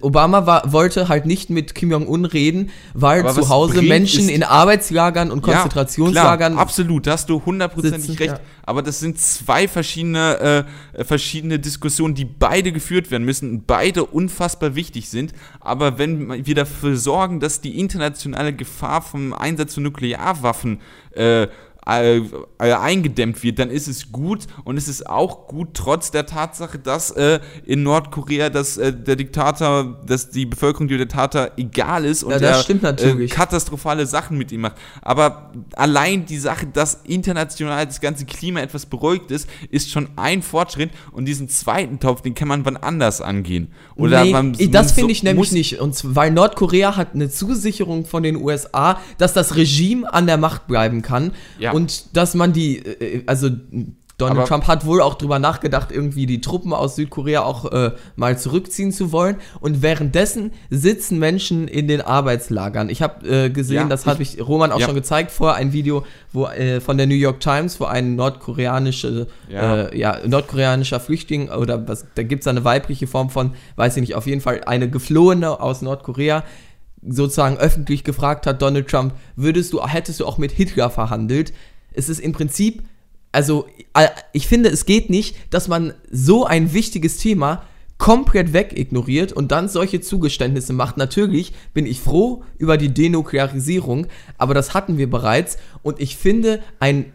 Obama 0.00 0.46
war, 0.46 0.72
wollte 0.72 1.08
halt 1.08 1.26
nicht 1.26 1.50
mit 1.50 1.74
Kim 1.74 1.90
Jong-un 1.90 2.24
reden, 2.24 2.70
weil 2.94 3.20
Aber 3.20 3.32
zu 3.32 3.48
Hause 3.48 3.82
Menschen 3.82 4.28
in 4.28 4.42
Arbeitslagern 4.42 5.30
und 5.30 5.42
Konzentrationslagern. 5.42 6.54
Ja, 6.54 6.58
absolut, 6.58 7.06
da 7.06 7.12
hast 7.12 7.28
du 7.30 7.44
hundertprozentig 7.44 8.20
recht. 8.20 8.34
ja. 8.34 8.40
Aber 8.64 8.82
das 8.82 9.00
sind 9.00 9.18
zwei 9.18 9.66
verschiedene, 9.66 10.66
äh, 10.94 11.04
verschiedene 11.04 11.58
Diskussionen, 11.58 12.14
die 12.14 12.26
beide 12.26 12.70
geführt 12.70 13.10
werden 13.10 13.24
müssen 13.24 13.50
und 13.50 13.66
beide 13.66 14.04
unfassbar 14.04 14.74
wichtig 14.74 15.08
sind. 15.08 15.32
Aber 15.60 15.98
wenn 15.98 16.44
wir 16.46 16.54
dafür 16.54 16.96
sorgen, 16.96 17.40
dass 17.40 17.60
die 17.60 17.78
internationale 17.78 18.52
Gefahr 18.52 19.00
vom 19.00 19.32
Einsatz 19.32 19.74
von 19.74 19.84
Nuklearwaffen 19.84 20.80
äh, 21.12 21.48
äh, 21.88 22.18
äh, 22.58 22.72
eingedämmt 22.72 23.42
wird, 23.42 23.58
dann 23.58 23.70
ist 23.70 23.88
es 23.88 24.12
gut 24.12 24.46
und 24.64 24.76
es 24.76 24.88
ist 24.88 25.08
auch 25.08 25.46
gut 25.46 25.68
trotz 25.74 26.10
der 26.10 26.26
Tatsache, 26.26 26.78
dass 26.78 27.10
äh, 27.12 27.40
in 27.64 27.82
Nordkorea 27.82 28.50
dass, 28.50 28.76
äh, 28.76 28.92
der 28.92 29.16
Diktator, 29.16 29.98
dass 30.06 30.30
die 30.30 30.46
Bevölkerung 30.46 30.88
dem 30.88 30.98
Diktator 30.98 31.50
egal 31.56 32.04
ist 32.04 32.22
und 32.22 32.32
Ja, 32.32 32.38
er. 32.38 32.58
Äh, 33.00 33.26
katastrophale 33.28 34.06
Sachen 34.06 34.36
mit 34.36 34.52
ihm 34.52 34.60
macht. 34.62 34.76
Aber 35.02 35.52
allein 35.76 36.26
die 36.26 36.38
Sache, 36.38 36.66
dass 36.66 37.00
international 37.04 37.86
das 37.86 38.00
ganze 38.00 38.26
Klima 38.26 38.60
etwas 38.60 38.86
beruhigt 38.86 39.30
ist, 39.30 39.48
ist 39.70 39.90
schon 39.90 40.08
ein 40.16 40.42
Fortschritt 40.42 40.90
und 41.12 41.24
diesen 41.24 41.48
zweiten 41.48 42.00
Topf, 42.00 42.20
den 42.22 42.34
kann 42.34 42.48
man 42.48 42.64
wann 42.64 42.76
anders 42.76 43.20
angehen. 43.20 43.68
Oder 43.96 44.24
nee, 44.24 44.32
man, 44.32 44.52
das 44.70 44.88
so- 44.90 44.94
finde 44.94 45.12
ich 45.12 45.22
nämlich 45.22 45.52
nicht. 45.52 45.80
Und 45.80 46.14
weil 46.14 46.30
Nordkorea 46.32 46.96
hat 46.96 47.14
eine 47.14 47.30
Zusicherung 47.30 48.04
von 48.04 48.22
den 48.22 48.36
USA, 48.36 49.00
dass 49.16 49.32
das 49.32 49.56
Regime 49.56 50.12
an 50.12 50.26
der 50.26 50.36
Macht 50.36 50.66
bleiben 50.66 51.02
kann 51.02 51.32
Ja. 51.58 51.72
Und 51.78 52.16
dass 52.16 52.34
man 52.34 52.52
die, 52.52 52.78
äh, 52.78 53.22
also 53.26 53.48
Donald 54.20 54.36
Aber- 54.40 54.48
Trump 54.48 54.66
hat 54.66 54.84
wohl 54.84 55.00
auch 55.00 55.14
drüber 55.14 55.38
nachgedacht, 55.38 55.92
irgendwie 55.92 56.26
die 56.26 56.40
Truppen 56.40 56.72
aus 56.72 56.96
Südkorea 56.96 57.42
auch 57.44 57.70
äh, 57.70 57.92
mal 58.16 58.36
zurückziehen 58.36 58.90
zu 58.90 59.12
wollen. 59.12 59.36
Und 59.60 59.80
währenddessen 59.80 60.50
sitzen 60.70 61.20
Menschen 61.20 61.68
in 61.68 61.86
den 61.86 62.00
Arbeitslagern. 62.00 62.88
Ich 62.90 63.00
habe 63.00 63.24
äh, 63.28 63.48
gesehen, 63.48 63.76
Ja, 63.76 63.84
das 63.84 64.06
habe 64.06 64.24
ich 64.24 64.44
Roman 64.44 64.72
auch 64.72 64.80
ja. 64.80 64.86
schon 64.86 64.96
gezeigt 64.96 65.30
vorher, 65.30 65.54
ein 65.56 65.72
Video 65.72 66.04
wo, 66.32 66.46
äh, 66.46 66.80
von 66.80 66.96
der 66.98 67.06
New 67.06 67.14
York 67.14 67.38
Times, 67.38 67.78
wo 67.78 67.84
ein 67.84 68.16
nordkoreanische, 68.16 69.28
Ja. 69.48 69.84
äh, 69.84 69.96
ja, 69.96 70.18
nordkoreanischer 70.26 70.98
Flüchtling 70.98 71.48
oder 71.50 71.86
was, 71.86 72.04
da 72.16 72.24
gibt 72.24 72.42
es 72.42 72.48
eine 72.48 72.64
weibliche 72.64 73.06
Form 73.06 73.30
von, 73.30 73.52
weiß 73.76 73.96
ich 73.98 74.00
nicht, 74.00 74.14
auf 74.16 74.26
jeden 74.26 74.40
Fall 74.40 74.62
eine 74.66 74.90
Geflohene 74.90 75.60
aus 75.60 75.80
Nordkorea 75.80 76.42
sozusagen 77.06 77.58
öffentlich 77.58 78.04
gefragt 78.04 78.46
hat, 78.46 78.62
Donald 78.62 78.88
Trump, 78.88 79.14
würdest 79.36 79.72
du, 79.72 79.84
hättest 79.86 80.20
du 80.20 80.26
auch 80.26 80.38
mit 80.38 80.52
Hitler 80.52 80.90
verhandelt? 80.90 81.52
Es 81.92 82.08
ist 82.08 82.20
im 82.20 82.32
Prinzip, 82.32 82.82
also 83.32 83.66
äh, 83.94 84.08
ich 84.32 84.46
finde, 84.46 84.68
es 84.68 84.86
geht 84.86 85.10
nicht, 85.10 85.36
dass 85.50 85.68
man 85.68 85.94
so 86.10 86.44
ein 86.44 86.72
wichtiges 86.72 87.18
Thema 87.18 87.62
komplett 87.98 88.52
wegignoriert 88.52 89.32
und 89.32 89.50
dann 89.50 89.68
solche 89.68 90.00
Zugeständnisse 90.00 90.72
macht. 90.72 90.96
Natürlich 90.96 91.52
bin 91.74 91.84
ich 91.84 92.00
froh 92.00 92.44
über 92.56 92.76
die 92.76 92.94
Denuklearisierung, 92.94 94.06
aber 94.38 94.54
das 94.54 94.72
hatten 94.72 94.98
wir 94.98 95.10
bereits 95.10 95.58
und 95.82 96.00
ich 96.00 96.16
finde, 96.16 96.60
ein 96.78 97.12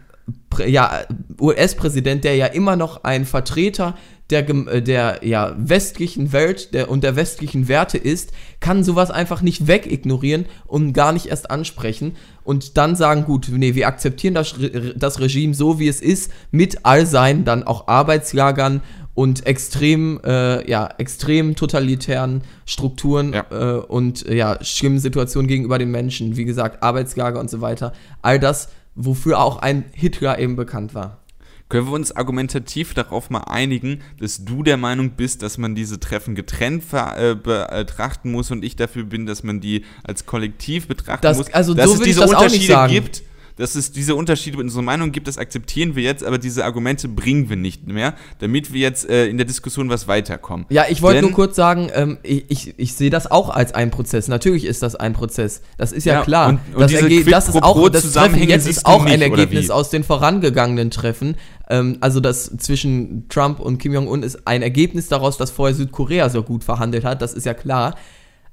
ja, 0.66 1.02
US-Präsident, 1.40 2.24
der 2.24 2.36
ja 2.36 2.46
immer 2.46 2.76
noch 2.76 3.04
ein 3.04 3.26
Vertreter 3.26 3.96
der, 4.30 4.50
äh, 4.50 4.82
der 4.82 5.20
ja, 5.24 5.56
westlichen 5.58 6.32
Welt 6.32 6.74
der, 6.74 6.90
und 6.90 7.04
der 7.04 7.16
westlichen 7.16 7.68
Werte 7.68 7.98
ist, 7.98 8.32
kann 8.60 8.84
sowas 8.84 9.12
einfach 9.12 9.42
nicht 9.42 9.68
wegignorieren 9.68 10.46
und 10.66 10.94
gar 10.94 11.12
nicht 11.12 11.28
erst 11.28 11.52
ansprechen 11.52 12.16
und 12.44 12.78
dann 12.78 12.96
sagen, 12.96 13.26
gut, 13.26 13.50
nee, 13.52 13.76
wir 13.76 13.88
akzeptieren 13.88 14.34
das, 14.34 14.56
das 14.96 15.20
Regime 15.20 15.54
so, 15.54 15.80
wie 15.80 15.88
es 15.88 16.02
ist, 16.02 16.32
mit 16.52 16.86
all 16.86 17.06
seinen 17.06 17.46
dann 17.46 17.64
auch 17.64 17.88
Arbeitslagern 17.88 18.82
und 19.14 19.46
extrem, 19.46 20.20
äh, 20.24 20.68
ja, 20.70 20.90
extrem 20.98 21.56
totalitären 21.56 22.42
Strukturen 22.66 23.34
Ja. 23.34 23.46
äh, 23.52 23.80
und 23.80 24.26
äh, 24.28 24.36
ja, 24.36 24.58
schlimmen 24.64 25.00
Situationen 25.00 25.48
gegenüber 25.48 25.78
den 25.78 25.92
Menschen, 25.92 26.36
wie 26.36 26.46
gesagt, 26.46 26.82
Arbeitslager 26.82 27.40
und 27.40 27.50
so 27.50 27.62
weiter. 27.62 27.94
All 28.22 28.40
das, 28.40 28.70
wofür 28.96 29.40
auch 29.40 29.58
ein 29.58 29.86
Hitler 29.94 30.40
eben 30.40 30.56
bekannt 30.56 30.96
war. 30.96 31.23
Können 31.70 31.88
wir 31.88 31.94
uns 31.94 32.12
argumentativ 32.12 32.94
darauf 32.94 33.30
mal 33.30 33.40
einigen, 33.48 34.02
dass 34.20 34.46
du 34.46 34.62
der 34.64 34.78
Meinung 34.78 35.12
bist, 35.12 35.42
dass 35.42 35.58
man 35.58 35.74
diese 35.74 36.00
Treffen 36.00 36.36
getrennt 36.36 36.84
äh, 36.94 37.36
betrachten 37.36 38.32
muss 38.32 38.52
und 38.52 38.64
ich 38.64 38.76
dafür 38.76 39.04
bin, 39.06 39.26
dass 39.26 39.44
man 39.44 39.60
die 39.60 39.84
als 40.04 40.26
Kollektiv 40.26 40.88
betrachten 40.88 41.22
Das- 41.24 41.38
muss? 41.38 41.54
also 41.54 41.74
dass 41.74 41.88
so 41.88 41.94
es 41.96 42.02
diese 42.02 42.22
Unterschiede 42.28 42.86
gibt, 42.90 43.24
dass 43.56 43.76
es 43.76 43.92
diese 43.92 44.16
Unterschiede 44.16 44.58
in 44.58 44.64
unserer 44.64 44.82
Meinung 44.82 45.12
gibt, 45.12 45.28
das 45.28 45.38
akzeptieren 45.38 45.96
wir 45.96 46.04
jetzt, 46.04 46.24
aber 46.24 46.38
diese 46.38 46.66
Argumente 46.66 47.08
bringen 47.08 47.50
wir 47.50 47.56
nicht 47.56 47.88
mehr, 47.88 48.16
damit 48.40 48.74
wir 48.74 48.82
jetzt 48.82 49.10
äh, 49.10 49.28
in 49.28 49.38
der 49.38 49.46
Diskussion 49.46 49.90
was 49.90 50.08
weiterkommen. 50.08 50.66
Ja, 50.70 50.86
ich 50.90 51.02
wollte 51.02 51.22
nur 51.22 51.32
kurz 51.32 51.56
sagen, 51.56 51.90
ähm, 51.94 52.18
ich, 52.24 52.46
ich, 52.50 52.74
ich 52.78 52.94
sehe 52.96 53.10
das 53.10 53.30
auch 53.30 53.50
als 53.50 53.74
ein 53.74 53.92
Prozess. 53.92 54.28
Natürlich 54.28 54.66
ist 54.66 54.82
das 54.84 54.96
ein 54.96 55.14
Prozess. 55.14 55.62
Das 55.78 55.92
ist 55.92 56.06
ja, 56.06 56.14
Ja, 56.16 56.22
klar. 56.24 56.50
und- 56.50 56.60
und 56.76 56.82
das, 56.82 56.92
Erge- 56.94 57.30
das 57.30 57.50
ist 57.50 57.62
auch 57.64 57.90
das 57.90 58.12
Treffen 58.12 58.48
jetzt 58.48 58.68
ist 58.68 58.86
auch 58.86 59.06
ein 59.06 59.20
nicht, 59.20 59.30
oder 59.32 59.40
Ergebnis 59.42 59.70
aus 59.70 59.90
den 59.90 60.04
vorangegangenen 60.04 60.90
Treffen. 60.92 61.36
Ähm, 61.70 61.98
also 62.02 62.20
das 62.20 62.52
zwischen 62.58 63.28
Trump 63.30 63.60
und 63.60 63.78
Kim 63.78 63.94
Jong-un 63.94 64.24
ist 64.24 64.48
ein 64.48 64.62
Ergebnis 64.62 65.08
daraus, 65.10 65.38
dass 65.38 65.52
vorher 65.52 65.76
Südkorea 65.76 66.30
so 66.30 66.44
gut 66.44 66.64
verhandelt 66.64 67.06
hat. 67.06 67.22
Das 67.22 67.34
ist 67.34 67.46
ja 67.46 67.54
klar. 67.54 67.96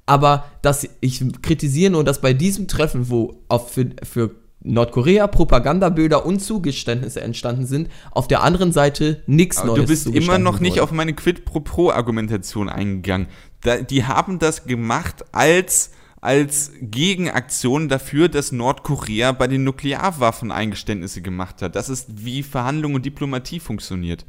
Aber 0.07 0.45
dass 0.63 0.89
ich 1.01 1.23
kritisiere 1.43 1.93
nur, 1.93 2.03
dass 2.05 2.21
bei 2.21 2.33
diesem 2.33 2.67
Treffen, 2.67 3.11
wo 3.11 3.43
auf 3.49 3.73
für, 3.73 3.87
für 4.03 4.31
Nordkorea 4.62 5.27
Propagandabilder 5.27 6.27
und 6.27 6.40
Zugeständnisse 6.40 7.20
entstanden 7.23 7.66
sind, 7.66 7.88
auf 8.11 8.29
der 8.29 8.42
anderen 8.42 8.73
Seite 8.73 9.23
nichts 9.27 9.64
Neues 9.64 9.81
du 9.81 9.87
bist 9.87 10.07
immer 10.07 10.38
noch 10.38 10.61
nicht 10.61 10.73
wurde. 10.73 10.83
auf 10.83 10.92
meine 10.92 11.14
Quid-pro-pro-Argumentation 11.14 12.68
eingegangen. 12.68 13.29
Da, 13.62 13.79
die 13.79 14.05
haben 14.05 14.38
das 14.38 14.64
gemacht 14.64 15.25
als, 15.33 15.92
als 16.20 16.73
Gegenaktion 16.81 17.88
dafür, 17.88 18.29
dass 18.29 18.53
Nordkorea 18.53 19.33
bei 19.33 19.46
den 19.46 19.64
Nuklearwaffen 19.64 20.53
Eingeständnisse 20.53 21.23
gemacht 21.23 21.62
hat. 21.62 21.75
Das 21.75 21.88
ist, 21.88 22.25
wie 22.25 22.42
Verhandlung 22.42 22.94
und 22.94 23.07
Diplomatie 23.07 23.61
funktioniert. 23.61 24.27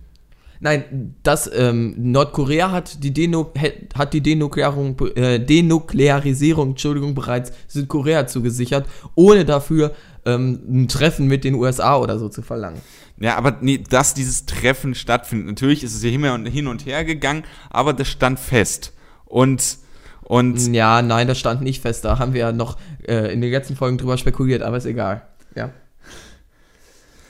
Nein, 0.64 1.16
das 1.24 1.50
ähm, 1.52 1.96
Nordkorea 1.98 2.70
hat 2.70 3.04
die, 3.04 3.12
Denu 3.12 3.48
hat 3.96 4.14
die 4.14 4.22
Denuklearung, 4.22 4.96
äh, 5.16 5.40
Denuklearisierung 5.40 6.70
Entschuldigung, 6.70 7.16
bereits 7.16 7.52
Südkorea 7.68 8.28
zugesichert, 8.28 8.86
ohne 9.16 9.44
dafür 9.44 9.96
ähm, 10.26 10.60
ein 10.68 10.88
Treffen 10.88 11.28
mit 11.28 11.44
den 11.44 11.56
USA 11.56 11.98
oder 11.98 12.20
so 12.20 12.30
zu 12.30 12.42
verlangen. 12.42 12.82
Ja, 13.20 13.38
aber 13.38 13.58
nee, 13.62 13.78
dass 13.78 14.14
dieses 14.14 14.46
Treffen 14.46 14.96
stattfindet. 14.96 15.48
Natürlich 15.48 15.84
ist 15.84 15.96
es 15.96 16.04
ja 16.04 16.10
hin 16.10 16.68
und 16.68 16.86
her 16.86 17.06
gegangen, 17.06 17.44
aber 17.70 17.94
das 17.94 18.08
stand 18.08 18.40
fest. 18.40 18.94
Und, 19.26 19.78
und 20.24 20.74
Ja, 20.74 21.02
nein, 21.02 21.28
das 21.28 21.38
stand 21.38 21.62
nicht 21.62 21.82
fest. 21.82 22.04
Da 22.04 22.18
haben 22.20 22.34
wir 22.34 22.42
ja 22.42 22.52
noch 22.52 22.78
äh, 23.08 23.32
in 23.32 23.42
den 23.42 23.52
letzten 23.52 23.76
Folgen 23.76 23.98
drüber 23.98 24.18
spekuliert, 24.18 24.64
aber 24.64 24.78
ist 24.78 24.86
egal. 24.86 25.22
Ja. 25.56 25.70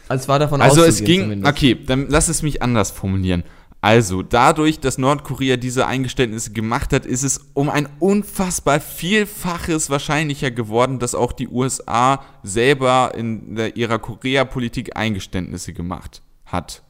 Also 0.07 0.23
es 0.23 0.27
war 0.27 0.39
davon 0.39 0.61
Also 0.61 0.83
es 0.83 1.03
ging, 1.03 1.21
zumindest. 1.21 1.51
okay, 1.53 1.77
dann 1.85 2.07
lass 2.09 2.27
es 2.27 2.41
mich 2.41 2.61
anders 2.61 2.91
formulieren. 2.91 3.43
Also 3.81 4.21
dadurch, 4.21 4.79
dass 4.79 4.99
Nordkorea 4.99 5.57
diese 5.57 5.87
Eingeständnisse 5.87 6.53
gemacht 6.53 6.93
hat, 6.93 7.07
ist 7.07 7.23
es 7.23 7.49
um 7.55 7.67
ein 7.67 7.89
unfassbar 7.99 8.79
Vielfaches 8.79 9.89
wahrscheinlicher 9.89 10.51
geworden, 10.51 10.99
dass 10.99 11.15
auch 11.15 11.31
die 11.33 11.47
USA 11.47 12.23
selber 12.43 13.13
in 13.15 13.55
der, 13.55 13.75
ihrer 13.75 13.97
Korea-Politik 13.97 14.95
Eingeständnisse 14.95 15.73
gemacht 15.73 16.21
hat. 16.45 16.83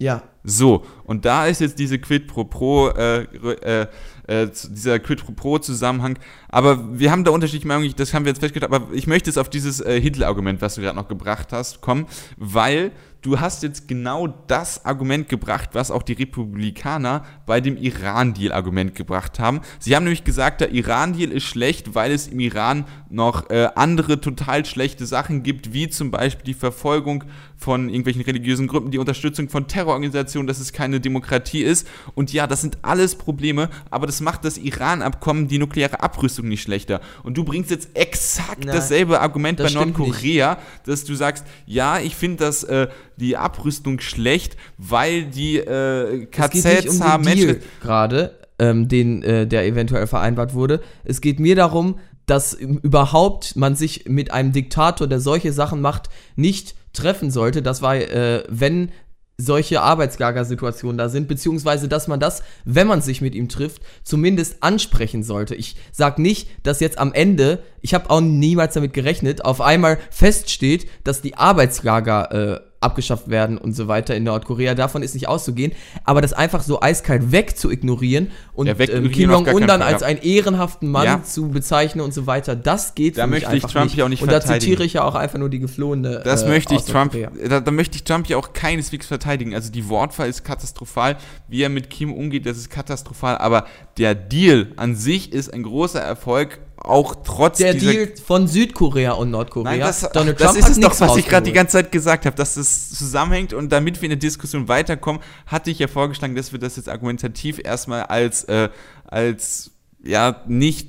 Ja. 0.00 0.24
So, 0.42 0.84
und 1.04 1.26
da 1.26 1.46
ist 1.46 1.60
jetzt 1.60 1.78
diese 1.78 1.98
Quid 1.98 2.26
pro 2.26 2.44
Pro, 2.44 2.88
äh, 2.88 3.22
äh, 3.22 3.86
äh, 4.30 4.48
dieser 4.48 5.00
Quid 5.00 5.24
pro 5.36 5.58
Zusammenhang. 5.58 6.18
Aber 6.48 6.98
wir 6.98 7.10
haben 7.10 7.24
da 7.24 7.32
unterschiedliche 7.32 7.66
Meinungen, 7.66 7.92
das 7.96 8.14
haben 8.14 8.24
wir 8.24 8.30
jetzt 8.30 8.38
festgestellt, 8.38 8.72
aber 8.72 8.94
ich 8.94 9.06
möchte 9.06 9.28
jetzt 9.28 9.38
auf 9.38 9.50
dieses 9.50 9.80
äh, 9.80 10.00
Hitler-Argument, 10.00 10.62
was 10.62 10.76
du 10.76 10.82
gerade 10.82 10.96
noch 10.96 11.08
gebracht 11.08 11.48
hast, 11.52 11.80
kommen, 11.80 12.06
weil 12.36 12.92
du 13.22 13.40
hast 13.40 13.62
jetzt 13.62 13.88
genau 13.88 14.28
das 14.28 14.84
Argument 14.84 15.28
gebracht, 15.28 15.70
was 15.72 15.90
auch 15.90 16.02
die 16.02 16.14
Republikaner 16.14 17.24
bei 17.46 17.60
dem 17.60 17.76
Iran-Deal-Argument 17.76 18.94
gebracht 18.94 19.38
haben. 19.38 19.60
Sie 19.78 19.94
haben 19.94 20.04
nämlich 20.04 20.24
gesagt, 20.24 20.60
der 20.60 20.72
Iran-Deal 20.72 21.30
ist 21.30 21.44
schlecht, 21.44 21.94
weil 21.94 22.12
es 22.12 22.28
im 22.28 22.40
Iran 22.40 22.86
noch 23.08 23.50
äh, 23.50 23.68
andere 23.74 24.20
total 24.20 24.64
schlechte 24.64 25.06
Sachen 25.06 25.42
gibt, 25.42 25.72
wie 25.72 25.88
zum 25.88 26.10
Beispiel 26.10 26.44
die 26.44 26.54
Verfolgung 26.54 27.24
von 27.56 27.88
irgendwelchen 27.88 28.22
religiösen 28.22 28.68
Gruppen, 28.68 28.90
die 28.90 28.98
Unterstützung 28.98 29.48
von 29.48 29.66
Terrororganisationen, 29.66 30.46
dass 30.46 30.60
es 30.60 30.72
keine 30.72 31.00
Demokratie 31.00 31.62
ist. 31.62 31.86
Und 32.14 32.32
ja, 32.32 32.46
das 32.46 32.62
sind 32.62 32.78
alles 32.82 33.16
Probleme, 33.16 33.68
aber 33.90 34.06
das 34.06 34.19
macht 34.20 34.44
das 34.44 34.58
Iran-Abkommen, 34.58 35.48
die 35.48 35.58
nukleare 35.58 36.02
Abrüstung 36.02 36.48
nicht 36.48 36.62
schlechter. 36.62 37.00
Und 37.22 37.36
du 37.36 37.44
bringst 37.44 37.70
jetzt 37.70 37.90
exakt 37.94 38.64
Nein, 38.64 38.74
dasselbe 38.74 39.20
Argument 39.20 39.58
das 39.60 39.72
bei 39.72 39.84
Nordkorea, 39.84 40.58
dass 40.86 41.04
du 41.04 41.14
sagst, 41.14 41.44
ja, 41.66 41.98
ich 41.98 42.14
finde 42.14 42.44
das 42.44 42.64
äh, 42.64 42.88
die 43.16 43.36
Abrüstung 43.36 44.00
schlecht, 44.00 44.56
weil 44.78 45.24
die 45.24 45.58
äh, 45.58 46.26
KZs 46.26 46.88
um 46.88 47.04
haben 47.04 47.24
Menschen. 47.24 47.56
gerade, 47.80 48.38
ähm, 48.58 48.88
den, 48.88 49.22
äh, 49.22 49.46
der 49.46 49.66
eventuell 49.66 50.06
vereinbart 50.06 50.54
wurde. 50.54 50.80
Es 51.04 51.20
geht 51.20 51.40
mir 51.40 51.56
darum, 51.56 51.98
dass 52.26 52.54
überhaupt 52.54 53.56
man 53.56 53.74
sich 53.74 54.04
mit 54.06 54.30
einem 54.30 54.52
Diktator, 54.52 55.06
der 55.06 55.20
solche 55.20 55.52
Sachen 55.52 55.80
macht, 55.80 56.10
nicht 56.36 56.76
treffen 56.92 57.30
sollte. 57.30 57.62
Das 57.62 57.82
war, 57.82 57.96
äh, 57.96 58.44
wenn 58.48 58.90
solche 59.40 59.80
Arbeitslagersituationen 59.80 60.98
da 60.98 61.08
sind, 61.08 61.28
beziehungsweise 61.28 61.88
dass 61.88 62.08
man 62.08 62.20
das, 62.20 62.42
wenn 62.64 62.86
man 62.86 63.02
sich 63.02 63.20
mit 63.20 63.34
ihm 63.34 63.48
trifft, 63.48 63.82
zumindest 64.04 64.62
ansprechen 64.62 65.22
sollte. 65.22 65.54
Ich 65.54 65.76
sag 65.92 66.18
nicht, 66.18 66.48
dass 66.62 66.80
jetzt 66.80 66.98
am 66.98 67.12
Ende, 67.12 67.62
ich 67.80 67.94
habe 67.94 68.10
auch 68.10 68.20
niemals 68.20 68.74
damit 68.74 68.92
gerechnet, 68.92 69.44
auf 69.44 69.60
einmal 69.60 69.98
feststeht, 70.10 70.88
dass 71.04 71.22
die 71.22 71.36
Arbeitslager 71.36 72.32
äh, 72.32 72.69
abgeschafft 72.80 73.28
werden 73.28 73.58
und 73.58 73.74
so 73.74 73.88
weiter 73.88 74.16
in 74.16 74.24
Nordkorea. 74.24 74.74
Davon 74.74 75.02
ist 75.02 75.14
nicht 75.14 75.28
auszugehen. 75.28 75.72
Aber 76.04 76.20
das 76.22 76.32
einfach 76.32 76.62
so 76.62 76.80
eiskalt 76.80 77.30
weg 77.30 77.58
zu 77.58 77.70
ignorieren 77.70 78.30
und 78.54 78.66
Ja, 78.66 78.74
ähm, 78.78 79.10
Kim 79.10 79.30
Jong-un 79.30 79.66
dann 79.66 79.82
als 79.82 80.02
einen 80.02 80.20
ehrenhaften 80.22 80.90
Mann 80.90 81.04
Ja. 81.04 81.22
zu 81.22 81.48
bezeichnen 81.48 82.00
und 82.02 82.14
so 82.14 82.26
weiter, 82.26 82.56
das 82.56 82.94
geht 82.94 83.18
Da 83.18 83.24
für 83.24 83.28
mich 83.28 83.42
möchte 83.42 83.56
ich 83.56 83.64
einfach 83.64 83.70
Trump 83.72 83.84
nicht. 83.86 83.96
ja 83.96 84.04
auch 84.04 84.08
nicht 84.08 84.22
Und 84.22 84.32
da 84.32 84.40
zitiere 84.40 84.84
ich 84.84 84.94
ja 84.94 85.04
auch 85.04 85.14
einfach 85.14 85.38
nur 85.38 85.50
die 85.50 85.58
geflohene 85.58 86.22
Das 86.24 86.44
äh, 86.44 86.48
möchte 86.48 86.74
ich 86.74 86.82
Trump, 86.84 87.14
da, 87.48 87.60
da 87.60 87.70
möchte 87.70 87.96
ich 87.96 88.04
Trump 88.04 88.26
ja 88.28 88.36
auch 88.38 88.52
keineswegs 88.54 89.06
verteidigen. 89.06 89.54
Also 89.54 89.70
die 89.70 89.88
Wortwahl 89.88 90.28
ist 90.28 90.44
katastrophal, 90.44 91.16
wie 91.48 91.62
er 91.62 91.68
mit 91.68 91.90
Kim 91.90 92.12
umgeht, 92.12 92.46
das 92.46 92.56
ist 92.56 92.70
katastrophal. 92.70 93.36
Aber 93.38 93.66
der 93.98 94.14
Deal 94.14 94.68
an 94.76 94.94
sich 94.96 95.32
ist 95.32 95.52
ein 95.52 95.62
großer 95.62 96.00
Erfolg, 96.00 96.58
auch 96.80 97.14
trotz 97.24 97.58
Der 97.58 97.74
Deal 97.74 98.08
von 98.24 98.48
Südkorea 98.48 99.12
und 99.12 99.30
Nordkorea. 99.30 99.70
Nein, 99.70 99.80
das, 99.80 100.08
Donald 100.12 100.40
das 100.40 100.46
Trump 100.46 100.58
ist 100.58 100.64
hat 100.64 100.72
es 100.72 100.80
doch, 100.80 101.00
was 101.00 101.16
ich 101.16 101.28
gerade 101.28 101.44
die 101.44 101.52
ganze 101.52 101.72
Zeit 101.72 101.92
gesagt 101.92 102.26
habe, 102.26 102.36
dass 102.36 102.54
das 102.54 102.90
zusammenhängt 102.90 103.52
und 103.52 103.70
damit 103.70 104.00
wir 104.00 104.06
in 104.06 104.10
der 104.10 104.18
Diskussion 104.18 104.66
weiterkommen, 104.68 105.20
hatte 105.46 105.70
ich 105.70 105.78
ja 105.78 105.88
vorgeschlagen, 105.88 106.34
dass 106.34 106.52
wir 106.52 106.58
das 106.58 106.76
jetzt 106.76 106.88
argumentativ 106.88 107.60
erstmal 107.62 108.04
als, 108.04 108.44
äh, 108.44 108.70
als 109.04 109.70
ja, 110.02 110.42
nicht 110.46 110.88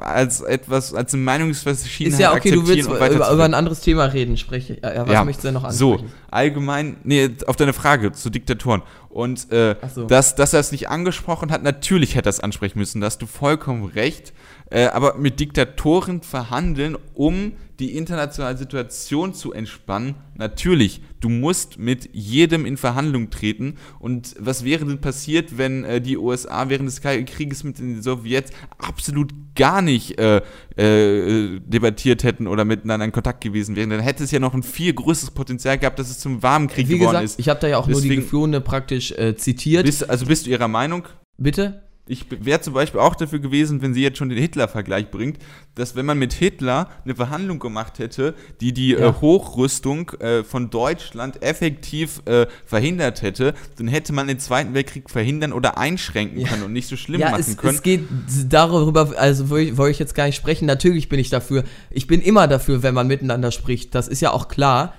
als 0.00 0.40
etwas, 0.42 0.94
als 0.94 1.14
eine 1.14 1.22
Meinungsverschiedenheit 1.22 2.20
Ist 2.20 2.22
ja 2.22 2.34
okay, 2.34 2.50
du 2.50 2.66
willst 2.66 2.88
über, 2.88 3.30
über 3.30 3.44
ein 3.44 3.54
anderes 3.54 3.80
Thema 3.80 4.04
reden, 4.04 4.36
spreche. 4.36 4.78
Ja, 4.82 4.94
ja, 4.94 5.08
was 5.08 5.24
möchtest 5.24 5.44
du 5.44 5.48
denn 5.48 5.54
noch 5.54 5.70
So, 5.70 5.92
ansprechen? 5.92 6.12
allgemein, 6.30 6.96
nee, 7.04 7.30
auf 7.46 7.56
deine 7.56 7.72
Frage 7.72 8.12
zu 8.12 8.30
Diktatoren. 8.30 8.82
Und 9.08 9.50
äh, 9.52 9.76
so. 9.94 10.04
dass, 10.06 10.34
dass 10.34 10.52
er 10.52 10.60
es 10.60 10.72
nicht 10.72 10.88
angesprochen 10.88 11.50
hat, 11.50 11.62
natürlich 11.62 12.14
hätte 12.14 12.28
er 12.28 12.30
es 12.30 12.40
ansprechen 12.40 12.78
müssen, 12.78 13.00
da 13.00 13.06
hast 13.06 13.22
du 13.22 13.26
vollkommen 13.26 13.84
recht. 13.84 14.32
Äh, 14.72 14.86
aber 14.86 15.18
mit 15.18 15.38
Diktatoren 15.38 16.22
verhandeln, 16.22 16.96
um 17.12 17.52
die 17.78 17.94
internationale 17.96 18.56
Situation 18.56 19.34
zu 19.34 19.52
entspannen, 19.52 20.14
natürlich, 20.34 21.02
du 21.20 21.28
musst 21.28 21.78
mit 21.78 22.08
jedem 22.12 22.64
in 22.64 22.78
Verhandlung 22.78 23.28
treten. 23.28 23.74
Und 23.98 24.34
was 24.38 24.64
wäre 24.64 24.86
denn 24.86 25.00
passiert, 25.02 25.58
wenn 25.58 25.84
äh, 25.84 26.00
die 26.00 26.16
USA 26.16 26.70
während 26.70 26.88
des 26.88 27.02
Krieges 27.02 27.64
mit 27.64 27.78
den 27.80 28.00
Sowjets 28.00 28.50
absolut 28.78 29.32
gar 29.54 29.82
nicht 29.82 30.18
äh, 30.18 30.40
äh, 30.76 31.60
debattiert 31.66 32.24
hätten 32.24 32.46
oder 32.46 32.64
miteinander 32.64 33.04
in 33.04 33.12
Kontakt 33.12 33.42
gewesen 33.42 33.76
wären? 33.76 33.90
Dann 33.90 34.00
hätte 34.00 34.24
es 34.24 34.30
ja 34.30 34.38
noch 34.38 34.54
ein 34.54 34.62
viel 34.62 34.94
größeres 34.94 35.32
Potenzial 35.32 35.76
gehabt, 35.78 35.98
dass 35.98 36.08
es 36.08 36.18
zum 36.18 36.42
warmen 36.42 36.68
Krieg 36.68 36.88
Wie 36.88 36.94
geworden 36.98 37.12
gesagt, 37.20 37.24
ist. 37.24 37.38
ich 37.40 37.48
habe 37.50 37.60
da 37.60 37.68
ja 37.68 37.76
auch 37.76 37.88
nur 37.88 38.00
die 38.00 38.08
Deswegen- 38.08 38.22
geflohene 38.22 38.60
praktisch 38.62 39.12
äh, 39.12 39.36
zitiert. 39.36 39.84
Bist, 39.84 40.08
also 40.08 40.24
bist 40.24 40.46
du 40.46 40.50
ihrer 40.50 40.68
Meinung? 40.68 41.04
Bitte? 41.36 41.82
Ich 42.04 42.26
wäre 42.30 42.60
zum 42.60 42.74
Beispiel 42.74 42.98
auch 42.98 43.14
dafür 43.14 43.38
gewesen, 43.38 43.80
wenn 43.80 43.94
sie 43.94 44.02
jetzt 44.02 44.18
schon 44.18 44.28
den 44.28 44.36
Hitler-Vergleich 44.36 45.12
bringt, 45.12 45.38
dass 45.76 45.94
wenn 45.94 46.04
man 46.04 46.18
mit 46.18 46.32
Hitler 46.32 46.88
eine 47.04 47.14
Verhandlung 47.14 47.60
gemacht 47.60 48.00
hätte, 48.00 48.34
die 48.60 48.72
die 48.72 48.90
Ja. 48.90 49.10
äh, 49.10 49.12
Hochrüstung 49.20 50.10
äh, 50.18 50.42
von 50.42 50.68
Deutschland 50.70 51.42
effektiv 51.44 52.20
äh, 52.24 52.46
verhindert 52.66 53.22
hätte, 53.22 53.54
dann 53.76 53.86
hätte 53.86 54.12
man 54.12 54.26
den 54.26 54.40
Zweiten 54.40 54.74
Weltkrieg 54.74 55.10
verhindern 55.10 55.52
oder 55.52 55.78
einschränken 55.78 56.40
Ja. 56.40 56.48
können 56.48 56.64
und 56.64 56.72
nicht 56.72 56.88
so 56.88 56.96
schlimm 56.96 57.20
Ja, 57.20 57.30
machen 57.30 57.40
es, 57.40 57.56
können. 57.56 57.76
es 57.76 57.82
geht 57.82 58.02
darüber, 58.48 59.12
also 59.16 59.48
wollte 59.48 59.70
ich, 59.70 59.76
wollte 59.76 59.92
ich 59.92 59.98
jetzt 60.00 60.16
gar 60.16 60.26
nicht 60.26 60.36
sprechen. 60.36 60.66
Natürlich 60.66 61.08
bin 61.08 61.20
ich 61.20 61.30
dafür. 61.30 61.62
Ich 61.88 62.08
bin 62.08 62.20
immer 62.20 62.48
dafür, 62.48 62.82
wenn 62.82 62.94
man 62.94 63.06
miteinander 63.06 63.52
spricht. 63.52 63.94
Das 63.94 64.08
ist 64.08 64.20
ja 64.20 64.32
auch 64.32 64.48
klar. 64.48 64.94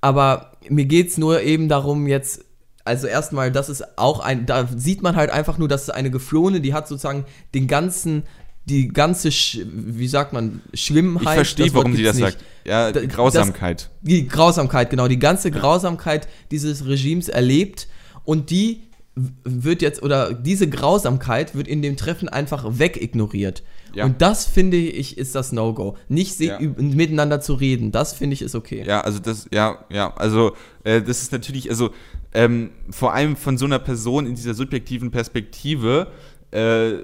Aber 0.00 0.52
mir 0.68 0.86
geht 0.86 1.08
es 1.10 1.18
nur 1.18 1.42
eben 1.42 1.68
darum, 1.68 2.06
jetzt, 2.06 2.44
also 2.88 3.06
erstmal, 3.06 3.52
das 3.52 3.68
ist 3.68 3.98
auch 3.98 4.20
ein, 4.20 4.46
da 4.46 4.66
sieht 4.76 5.02
man 5.02 5.14
halt 5.14 5.30
einfach 5.30 5.58
nur, 5.58 5.68
dass 5.68 5.82
es 5.84 5.90
eine 5.90 6.10
geflohene, 6.10 6.60
die 6.60 6.74
hat 6.74 6.88
sozusagen 6.88 7.24
den 7.54 7.66
ganzen, 7.68 8.24
die 8.64 8.88
ganze, 8.88 9.30
Sch, 9.30 9.60
wie 9.64 10.08
sagt 10.08 10.32
man, 10.32 10.60
Schlimmheit. 10.74 11.26
ich 11.26 11.34
verstehe, 11.34 11.66
das 11.66 11.74
warum 11.74 11.94
sie 11.94 12.02
das 12.02 12.16
nicht. 12.16 12.24
sagt. 12.32 12.44
Ja, 12.64 12.90
die 12.92 13.06
das- 13.06 13.14
Grausamkeit. 13.14 13.90
Die 14.02 14.26
Grausamkeit, 14.26 14.90
genau, 14.90 15.06
die 15.08 15.18
ganze 15.18 15.50
Grausamkeit 15.50 16.28
dieses 16.50 16.86
Regimes 16.86 17.28
erlebt 17.28 17.86
und 18.24 18.50
die 18.50 18.82
wird 19.44 19.82
jetzt, 19.82 20.02
oder 20.02 20.32
diese 20.32 20.68
Grausamkeit 20.68 21.54
wird 21.54 21.66
in 21.66 21.82
dem 21.82 21.96
Treffen 21.96 22.28
einfach 22.28 22.64
wegignoriert. 22.78 23.62
Ja. 23.94 24.04
Und 24.04 24.20
das 24.22 24.44
finde 24.44 24.76
ich 24.76 25.16
ist 25.18 25.34
das 25.34 25.50
No-Go. 25.50 25.96
Nicht 26.08 26.38
Ja. 26.40 26.58
miteinander 26.60 27.40
zu 27.40 27.54
reden, 27.54 27.90
das 27.90 28.12
finde 28.12 28.34
ich 28.34 28.42
ist 28.42 28.54
okay. 28.54 28.84
Ja, 28.86 29.00
also 29.00 29.18
das, 29.18 29.48
ja, 29.50 29.78
ja, 29.90 30.14
also 30.14 30.52
äh, 30.84 31.00
das 31.02 31.22
ist 31.22 31.32
natürlich, 31.32 31.68
also 31.70 31.90
ähm, 32.34 32.70
vor 32.90 33.14
allem 33.14 33.36
von 33.36 33.56
so 33.58 33.64
einer 33.64 33.78
Person 33.78 34.26
in 34.26 34.34
dieser 34.34 34.54
subjektiven 34.54 35.10
Perspektive 35.10 36.08
äh, 36.52 36.98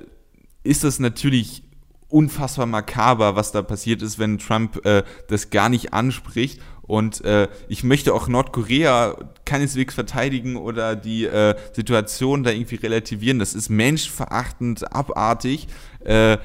ist 0.62 0.84
das 0.84 0.98
natürlich 0.98 1.62
unfassbar 2.08 2.66
makaber, 2.66 3.34
was 3.34 3.50
da 3.50 3.62
passiert 3.62 4.02
ist, 4.02 4.18
wenn 4.18 4.38
Trump 4.38 4.84
äh, 4.86 5.02
das 5.28 5.50
gar 5.50 5.68
nicht 5.68 5.92
anspricht. 5.92 6.60
Und 6.82 7.24
äh, 7.24 7.48
ich 7.68 7.82
möchte 7.82 8.12
auch 8.12 8.28
Nordkorea 8.28 9.16
keineswegs 9.44 9.94
verteidigen 9.94 10.56
oder 10.56 10.96
die 10.96 11.24
äh, 11.24 11.56
Situation 11.72 12.44
da 12.44 12.50
irgendwie 12.50 12.76
relativieren. 12.76 13.38
Das 13.38 13.54
ist 13.54 13.70
menschverachtend, 13.70 14.92
abartig. 14.92 15.66
Äh, 16.04 16.36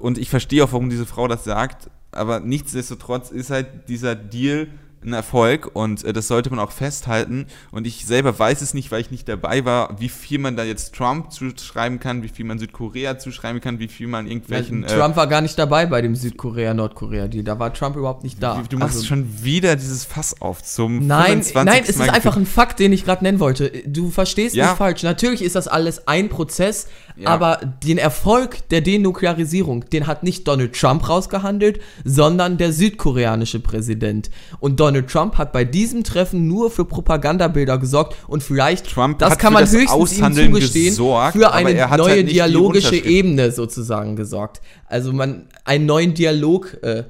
und 0.00 0.18
ich 0.18 0.30
verstehe 0.30 0.62
auch, 0.62 0.72
warum 0.72 0.90
diese 0.90 1.06
Frau 1.06 1.26
das 1.26 1.44
sagt. 1.44 1.90
Aber 2.12 2.40
nichtsdestotrotz 2.40 3.30
ist 3.30 3.50
halt 3.50 3.88
dieser 3.88 4.14
Deal 4.14 4.68
ein 5.04 5.12
Erfolg 5.12 5.70
und 5.74 6.04
äh, 6.04 6.12
das 6.12 6.26
sollte 6.26 6.50
man 6.50 6.58
auch 6.58 6.72
festhalten. 6.72 7.46
Und 7.70 7.86
ich 7.86 8.06
selber 8.06 8.36
weiß 8.38 8.60
es 8.62 8.74
nicht, 8.74 8.90
weil 8.90 9.00
ich 9.00 9.10
nicht 9.10 9.28
dabei 9.28 9.64
war, 9.64 10.00
wie 10.00 10.08
viel 10.08 10.38
man 10.38 10.56
da 10.56 10.64
jetzt 10.64 10.94
Trump 10.94 11.30
zuschreiben 11.32 12.00
kann, 12.00 12.22
wie 12.22 12.28
viel 12.28 12.44
man 12.44 12.58
Südkorea 12.58 13.18
zuschreiben 13.18 13.60
kann, 13.60 13.78
wie 13.78 13.88
viel 13.88 14.08
man 14.08 14.26
irgendwelchen. 14.26 14.82
äh, 14.84 14.86
Trump 14.88 15.14
war 15.16 15.26
gar 15.28 15.42
nicht 15.42 15.58
dabei 15.58 15.86
bei 15.86 16.02
dem 16.02 16.16
Südkorea-Nordkorea-Deal. 16.16 17.44
Da 17.44 17.58
war 17.58 17.72
Trump 17.72 17.96
überhaupt 17.96 18.24
nicht 18.24 18.42
da. 18.42 18.62
Du 18.68 18.78
machst 18.78 18.96
Also- 18.96 19.06
schon 19.06 19.44
wieder 19.44 19.76
dieses 19.76 20.04
Fass 20.04 20.40
auf 20.40 20.62
zum 20.62 21.06
Nein, 21.06 21.42
25. 21.42 21.54
nein, 21.64 21.82
es 21.84 21.88
ist 21.90 21.98
Mal 21.98 22.10
einfach 22.10 22.36
ein 22.36 22.46
Fakt, 22.46 22.78
den 22.80 22.92
ich 22.92 23.04
gerade 23.04 23.22
nennen 23.22 23.38
wollte. 23.38 23.70
Du 23.86 24.10
verstehst 24.10 24.56
Ja. 24.56 24.68
mich 24.70 24.76
falsch. 24.76 25.02
Natürlich 25.02 25.42
ist 25.42 25.54
das 25.56 25.68
alles 25.68 26.08
ein 26.08 26.28
Prozess, 26.28 26.88
Ja. 27.16 27.28
aber 27.28 27.60
den 27.84 27.98
Erfolg 27.98 28.68
der 28.70 28.80
Denuklearisierung, 28.80 29.88
den 29.90 30.06
hat 30.06 30.22
nicht 30.22 30.48
Donald 30.48 30.74
Trump 30.78 31.08
rausgehandelt, 31.08 31.80
sondern 32.04 32.56
der 32.58 32.72
südkoreanische 32.72 33.60
Präsident. 33.60 34.30
Und 34.58 34.80
Donald 34.80 34.85
Trump 35.06 35.38
hat 35.38 35.52
bei 35.52 35.64
diesem 35.64 36.04
Treffen 36.04 36.46
nur 36.46 36.70
für 36.70 36.84
Propagandabilder 36.84 37.78
gesorgt 37.78 38.16
und 38.28 38.42
vielleicht, 38.42 38.90
Trump 38.90 39.18
das 39.18 39.38
kann 39.38 39.52
man 39.52 39.64
das 39.64 39.72
höchstens 39.72 39.92
ihm 39.92 40.00
Aushandeln 40.00 40.52
zugestehen, 40.52 40.90
gesorgt, 40.90 41.36
für 41.36 41.52
eine 41.52 41.90
hat 41.90 41.98
neue 41.98 42.10
halt 42.10 42.30
dialogische. 42.30 42.96
Ebene 42.96 43.50
sozusagen 43.50 44.16
gesorgt. 44.16 44.60
Also 44.86 45.12
man 45.12 45.46
einen 45.64 45.86
neuen 45.86 46.14
Dialog 46.14 46.82
äh, 46.82 47.04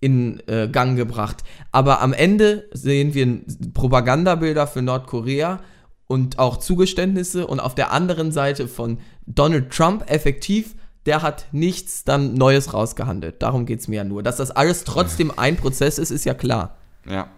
in 0.00 0.42
äh, 0.46 0.68
Gang 0.68 0.96
gebracht. 0.96 1.44
Aber 1.72 2.00
am 2.00 2.12
Ende 2.12 2.64
sehen 2.72 3.14
wir 3.14 3.40
Propagandabilder 3.74 4.66
für 4.66 4.82
Nordkorea 4.82 5.60
und 6.06 6.38
auch 6.38 6.56
Zugeständnisse 6.56 7.46
und 7.46 7.60
auf 7.60 7.74
der 7.74 7.92
anderen 7.92 8.32
Seite 8.32 8.66
von 8.66 8.98
Donald 9.26 9.70
Trump 9.70 10.10
effektiv, 10.10 10.74
der 11.06 11.22
hat 11.22 11.46
nichts 11.52 12.04
dann 12.04 12.34
Neues 12.34 12.74
rausgehandelt. 12.74 13.42
Darum 13.42 13.66
geht 13.66 13.80
es 13.80 13.88
mir 13.88 13.96
ja 13.96 14.04
nur. 14.04 14.22
Dass 14.22 14.36
das 14.36 14.50
alles 14.50 14.84
trotzdem 14.84 15.32
ein 15.36 15.56
Prozess 15.56 15.98
ist, 15.98 16.10
ist 16.10 16.24
ja 16.24 16.34
klar. 16.34 16.76
Ja, 17.08 17.28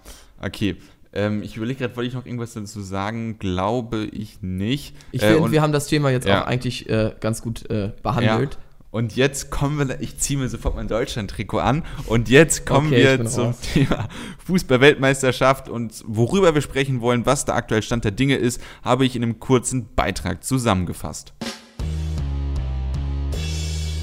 okay. 0.40 0.76
Ähm, 1.14 1.42
ich 1.42 1.56
überlege 1.58 1.80
gerade, 1.80 1.94
wollte 1.96 2.08
ich 2.08 2.14
noch 2.14 2.24
irgendwas 2.24 2.54
dazu 2.54 2.80
sagen? 2.80 3.38
Glaube 3.38 4.04
ich 4.06 4.40
nicht. 4.40 4.94
Ich 5.12 5.22
Äh, 5.22 5.34
finde, 5.34 5.52
wir 5.52 5.60
haben 5.60 5.72
das 5.72 5.86
Thema 5.86 6.10
jetzt 6.10 6.26
ja. 6.26 6.42
auch 6.42 6.46
eigentlich 6.46 6.88
äh, 6.88 7.12
ganz 7.20 7.42
gut 7.42 7.68
äh, 7.70 7.86
Ja. 7.86 7.92
behandelt. 8.02 8.58
Und 8.90 9.16
jetzt 9.16 9.50
kommen 9.50 9.88
wir, 9.88 10.00
ich 10.02 10.18
ziehe 10.18 10.38
mir 10.38 10.48
sofort 10.50 10.74
mein 10.76 10.86
Deutschland-Trikot 10.86 11.58
an 11.60 11.82
und 12.06 12.28
jetzt 12.28 12.66
kommen 12.66 12.88
Okay, 12.88 13.18
wir 13.18 13.24
zum 13.26 13.44
raus. 13.46 13.60
Thema 13.72 14.06
Fußball-Weltmeisterschaft 14.44 15.68
und 15.68 16.02
worüber 16.06 16.54
wir 16.54 16.60
sprechen 16.62 17.00
wollen, 17.00 17.24
was 17.26 17.44
der 17.44 17.54
aktuelle 17.54 17.82
Stand 17.82 18.04
der 18.04 18.10
Dinge 18.12 18.36
ist, 18.36 18.60
habe 18.82 19.04
ich 19.06 19.16
in 19.16 19.22
einem 19.22 19.40
kurzen 19.40 19.88
Beitrag 19.94 20.44
zusammengefasst. 20.44 21.32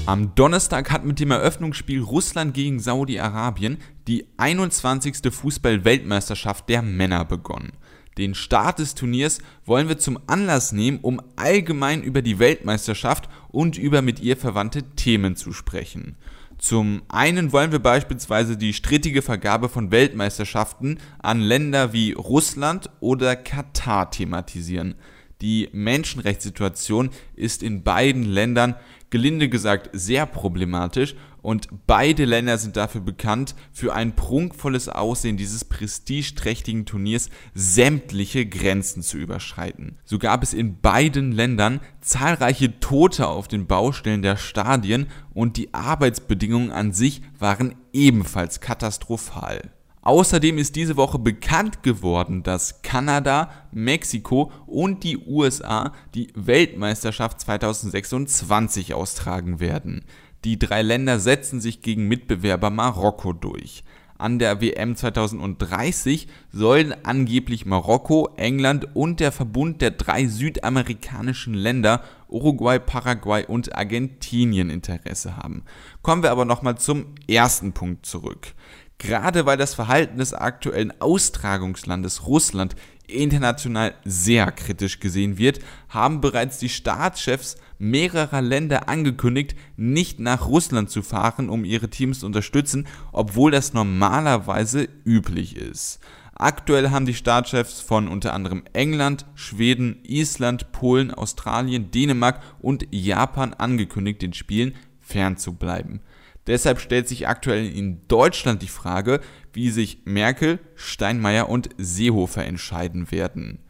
Am 0.06 0.34
Donnerstag 0.34 0.90
hat 0.90 1.04
mit 1.04 1.20
dem 1.20 1.30
Eröffnungsspiel 1.30 2.00
Russland 2.00 2.54
gegen 2.54 2.80
Saudi-Arabien 2.80 3.78
die 4.08 4.26
21. 4.38 5.32
Fußball-Weltmeisterschaft 5.32 6.68
der 6.68 6.82
Männer 6.82 7.24
begonnen. 7.24 7.72
Den 8.18 8.34
Start 8.34 8.80
des 8.80 8.94
Turniers 8.94 9.38
wollen 9.64 9.88
wir 9.88 9.98
zum 9.98 10.18
Anlass 10.26 10.72
nehmen, 10.72 10.98
um 11.00 11.22
allgemein 11.36 12.02
über 12.02 12.22
die 12.22 12.38
Weltmeisterschaft 12.38 13.28
und 13.48 13.78
über 13.78 14.02
mit 14.02 14.20
ihr 14.20 14.36
verwandte 14.36 14.82
Themen 14.96 15.36
zu 15.36 15.52
sprechen. 15.52 16.16
Zum 16.58 17.02
einen 17.08 17.52
wollen 17.52 17.72
wir 17.72 17.78
beispielsweise 17.78 18.56
die 18.56 18.74
strittige 18.74 19.22
Vergabe 19.22 19.68
von 19.68 19.90
Weltmeisterschaften 19.90 20.98
an 21.20 21.40
Länder 21.40 21.92
wie 21.92 22.12
Russland 22.12 22.90
oder 23.00 23.36
Katar 23.36 24.10
thematisieren. 24.10 24.96
Die 25.40 25.70
Menschenrechtssituation 25.72 27.08
ist 27.34 27.62
in 27.62 27.82
beiden 27.82 28.24
Ländern 28.24 28.74
gelinde 29.10 29.48
gesagt 29.48 29.90
sehr 29.92 30.26
problematisch 30.26 31.14
und 31.42 31.68
beide 31.86 32.24
Länder 32.24 32.58
sind 32.58 32.76
dafür 32.76 33.00
bekannt, 33.00 33.54
für 33.72 33.94
ein 33.94 34.14
prunkvolles 34.14 34.88
Aussehen 34.88 35.36
dieses 35.36 35.64
prestigeträchtigen 35.64 36.86
Turniers 36.86 37.30
sämtliche 37.54 38.46
Grenzen 38.46 39.02
zu 39.02 39.18
überschreiten. 39.18 39.96
So 40.04 40.18
gab 40.18 40.42
es 40.42 40.52
in 40.52 40.80
beiden 40.80 41.32
Ländern 41.32 41.80
zahlreiche 42.00 42.78
Tote 42.80 43.26
auf 43.26 43.48
den 43.48 43.66
Baustellen 43.66 44.22
der 44.22 44.36
Stadien 44.36 45.06
und 45.32 45.56
die 45.56 45.72
Arbeitsbedingungen 45.74 46.72
an 46.72 46.92
sich 46.92 47.22
waren 47.38 47.74
ebenfalls 47.92 48.60
katastrophal. 48.60 49.70
Außerdem 50.02 50.56
ist 50.56 50.76
diese 50.76 50.96
Woche 50.96 51.18
bekannt 51.18 51.82
geworden, 51.82 52.42
dass 52.42 52.80
Kanada, 52.82 53.50
Mexiko 53.70 54.50
und 54.66 55.04
die 55.04 55.18
USA 55.18 55.92
die 56.14 56.32
Weltmeisterschaft 56.34 57.40
2026 57.40 58.94
austragen 58.94 59.60
werden. 59.60 60.04
Die 60.44 60.58
drei 60.58 60.80
Länder 60.80 61.18
setzen 61.18 61.60
sich 61.60 61.82
gegen 61.82 62.08
Mitbewerber 62.08 62.70
Marokko 62.70 63.34
durch. 63.34 63.84
An 64.16 64.38
der 64.38 64.60
WM 64.60 64.96
2030 64.96 66.28
sollen 66.52 66.94
angeblich 67.04 67.64
Marokko, 67.64 68.28
England 68.36 68.94
und 68.94 69.18
der 69.18 69.32
Verbund 69.32 69.80
der 69.80 69.92
drei 69.92 70.26
südamerikanischen 70.26 71.54
Länder 71.54 72.02
Uruguay, 72.28 72.78
Paraguay 72.78 73.46
und 73.46 73.74
Argentinien 73.74 74.68
Interesse 74.68 75.38
haben. 75.38 75.64
Kommen 76.02 76.22
wir 76.22 76.32
aber 76.32 76.44
nochmal 76.44 76.76
zum 76.76 77.06
ersten 77.28 77.72
Punkt 77.72 78.04
zurück. 78.04 78.54
Gerade 79.00 79.46
weil 79.46 79.56
das 79.56 79.72
Verhalten 79.72 80.18
des 80.18 80.34
aktuellen 80.34 80.92
Austragungslandes 81.00 82.26
Russland 82.26 82.76
international 83.06 83.94
sehr 84.04 84.52
kritisch 84.52 85.00
gesehen 85.00 85.38
wird, 85.38 85.60
haben 85.88 86.20
bereits 86.20 86.58
die 86.58 86.68
Staatschefs 86.68 87.56
mehrerer 87.78 88.42
Länder 88.42 88.90
angekündigt, 88.90 89.56
nicht 89.78 90.20
nach 90.20 90.46
Russland 90.46 90.90
zu 90.90 91.00
fahren, 91.00 91.48
um 91.48 91.64
ihre 91.64 91.88
Teams 91.88 92.20
zu 92.20 92.26
unterstützen, 92.26 92.86
obwohl 93.10 93.50
das 93.50 93.72
normalerweise 93.72 94.86
üblich 95.06 95.56
ist. 95.56 96.00
Aktuell 96.34 96.90
haben 96.90 97.06
die 97.06 97.14
Staatschefs 97.14 97.80
von 97.80 98.06
unter 98.06 98.34
anderem 98.34 98.64
England, 98.74 99.24
Schweden, 99.34 100.00
Island, 100.04 100.72
Polen, 100.72 101.10
Australien, 101.10 101.90
Dänemark 101.90 102.42
und 102.60 102.86
Japan 102.90 103.54
angekündigt, 103.54 104.20
den 104.20 104.34
Spielen 104.34 104.74
fernzubleiben. 105.00 106.00
Deshalb 106.46 106.80
stellt 106.80 107.08
sich 107.08 107.28
aktuell 107.28 107.66
in 107.66 108.06
Deutschland 108.08 108.62
die 108.62 108.68
Frage, 108.68 109.20
wie 109.52 109.70
sich 109.70 110.02
Merkel, 110.04 110.58
Steinmeier 110.74 111.48
und 111.48 111.70
Seehofer 111.76 112.44
entscheiden 112.44 113.10
werden. 113.10 113.60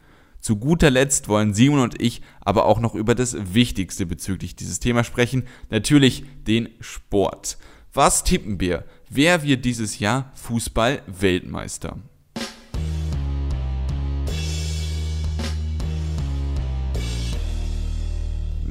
Zu 0.41 0.57
guter 0.57 0.91
Letzt 0.91 1.29
wollen 1.29 1.53
Simon 1.53 1.81
und 1.81 2.01
ich 2.01 2.23
aber 2.41 2.65
auch 2.65 2.81
noch 2.81 2.95
über 2.95 3.15
das 3.15 3.37
Wichtigste 3.55 4.07
bezüglich 4.07 4.57
dieses 4.57 4.81
Thema 4.81 5.05
sprechen, 5.05 5.45
natürlich 5.69 6.25
den 6.47 6.71
Sport. 6.81 7.59
Was 7.93 8.25
tippen 8.25 8.61
wir? 8.61 8.85
Wer 9.11 9.43
wird 9.43 9.65
dieses 9.65 9.99
Jahr 9.99 10.31
Fußball-Weltmeister? 10.35 11.99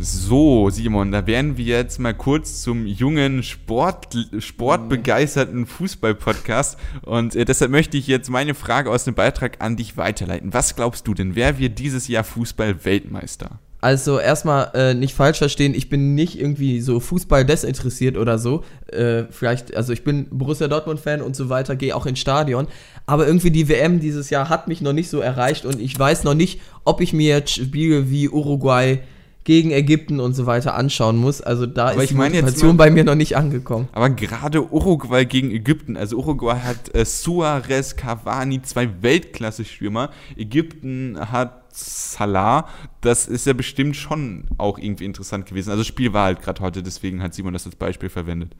So, 0.02 0.70
Simon, 0.70 1.12
da 1.12 1.28
werden 1.28 1.58
wir 1.58 1.66
jetzt 1.66 2.00
mal 2.00 2.14
kurz 2.14 2.62
zum 2.62 2.88
jungen 2.88 3.44
Sport, 3.44 4.16
sportbegeisterten 4.40 5.66
Fußball-Podcast. 5.66 6.78
Und 7.02 7.36
äh, 7.36 7.44
deshalb 7.44 7.72
möchte 7.72 7.98
ich 7.98 8.08
jetzt 8.08 8.30
meine 8.30 8.56
Frage 8.56 8.92
aus 8.92 9.04
dem 9.04 9.14
Beitrag 9.14 9.58
an 9.60 9.76
dich 9.76 9.98
weiterleiten. 9.98 10.54
Was 10.54 10.78
glaubst 10.78 11.06
du 11.06 11.14
denn, 11.14 11.36
wer 11.36 11.60
wird 11.60 11.80
dieses 11.80 12.08
Jahr 12.08 12.24
Fußball-Weltmeister? 12.24 13.60
Also 13.82 14.20
erstmal 14.20 14.72
äh, 14.74 14.94
nicht 14.94 15.14
falsch 15.14 15.40
verstehen, 15.40 15.74
ich 15.74 15.90
bin 15.90 16.16
nicht 16.16 16.40
irgendwie 16.40 16.80
so 16.80 17.02
Fußball 17.02 17.44
desinteressiert 17.44 18.16
oder 18.16 18.40
so. 18.40 18.64
Äh, 18.88 19.26
vielleicht, 19.32 19.76
also 19.76 19.92
ich 19.92 20.06
bin 20.06 20.28
Borussia 20.30 20.70
Dortmund-Fan 20.70 21.22
und 21.22 21.36
so 21.36 21.50
weiter, 21.50 21.76
gehe 21.76 21.94
auch 21.94 22.06
ins 22.06 22.20
Stadion. 22.20 22.68
Aber 23.06 23.28
irgendwie 23.28 23.52
die 23.52 23.68
WM 23.68 24.00
dieses 24.00 24.30
Jahr 24.30 24.48
hat 24.48 24.70
mich 24.70 24.80
noch 24.80 24.94
nicht 24.94 25.10
so 25.10 25.20
erreicht 25.20 25.66
und 25.66 25.82
ich 25.82 26.00
weiß 26.00 26.24
noch 26.24 26.36
nicht, 26.36 26.62
ob 26.86 27.02
ich 27.02 27.12
mir 27.12 27.28
jetzt 27.36 27.52
Spiele 27.52 28.10
wie 28.10 28.30
Uruguay 28.30 29.02
gegen 29.50 29.72
Ägypten 29.72 30.20
und 30.20 30.36
so 30.36 30.46
weiter 30.46 30.76
anschauen 30.76 31.18
muss. 31.18 31.42
Also 31.42 31.66
da 31.66 31.88
Aber 31.88 32.04
ist 32.04 32.12
die 32.12 32.14
Motivation 32.14 32.76
mal- 32.78 32.86
bei 32.86 32.92
mir 32.92 33.04
noch 33.04 33.16
nicht 33.16 33.36
angekommen. 33.36 33.88
Aber 33.94 34.12
gerade 34.12 34.72
Uruguay 34.72 35.26
gegen 35.26 35.50
Ägypten, 35.50 35.98
also 35.98 36.18
Uruguay 36.18 36.60
hat 36.60 36.94
äh, 36.94 37.04
Suarez, 37.04 37.96
Cavani, 37.96 38.62
zwei 38.62 38.88
Weltklasse-Stürmer. 39.02 40.12
Ägypten 40.38 41.18
hat 41.20 41.64
Salah. 41.74 42.68
Das 43.02 43.28
ist 43.28 43.48
ja 43.48 43.54
bestimmt 43.54 43.96
schon 43.96 44.44
auch 44.60 44.78
irgendwie 44.78 45.06
interessant 45.06 45.48
gewesen. 45.48 45.72
Also 45.72 45.80
das 45.82 45.88
Spiel 45.88 46.14
war 46.14 46.26
halt 46.26 46.44
gerade 46.44 46.62
heute, 46.62 46.84
deswegen 46.84 47.24
hat 47.24 47.34
Simon 47.34 47.54
das 47.54 47.66
als 47.66 47.76
Beispiel 47.76 48.10
verwendet. 48.10 48.52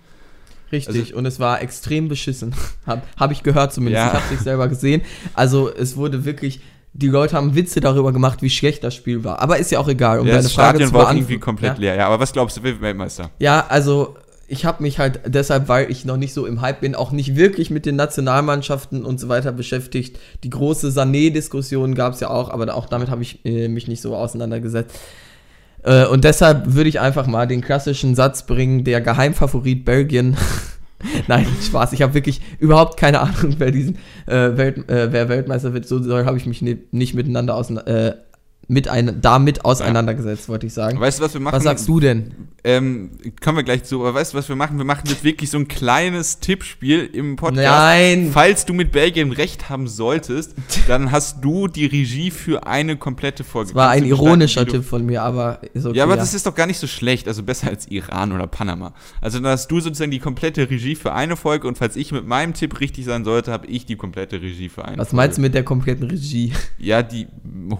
Richtig, 0.72 0.98
Also- 1.10 1.18
und 1.18 1.26
es 1.28 1.40
war 1.40 1.62
extrem 1.62 2.08
beschissen. 2.08 2.56
Habe 2.88 3.04
hab 3.16 3.32
ich 3.32 3.44
gehört 3.44 3.74
zumindest. 3.74 4.02
Ja. 4.02 4.08
Ich 4.08 4.14
habe 4.14 4.24
es 4.26 4.32
nicht 4.32 4.44
selber 4.44 4.68
gesehen. 4.68 5.04
Also 5.36 5.72
es 5.72 5.98
wurde 5.98 6.26
wirklich, 6.26 6.62
die 6.94 7.08
Leute 7.08 7.36
haben 7.36 7.56
Witze 7.56 7.80
darüber 7.80 8.12
gemacht, 8.12 8.42
wie 8.42 8.50
schlecht 8.50 8.84
das 8.84 8.96
Spiel 8.96 9.24
war. 9.24 9.40
Aber 9.42 9.58
ist 9.58 9.72
ja 9.72 9.80
auch 9.80 9.88
egal. 9.88 10.20
Um 10.20 10.28
Ja, 10.28 10.34
deine 10.34 10.44
das 10.44 10.54
Frage 10.54 10.78
Stadion 10.78 10.90
zu 10.90 10.96
war 10.96 11.14
irgendwie 11.14 11.40
komplett 11.40 11.76
ja? 11.76 11.80
leer. 11.80 11.96
Ja, 11.96 12.08
aber 12.08 12.20
was 12.20 12.34
glaubst 12.34 12.58
du, 12.58 12.64
wird 12.64 12.82
Weltmeister? 12.82 13.30
Ja, 13.40 13.66
also 13.70 14.16
ich 14.48 14.66
habe 14.66 14.82
mich 14.82 14.98
halt 14.98 15.22
deshalb, 15.28 15.68
weil 15.68 15.92
ich 15.92 16.06
noch 16.06 16.18
nicht 16.18 16.34
so 16.34 16.48
im 16.48 16.62
Hype 16.62 16.82
bin, 16.82 16.96
auch 16.96 17.12
nicht 17.12 17.36
wirklich 17.36 17.70
mit 17.70 17.86
den 17.86 17.96
Nationalmannschaften 17.96 19.06
und 19.06 19.20
so 19.20 19.30
weiter 19.30 19.52
beschäftigt. 19.52 20.18
Die 20.44 20.50
große 20.50 20.90
Sané-Diskussion 20.90 21.94
gab 21.94 22.14
es 22.14 22.20
ja 22.20 22.32
auch, 22.32 22.50
aber 22.50 22.74
auch 22.74 22.88
damit 22.88 23.10
habe 23.10 23.22
ich 23.22 23.46
äh, 23.46 23.68
mich 23.68 23.88
nicht 23.88 24.02
so 24.02 24.16
auseinandergesetzt. 24.16 24.98
Äh, 25.84 26.08
und 26.08 26.24
deshalb 26.24 26.74
würde 26.74 26.90
ich 26.90 27.00
einfach 27.00 27.28
mal 27.28 27.48
den 27.48 27.62
klassischen 27.62 28.16
Satz 28.16 28.46
bringen, 28.46 28.84
der 28.84 29.02
Geheimfavorit 29.02 29.86
Belgien. 29.86 30.36
Nein, 31.28 31.46
Spaß. 31.62 31.94
Ich 31.94 32.02
habe 32.02 32.14
wirklich 32.14 32.42
überhaupt 32.60 32.98
keine 33.00 33.22
Ahnung, 33.22 33.56
wer 33.58 33.72
diesen 33.72 33.98
äh, 34.26 34.58
Welt, 34.58 34.90
äh, 34.90 35.12
wer 35.12 35.30
Weltmeister 35.30 35.74
wird. 35.74 35.88
So 35.88 36.26
habe 36.26 36.38
ich 36.38 36.46
mich 36.46 36.62
ni- 36.62 36.80
nicht 36.92 37.14
miteinander 37.14 37.56
auseinander, 37.56 38.08
äh, 38.08 38.16
mit 38.70 38.88
ein, 38.88 39.20
damit 39.20 39.66
auseinandergesetzt, 39.66 40.48
wollte 40.48 40.68
ich 40.68 40.74
sagen. 40.74 41.00
Weißt 41.00 41.20
du, 41.20 41.24
was 41.24 41.34
wir 41.34 41.42
machen? 41.42 41.56
Was 41.56 41.64
sagst 41.64 41.88
du 41.88 42.00
denn? 42.00 42.50
Ähm, 42.64 43.10
kommen 43.42 43.58
wir 43.58 43.64
gleich 43.64 43.84
zu, 43.84 44.02
aber 44.02 44.14
weißt 44.14 44.34
du, 44.34 44.38
was 44.38 44.48
wir 44.48 44.56
machen? 44.56 44.78
Wir 44.78 44.86
machen 44.86 45.06
jetzt 45.08 45.24
wirklich 45.24 45.50
so 45.50 45.58
ein 45.58 45.68
kleines 45.68 46.40
Tippspiel 46.40 47.10
im 47.12 47.36
Podcast. 47.36 47.66
Nein. 47.66 48.30
Falls 48.32 48.66
du 48.66 48.74
mit 48.76 48.92
Belgien 48.92 49.32
recht 49.32 49.70
haben 49.70 49.88
solltest, 49.88 50.54
dann 50.88 51.12
hast 51.12 51.44
du 51.44 51.68
die 51.68 51.88
Regie 51.88 52.30
für 52.30 52.68
eine 52.68 52.96
komplette 52.96 53.44
Folge. 53.44 53.70
Das 53.70 53.76
war 53.76 53.90
ein 53.90 54.06
ironischer 54.06 54.68
Tipp 54.68 54.84
von 54.84 55.04
mir, 55.04 55.24
aber 55.24 55.62
ist 55.74 55.86
okay. 55.88 55.98
Ja, 55.98 56.04
aber 56.04 56.16
das 56.16 56.36
ist 56.36 56.46
doch 56.46 56.54
gar 56.54 56.68
nicht 56.68 56.80
so 56.80 56.86
schlecht, 56.86 57.28
also 57.28 57.42
besser 57.42 57.70
als 57.70 57.88
Iran 57.88 58.34
oder 58.34 58.46
Panama. 58.46 58.94
Also 59.20 59.40
dann 59.40 59.52
hast 59.52 59.72
du 59.72 59.80
sozusagen 59.80 60.12
die 60.12 60.20
komplette 60.20 60.70
Regie 60.70 60.94
für 60.96 61.14
eine 61.14 61.38
Folge 61.38 61.68
und 61.68 61.78
falls 61.80 61.96
ich 61.96 62.12
mit 62.12 62.28
meinem 62.28 62.54
Tipp 62.54 62.80
richtig 62.80 63.06
sein 63.06 63.24
sollte, 63.24 63.52
habe 63.52 63.66
ich 63.66 63.88
die 63.88 63.96
komplette 63.96 64.42
Regie 64.42 64.70
für 64.70 64.86
eine 64.86 64.98
Was 65.00 65.08
Folge. 65.10 65.16
meinst 65.16 65.38
du 65.38 65.42
mit 65.42 65.56
der 65.56 65.64
kompletten 65.64 66.08
Regie? 66.08 66.54
Ja, 66.78 67.02
die 67.02 67.28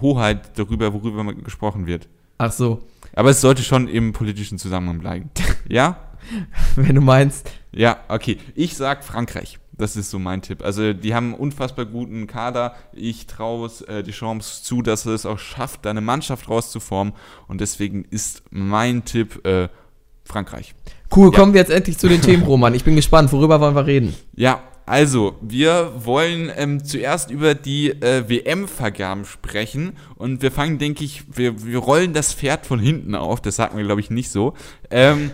Hoheit 0.00 0.58
darüber, 0.58 0.79
worüber 0.92 1.22
man 1.24 1.42
gesprochen 1.44 1.86
wird. 1.86 2.08
Ach 2.38 2.52
so, 2.52 2.80
Aber 3.14 3.30
es 3.30 3.40
sollte 3.40 3.62
schon 3.62 3.86
im 3.88 4.12
politischen 4.12 4.58
Zusammenhang 4.58 4.98
bleiben. 5.00 5.30
Ja? 5.68 5.96
wenn 6.76 6.94
du 6.94 7.00
meinst. 7.00 7.50
Ja, 7.72 7.98
okay. 8.08 8.38
Ich 8.54 8.76
sag 8.76 9.04
Frankreich. 9.04 9.58
Das 9.72 9.96
ist 9.96 10.10
so 10.10 10.18
mein 10.18 10.42
Tipp. 10.42 10.62
Also 10.62 10.92
die 10.92 11.14
haben 11.14 11.26
einen 11.32 11.34
unfassbar 11.40 11.86
guten 11.86 12.26
Kader. 12.26 12.74
Ich 12.92 13.26
traue 13.26 13.66
es 13.66 13.80
äh, 13.82 14.02
die 14.02 14.10
Chance 14.10 14.62
zu, 14.62 14.82
dass 14.82 15.06
er 15.06 15.12
es 15.14 15.24
auch 15.24 15.38
schafft, 15.38 15.86
da 15.86 15.90
eine 15.90 16.02
Mannschaft 16.02 16.48
rauszuformen. 16.50 17.14
Und 17.48 17.62
deswegen 17.62 18.04
ist 18.04 18.42
mein 18.50 19.04
Tipp 19.06 19.44
äh, 19.46 19.68
Frankreich. 20.24 20.74
Cool, 21.14 21.30
Ja. 21.32 21.38
kommen 21.38 21.54
wir 21.54 21.60
jetzt 21.60 21.70
endlich 21.70 21.96
zu 21.98 22.08
den 22.08 22.20
Themen, 22.20 22.42
Roman. 22.42 22.74
Ich 22.74 22.84
bin 22.84 22.94
gespannt, 22.94 23.32
worüber 23.32 23.58
wollen 23.60 23.74
wir 23.74 23.86
reden? 23.86 24.14
Ja, 24.36 24.60
also 24.86 25.36
wir 25.40 25.92
wollen 26.04 26.50
ähm, 26.56 26.84
zuerst 26.84 27.30
über 27.30 27.54
die 27.54 27.90
äh, 27.90 28.28
WM-Vergaben 28.28 29.24
sprechen. 29.24 29.92
Und 30.16 30.42
wir 30.42 30.50
fangen, 30.50 30.78
denke 30.78 31.04
ich, 31.04 31.22
wir, 31.32 31.64
wir 31.64 31.78
rollen 31.78 32.12
das 32.12 32.34
Pferd 32.34 32.66
von 32.66 32.80
hinten 32.80 33.14
auf. 33.14 33.40
Das 33.40 33.56
sagt 33.56 33.74
man, 33.74 33.84
glaube 33.84 34.00
ich, 34.00 34.10
nicht 34.10 34.30
so. 34.30 34.54
Ähm, 34.90 35.30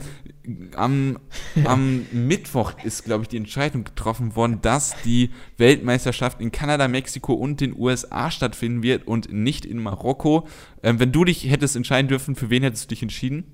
am, 0.76 1.18
am 1.64 2.06
Mittwoch 2.12 2.72
ist, 2.84 3.04
glaube 3.04 3.22
ich, 3.22 3.28
die 3.28 3.36
Entscheidung 3.36 3.84
getroffen 3.84 4.36
worden, 4.36 4.60
dass 4.62 4.94
die 5.04 5.30
Weltmeisterschaft 5.56 6.40
in 6.40 6.52
Kanada, 6.52 6.86
Mexiko 6.88 7.32
und 7.32 7.60
den 7.60 7.74
USA 7.76 8.30
stattfinden 8.30 8.82
wird 8.82 9.06
und 9.06 9.32
nicht 9.32 9.64
in 9.64 9.82
Marokko. 9.82 10.46
Ähm, 10.82 11.00
wenn 11.00 11.12
du 11.12 11.24
dich 11.24 11.50
hättest 11.50 11.76
entscheiden 11.76 12.08
dürfen, 12.08 12.36
für 12.36 12.50
wen 12.50 12.62
hättest 12.62 12.84
du 12.84 12.88
dich 12.88 13.02
entschieden? 13.02 13.44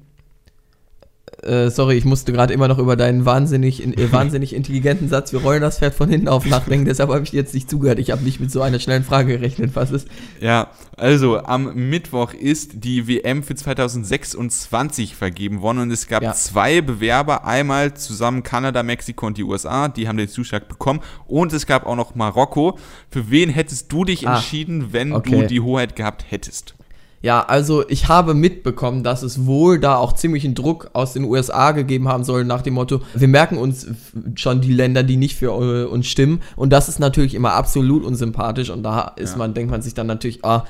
Äh, 1.42 1.70
sorry, 1.70 1.96
ich 1.96 2.04
musste 2.04 2.32
gerade 2.32 2.52
immer 2.52 2.68
noch 2.68 2.78
über 2.78 2.94
deinen 2.94 3.24
wahnsinnig, 3.24 3.82
in, 3.82 3.96
äh, 3.96 4.12
wahnsinnig 4.12 4.52
intelligenten 4.54 5.08
Satz, 5.08 5.32
wir 5.32 5.40
rollen 5.40 5.61
das 5.62 5.78
Pferd 5.78 5.94
von 5.94 6.08
hinten 6.08 6.28
auf 6.28 6.46
nachdenken, 6.46 6.85
deshalb 6.85 7.11
habe 7.11 7.22
ich 7.22 7.30
dir 7.30 7.38
jetzt 7.38 7.54
nicht 7.54 7.70
zugehört. 7.70 7.98
Ich 7.98 8.11
habe 8.11 8.22
nicht 8.22 8.38
mit 8.40 8.50
so 8.50 8.61
einer 8.62 8.78
schnellen 8.80 9.02
Frage 9.02 9.32
gerechnet, 9.38 9.70
was 9.74 9.90
ist. 9.92 10.06
Ja, 10.40 10.70
also 10.96 11.38
am 11.38 11.74
Mittwoch 11.74 12.32
ist 12.35 12.85
die 12.85 13.08
WM 13.08 13.42
für 13.42 13.54
2026 13.54 15.14
vergeben 15.16 15.62
worden 15.62 15.78
und 15.78 15.90
es 15.90 16.06
gab 16.06 16.22
Ja. 16.22 16.32
zwei 16.32 16.80
Bewerber, 16.80 17.44
einmal 17.44 17.94
zusammen 17.94 18.42
Kanada, 18.42 18.82
Mexiko 18.82 19.26
und 19.26 19.38
die 19.38 19.44
USA, 19.44 19.88
die 19.88 20.08
haben 20.08 20.16
den 20.18 20.28
Zuschlag 20.28 20.68
bekommen 20.68 21.00
und 21.26 21.52
es 21.52 21.66
gab 21.66 21.87
auch 21.87 21.96
noch 21.96 22.14
Marokko. 22.14 22.78
Für 23.11 23.30
wen 23.30 23.48
hättest 23.50 23.90
du 23.92 24.04
dich 24.04 24.28
Ah, 24.28 24.37
entschieden, 24.37 24.92
wenn 24.92 25.11
du 25.11 25.16
okay. 25.16 25.46
die 25.46 25.61
Hoheit 25.61 25.96
gehabt 25.96 26.24
hättest? 26.28 26.74
Ja, 27.22 27.40
also 27.40 27.88
ich 27.88 28.08
habe 28.08 28.35
mitbekommen, 28.35 29.04
dass 29.04 29.22
es 29.22 29.46
wohl 29.46 29.78
da 29.78 29.96
auch 29.96 30.12
ziemlichen 30.12 30.56
Druck 30.56 30.90
aus 30.92 31.12
den 31.12 31.22
USA 31.24 31.70
gegeben 31.70 32.08
haben 32.08 32.24
soll, 32.24 32.44
nach 32.44 32.62
dem 32.62 32.74
Motto, 32.74 33.00
wir 33.14 33.28
merken 33.28 33.58
uns 33.58 33.87
schon 34.35 34.61
die 34.61 34.72
Länder, 34.72 35.04
die 35.04 35.16
nicht 35.16 35.37
für 35.37 35.52
äh, 35.52 35.85
uns 35.85 36.08
stimmen. 36.08 36.42
Und 36.56 36.72
das 36.72 36.88
ist 36.88 36.98
natürlich 36.98 37.35
immer 37.35 37.52
absolut 37.52 38.04
unsympathisch. 38.04 38.70
Und 38.70 38.82
da 38.82 39.12
ist 39.16 39.32
Ja. 39.32 39.38
man, 39.38 39.54
denkt 39.54 39.70
man 39.70 39.82
sich 39.82 39.94
dann 39.94 40.08
natürlich, 40.08 40.44
ah, 40.44 40.64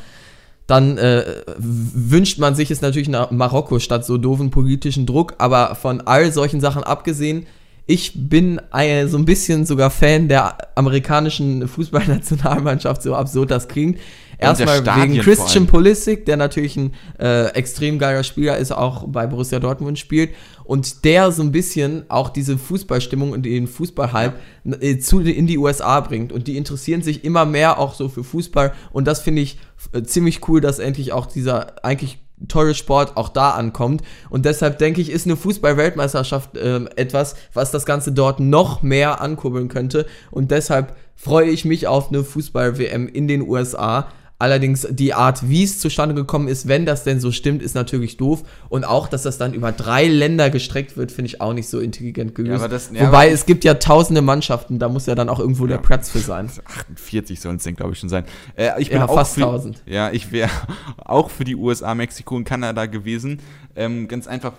dann 0.66 0.98
äh, 0.98 1.24
wünscht 1.56 2.38
man 2.38 2.54
sich 2.54 2.70
es 2.70 2.82
natürlich 2.82 3.08
nach 3.08 3.30
Marokko 3.30 3.78
statt 3.78 4.04
so 4.04 4.18
doofen 4.18 4.50
politischen 4.50 5.06
Druck. 5.06 5.34
Aber 5.38 5.74
von 5.74 6.02
all 6.02 6.32
solchen 6.32 6.60
Sachen 6.60 6.84
abgesehen, 6.84 7.46
ich 7.86 8.12
bin 8.28 8.60
äh, 8.72 9.06
so 9.06 9.16
ein 9.16 9.24
bisschen 9.24 9.64
sogar 9.64 9.90
Fan 9.90 10.28
der 10.28 10.76
amerikanischen 10.76 11.66
Fußballnationalmannschaft, 11.68 13.02
so 13.02 13.14
absurd 13.14 13.50
das 13.50 13.68
klingt. 13.68 13.98
Erstmal 14.42 14.84
wegen 14.84 15.18
Christian. 15.20 15.66
Pulisic, 15.66 16.26
der 16.26 16.36
natürlich 16.36 16.76
ein 16.76 16.94
äh, 17.18 17.46
extrem 17.54 17.98
geiler 17.98 18.22
Spieler 18.22 18.56
ist, 18.58 18.72
auch 18.72 19.04
bei 19.08 19.26
Borussia 19.26 19.58
Dortmund 19.58 19.98
spielt 19.98 20.30
und 20.64 21.04
der 21.04 21.32
so 21.32 21.42
ein 21.42 21.52
bisschen 21.52 22.04
auch 22.08 22.28
diese 22.28 22.58
Fußballstimmung 22.58 23.32
und 23.32 23.42
den 23.44 23.66
Fußballhype 23.66 24.34
äh, 24.80 24.98
zu 24.98 25.20
in 25.20 25.46
die 25.46 25.58
USA 25.58 26.00
bringt. 26.00 26.32
Und 26.32 26.46
die 26.46 26.56
interessieren 26.56 27.02
sich 27.02 27.24
immer 27.24 27.44
mehr 27.44 27.78
auch 27.78 27.94
so 27.94 28.08
für 28.08 28.24
Fußball. 28.24 28.72
Und 28.92 29.06
das 29.06 29.20
finde 29.20 29.42
ich 29.42 29.58
äh, 29.92 30.02
ziemlich 30.02 30.48
cool, 30.48 30.60
dass 30.60 30.78
endlich 30.78 31.12
auch 31.12 31.26
dieser 31.26 31.84
eigentlich 31.84 32.18
tolle 32.48 32.74
Sport 32.74 33.16
auch 33.16 33.28
da 33.28 33.50
ankommt. 33.50 34.02
Und 34.30 34.44
deshalb 34.44 34.78
denke 34.78 35.00
ich, 35.00 35.10
ist 35.10 35.26
eine 35.26 35.36
Fußball-Weltmeisterschaft 35.36 36.50
ähm, 36.60 36.88
etwas, 36.96 37.36
was 37.52 37.70
das 37.70 37.86
Ganze 37.86 38.12
dort 38.12 38.40
noch 38.40 38.82
mehr 38.82 39.20
ankurbeln 39.20 39.68
könnte. 39.68 40.06
Und 40.30 40.50
deshalb 40.50 40.96
freue 41.14 41.50
ich 41.50 41.64
mich 41.64 41.86
auf 41.86 42.08
eine 42.08 42.24
Fußball-WM 42.24 43.08
in 43.08 43.28
den 43.28 43.42
USA. 43.42 44.08
Allerdings 44.42 44.88
die 44.90 45.14
Art, 45.14 45.48
wie 45.48 45.62
es 45.62 45.78
zustande 45.78 46.16
gekommen 46.16 46.48
ist, 46.48 46.66
wenn 46.66 46.84
das 46.84 47.04
denn 47.04 47.20
so 47.20 47.30
stimmt, 47.30 47.62
ist 47.62 47.76
natürlich 47.76 48.16
doof. 48.16 48.42
Und 48.68 48.82
auch, 48.84 49.06
dass 49.06 49.22
das 49.22 49.38
dann 49.38 49.54
über 49.54 49.70
drei 49.70 50.08
Länder 50.08 50.50
gestreckt 50.50 50.96
wird, 50.96 51.12
finde 51.12 51.28
ich 51.28 51.40
auch 51.40 51.52
nicht 51.52 51.68
so 51.68 51.78
intelligent 51.78 52.34
gelöst. 52.34 52.58
aber 52.64 52.68
das- 52.68 52.90
ja, 52.92 53.06
Wobei 53.06 53.30
es 53.30 53.46
gibt 53.46 53.62
ja 53.62 53.74
tausende 53.74 54.20
Mannschaften, 54.20 54.80
da 54.80 54.88
muss 54.88 55.06
ja 55.06 55.14
dann 55.14 55.28
auch 55.28 55.38
irgendwo 55.38 55.68
der 55.68 55.78
Platz 55.78 56.10
für 56.10 56.18
sein. 56.18 56.50
48 56.64 57.40
sollen 57.40 57.56
es 57.58 57.62
denn, 57.62 57.76
glaube 57.76 57.92
ich, 57.92 58.00
schon 58.00 58.08
sein. 58.08 58.24
Äh, 58.56 58.70
ich 58.82 58.88
bin 58.90 58.98
Ja, 58.98 59.06
auch 59.08 59.14
fast 59.14 59.34
für, 59.34 59.42
1000. 59.42 59.80
Ja, 59.86 60.10
ich 60.10 60.32
wäre 60.32 60.50
auch 60.98 61.30
für 61.30 61.44
die 61.44 61.54
USA, 61.54 61.94
Mexiko 61.94 62.34
und 62.34 62.42
Kanada 62.42 62.86
gewesen. 62.86 63.38
Ähm, 63.76 64.08
ganz 64.08 64.26
einfach, 64.26 64.54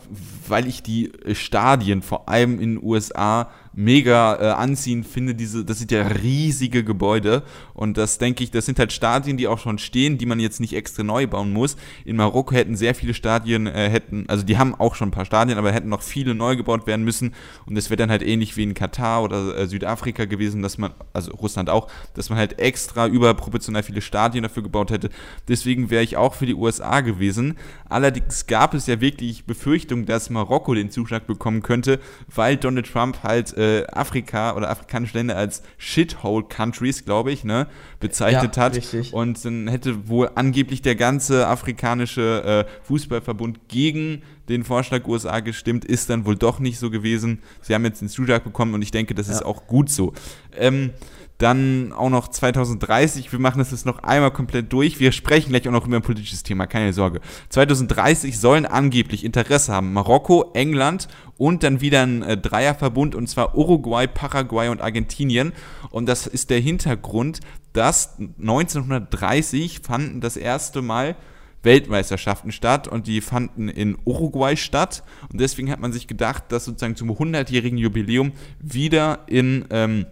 weil 0.47 0.65
ich 0.65 0.81
die 0.81 1.11
Stadien, 1.33 2.01
vor 2.01 2.29
allem 2.29 2.53
in 2.61 2.75
den 2.75 2.83
USA, 2.83 3.49
mega 3.73 4.35
äh, 4.35 4.51
anziehend 4.53 5.05
finde. 5.05 5.35
Diese, 5.35 5.65
das 5.65 5.79
sind 5.79 5.91
ja 5.91 6.03
riesige 6.03 6.83
Gebäude. 6.83 7.43
Und 7.73 7.97
das 7.97 8.17
denke 8.17 8.43
ich, 8.43 8.51
das 8.51 8.65
sind 8.65 8.79
halt 8.79 8.93
Stadien, 8.93 9.37
die 9.37 9.47
auch 9.47 9.59
schon 9.59 9.77
stehen, 9.77 10.17
die 10.17 10.25
man 10.25 10.39
jetzt 10.39 10.59
nicht 10.59 10.73
extra 10.73 11.03
neu 11.03 11.27
bauen 11.27 11.51
muss. 11.51 11.75
In 12.05 12.15
Marokko 12.15 12.53
hätten 12.53 12.75
sehr 12.75 12.95
viele 12.95 13.13
Stadien, 13.13 13.67
äh, 13.67 13.89
hätten, 13.89 14.25
also 14.27 14.43
die 14.43 14.57
haben 14.57 14.75
auch 14.75 14.95
schon 14.95 15.09
ein 15.09 15.11
paar 15.11 15.25
Stadien, 15.25 15.57
aber 15.57 15.71
hätten 15.71 15.89
noch 15.89 16.01
viele 16.01 16.35
neu 16.35 16.55
gebaut 16.55 16.87
werden 16.87 17.03
müssen. 17.03 17.33
Und 17.65 17.75
das 17.75 17.89
wäre 17.89 17.97
dann 17.97 18.11
halt 18.11 18.23
ähnlich 18.23 18.55
wie 18.57 18.63
in 18.63 18.73
Katar 18.73 19.23
oder 19.23 19.57
äh, 19.57 19.67
Südafrika 19.67 20.25
gewesen, 20.25 20.61
dass 20.61 20.77
man, 20.77 20.93
also 21.13 21.31
Russland 21.31 21.69
auch, 21.69 21.87
dass 22.13 22.29
man 22.29 22.37
halt 22.37 22.59
extra 22.59 23.07
überproportional 23.07 23.83
viele 23.83 24.01
Stadien 24.01 24.43
dafür 24.43 24.63
gebaut 24.63 24.91
hätte. 24.91 25.09
Deswegen 25.47 25.89
wäre 25.89 26.03
ich 26.03 26.17
auch 26.17 26.35
für 26.35 26.45
die 26.45 26.55
USA 26.55 27.01
gewesen. 27.01 27.57
Allerdings 27.89 28.47
gab 28.47 28.73
es 28.73 28.87
ja 28.87 29.01
wirklich 29.01 29.45
Befürchtungen, 29.45 30.05
dass 30.05 30.29
Marokko 30.29 30.73
den 30.73 30.91
Zuschlag 30.91 31.25
bekommen 31.27 31.61
könnte, 31.61 31.99
weil 32.33 32.57
Donald 32.57 32.91
Trump 32.91 33.23
halt 33.23 33.55
äh, 33.57 33.62
Afrika 33.91 34.55
oder 34.55 34.69
afrikanische 34.69 35.17
Länder 35.17 35.35
als 35.37 35.63
Shithole 35.77 36.45
Countries, 36.45 37.05
glaube 37.05 37.31
ich, 37.31 37.43
ne, 37.43 37.67
bezeichnet 37.99 38.55
Ja, 38.57 38.63
hat. 38.63 38.75
richtig. 38.75 39.13
Und 39.13 39.43
dann 39.45 39.67
hätte 39.67 40.07
wohl 40.07 40.29
angeblich 40.35 40.81
der 40.81 40.95
ganze 40.95 41.47
afrikanische 41.47 42.65
äh, 42.67 42.85
Fußballverbund 42.87 43.67
gegen 43.67 44.21
den 44.49 44.63
Vorschlag 44.63 45.07
USA 45.07 45.39
gestimmt, 45.39 45.85
ist 45.85 46.09
dann 46.09 46.25
wohl 46.25 46.35
doch 46.35 46.59
nicht 46.59 46.77
so 46.77 46.89
gewesen. 46.89 47.41
Sie 47.61 47.73
haben 47.73 47.85
jetzt 47.85 48.01
den 48.01 48.09
Zuschlag 48.09 48.43
bekommen 48.43 48.73
und 48.73 48.81
ich 48.81 48.91
denke, 48.91 49.13
das 49.15 49.29
ist 49.29 49.41
Ja. 49.41 49.45
auch 49.45 49.67
gut 49.67 49.89
so. 49.89 50.13
Ähm, 50.57 50.91
dann 51.37 51.91
auch 51.91 52.09
noch 52.09 52.27
2030, 52.27 53.31
wir 53.31 53.39
machen 53.39 53.59
das 53.59 53.71
jetzt 53.71 53.85
noch 53.85 53.99
einmal 53.99 54.31
komplett 54.31 54.71
durch. 54.71 54.99
Wir 54.99 55.11
sprechen 55.11 55.49
gleich 55.49 55.67
auch 55.67 55.71
noch 55.71 55.85
über 55.87 55.97
ein 55.97 56.01
politisches 56.01 56.43
Thema, 56.43 56.67
keine 56.67 56.93
Sorge. 56.93 57.21
2030 57.49 58.39
sollen 58.39 58.65
angeblich 58.65 59.25
Interesse 59.25 59.73
haben 59.73 59.93
Marokko, 59.93 60.51
England 60.53 61.07
und 61.37 61.63
dann 61.63 61.81
wieder 61.81 62.03
ein 62.03 62.21
äh, 62.21 62.37
Dreierverbund 62.37 63.15
und 63.15 63.27
zwar 63.27 63.57
Uruguay, 63.57 64.07
Paraguay 64.07 64.69
und 64.69 64.81
Argentinien. 64.81 65.53
Und 65.89 66.07
das 66.07 66.27
ist 66.27 66.49
der 66.49 66.59
Hintergrund, 66.59 67.39
dass 67.73 68.17
1930 68.39 69.81
fanden 69.81 70.21
das 70.21 70.37
erste 70.37 70.81
Mal 70.81 71.15
Weltmeisterschaften 71.63 72.51
statt 72.51 72.87
und 72.87 73.07
die 73.07 73.21
fanden 73.21 73.69
in 73.69 73.97
Uruguay 74.05 74.55
statt. 74.55 75.03
Und 75.31 75.41
deswegen 75.41 75.71
hat 75.71 75.79
man 75.79 75.93
sich 75.93 76.07
gedacht, 76.07 76.43
dass 76.49 76.65
sozusagen 76.65 76.95
zum 76.95 77.09
100-jährigen 77.09 77.77
Jubiläum 77.77 78.33
wieder 78.59 79.19
in 79.27 79.65
ähm, 79.71 80.05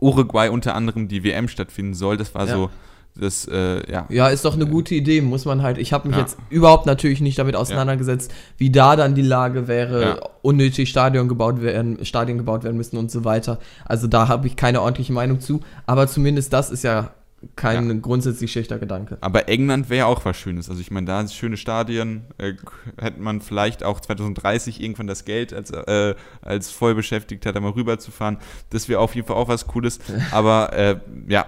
Uruguay 0.00 0.48
unter 0.50 0.74
anderem 0.74 1.08
die 1.08 1.24
WM 1.24 1.48
stattfinden 1.48 1.94
soll. 1.94 2.16
Das 2.16 2.34
war 2.34 2.46
Ja. 2.46 2.54
so 2.54 2.70
das, 3.18 3.48
äh, 3.48 3.90
ja. 3.90 4.04
Ja, 4.10 4.28
ist 4.28 4.44
doch 4.44 4.54
eine 4.54 4.66
gute 4.66 4.94
Idee, 4.94 5.22
muss 5.22 5.46
man 5.46 5.62
halt. 5.62 5.78
Ich 5.78 5.94
habe 5.94 6.06
mich 6.06 6.16
Ja. 6.18 6.22
jetzt 6.22 6.36
überhaupt 6.50 6.84
natürlich 6.84 7.22
nicht 7.22 7.38
damit 7.38 7.56
auseinandergesetzt, 7.56 8.30
wie 8.58 8.70
da 8.70 8.94
dann 8.94 9.14
die 9.14 9.22
Lage 9.22 9.68
wäre, 9.68 10.02
Ja. 10.02 10.18
unnötig 10.42 10.90
Stadion 10.90 11.26
gebaut 11.26 11.62
werden, 11.62 12.04
Stadien 12.04 12.36
gebaut 12.36 12.62
werden 12.62 12.76
müssen 12.76 12.98
und 12.98 13.10
so 13.10 13.24
weiter. 13.24 13.58
Also 13.86 14.06
da 14.06 14.28
habe 14.28 14.46
ich 14.46 14.56
keine 14.56 14.82
ordentliche 14.82 15.14
Meinung 15.14 15.40
zu, 15.40 15.60
aber 15.86 16.08
zumindest 16.08 16.52
das 16.52 16.70
ist 16.70 16.84
ja 16.84 17.10
kein 17.54 17.88
Ja. 17.88 17.94
grundsätzlich 18.00 18.50
schlechter 18.52 18.78
Gedanke. 18.78 19.18
Aber 19.20 19.48
England 19.48 19.88
wäre 19.90 19.98
ja 19.98 20.06
auch 20.06 20.24
was 20.24 20.36
Schönes. 20.36 20.68
Also 20.68 20.80
ich 20.80 20.90
meine, 20.90 21.06
da 21.06 21.18
sind 21.18 21.32
schöne 21.32 21.56
Stadien, 21.56 22.22
äh, 22.38 22.54
hätte 23.00 23.20
man 23.20 23.40
vielleicht 23.40 23.84
auch 23.84 24.00
2030 24.00 24.80
irgendwann 24.82 25.06
das 25.06 25.24
Geld 25.24 25.52
als, 25.52 25.70
äh, 25.70 26.14
als 26.42 26.70
Vollbeschäftigter 26.70 27.52
da 27.52 27.60
mal 27.60 27.70
rüberzufahren. 27.72 28.38
Das 28.70 28.88
wäre 28.88 29.00
auf 29.00 29.14
jeden 29.14 29.26
Fall 29.26 29.36
auch 29.36 29.48
was 29.48 29.66
Cooles. 29.66 29.98
Aber 30.32 30.72
äh, 30.72 30.96
ja, 31.28 31.46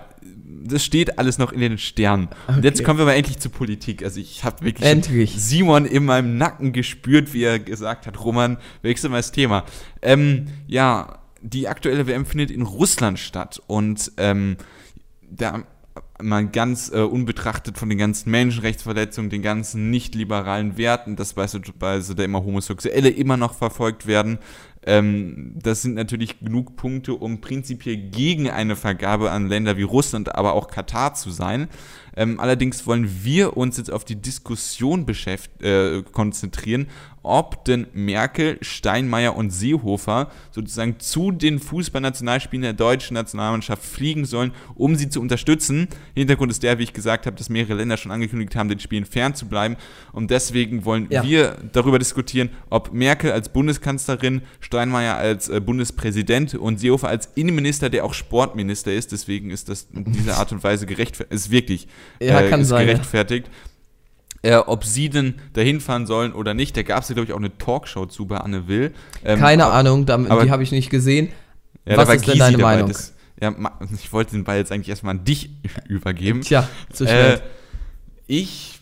das 0.65 0.85
steht 0.85 1.19
alles 1.19 1.39
noch 1.39 1.53
in 1.53 1.61
den 1.61 1.79
Sternen. 1.79 2.29
Und 2.49 2.65
jetzt 2.65 2.81
Okay. 2.81 2.85
kommen 2.87 2.99
wir 2.99 3.07
mal 3.07 3.13
endlich 3.15 3.39
zur 3.39 3.53
Politik. 3.53 4.03
Also 4.05 4.21
ich 4.21 4.45
habe 4.45 4.65
wirklich 4.65 4.87
Endlich. 4.87 5.35
Simon 5.41 5.87
in 5.87 6.05
meinem 6.05 6.37
Nacken 6.37 6.73
gespürt, 6.73 7.33
wie 7.33 7.45
er 7.45 7.59
gesagt 7.59 8.07
hat, 8.07 8.23
Roman, 8.23 8.59
wechsel 8.83 9.09
mal 9.11 9.17
das 9.19 9.33
Thema. 9.33 9.65
Ähm, 10.03 10.47
ja, 10.67 11.19
die 11.41 11.69
aktuelle 11.69 12.07
WM 12.07 12.27
findet 12.27 12.51
in 12.51 12.63
Russland 12.63 13.19
statt 13.19 13.63
und 13.69 14.11
ähm, 14.17 14.57
da 15.31 15.63
mal 16.23 16.47
ganz 16.47 16.91
äh, 16.93 17.01
unbetrachtet 17.01 17.79
von 17.79 17.89
den 17.89 17.99
ganzen 17.99 18.31
Menschenrechtsverletzungen, 18.31 19.31
den 19.31 19.43
ganzen 19.43 19.91
nicht-liberalen 19.91 20.77
Werten, 20.77 21.17
dass 21.17 21.35
beispielsweise 21.35 22.15
da 22.15 22.25
immer 22.25 22.45
Homosexuelle 22.45 23.09
immer 23.11 23.37
noch 23.37 23.55
verfolgt 23.55 24.07
werden. 24.07 24.39
Ähm, 24.85 25.53
das 25.57 25.83
sind 25.83 25.95
natürlich 25.95 26.41
genug 26.41 26.77
Punkte, 26.77 27.15
um 27.15 27.41
prinzipiell 27.41 27.97
gegen 27.97 28.49
eine 28.49 28.77
Vergabe 28.77 29.31
an 29.31 29.49
Länder 29.49 29.77
wie 29.77 29.83
Russland, 29.83 30.35
aber 30.35 30.55
auch 30.55 30.69
Katar 30.69 31.15
zu 31.15 31.31
sein. 31.31 31.69
Ähm, 32.17 32.41
allerdings 32.41 32.87
wollen 32.87 33.09
wir 33.23 33.57
uns 33.57 33.77
jetzt 33.77 33.93
auf 33.93 34.05
die 34.05 34.17
Diskussion 34.17 35.07
äh, 35.61 36.03
konzentrieren, 36.13 36.87
ob 37.29 37.64
denn 37.67 37.87
Merkel, 37.93 38.59
Steinmeier 38.62 39.37
und 39.37 39.51
Seehofer 39.51 40.31
sozusagen 40.51 40.99
zu 40.99 41.31
den 41.31 41.59
Fußballnationalspielen 41.59 42.62
der 42.62 42.73
deutschen 42.73 43.14
Nationalmannschaft 43.14 43.85
fliegen 43.85 44.25
sollen, 44.25 44.53
um 44.75 44.97
sie 44.97 45.09
zu 45.09 45.21
unterstützen. 45.21 45.88
Hintergrund 46.14 46.51
ist 46.51 46.62
der, 46.62 46.79
wie 46.79 46.85
ich 46.85 46.93
gesagt 46.93 47.27
habe, 47.27 47.37
dass 47.37 47.49
mehrere 47.51 47.75
Länder 47.75 47.97
schon 47.97 48.11
angekündigt 48.12 48.57
haben, 48.57 48.69
den 48.69 48.81
Spielen 48.81 49.05
fern 49.05 49.35
zu 49.35 49.47
bleiben. 49.47 49.77
Und 50.12 50.31
deswegen 50.31 50.85
wollen 50.85 51.07
Ja. 51.11 51.23
wir 51.23 51.57
darüber 51.73 51.99
diskutieren, 51.99 52.51
ob 52.71 52.93
Merkel 52.93 53.31
als 53.33 53.51
Bundeskanzlerin, 53.51 54.43
Steinmeier 54.61 55.17
als 55.17 55.49
äh, 55.49 55.61
Bundespräsident 55.61 56.55
und 56.55 56.81
Seehofer 56.81 57.09
als 57.09 57.31
Innenminister, 57.35 57.91
der 57.91 58.05
auch 58.05 58.14
Sportminister 58.14 58.93
ist. 58.93 59.12
Deswegen 59.12 59.51
ist 59.51 59.69
das 59.69 59.88
in 59.95 60.05
dieser 60.12 60.38
Art 60.38 60.53
und 60.53 60.64
Weise 60.64 60.87
gerechtfertigt. 60.87 61.33
Ist 61.35 61.51
wirklich 61.51 61.88
Ja, 62.21 62.41
äh, 62.41 62.51
kann 62.51 62.62
ist 62.62 62.69
sein, 62.69 62.88
ja. 62.88 62.95
Äh, 64.42 64.55
ob 64.57 64.85
sie 64.85 65.09
denn 65.11 65.35
dahin 65.55 65.81
fahren 65.81 66.07
sollen 66.07 66.33
oder 66.33 66.55
nicht. 66.55 66.77
Da 66.77 66.83
gab 66.83 67.03
es 67.03 67.09
ja, 67.09 67.14
glaube 67.14 67.27
ich, 67.27 67.33
auch 67.33 67.38
eine 67.38 67.59
Talkshow 67.59 68.07
zu 68.07 68.27
bei 68.27 68.37
Anne 68.38 68.68
Will. 68.68 68.92
Ähm, 69.24 69.40
Keine 69.40 69.64
aber- 69.64 69.74
Ahnung, 69.74 70.07
damit, 70.07 70.31
aber- 70.31 70.44
die 70.44 70.51
habe 70.53 70.62
ich 70.62 70.70
nicht 70.70 70.90
gesehen. 70.90 71.31
Ja, 71.85 71.96
da 71.96 72.07
Was 72.07 72.14
ist 72.16 72.27
denn 72.29 72.38
deine 72.38 72.59
Meinung? 72.59 72.88
Das, 72.88 73.14
ja, 73.40 73.53
ich 73.94 74.12
wollte 74.12 74.33
den 74.33 74.44
Ball 74.44 74.59
jetzt 74.59 74.70
eigentlich 74.70 74.88
erstmal 74.90 75.16
an 75.16 75.24
dich 75.24 75.51
übergeben. 75.88 76.42
Tja, 76.42 76.68
zu 76.92 77.05
Äh, 77.05 77.09
schnell. 77.09 77.40
ich, 78.29 78.81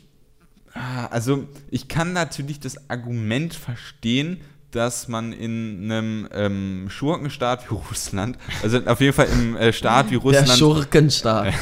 ah, 0.75 1.07
also 1.07 1.45
ich 1.71 1.89
kann 1.89 2.13
natürlich 2.13 2.61
das 2.61 2.91
Argument 2.91 3.55
verstehen, 3.55 4.41
dass 4.73 5.09
man 5.09 5.33
in 5.33 5.85
einem 5.85 6.29
ähm, 6.35 6.87
Schurkenstaat 6.91 7.71
wie 7.71 7.75
Russland, 7.91 8.37
also 8.63 8.79
auf 8.85 9.01
jeden 9.01 9.15
Fall 9.15 9.29
im 9.33 9.57
äh, 9.57 9.73
Staat 9.73 10.07
wie 10.09 10.15
Der 10.17 10.21
Russland, 10.21 10.51
Schurkenstaat. 10.59 11.55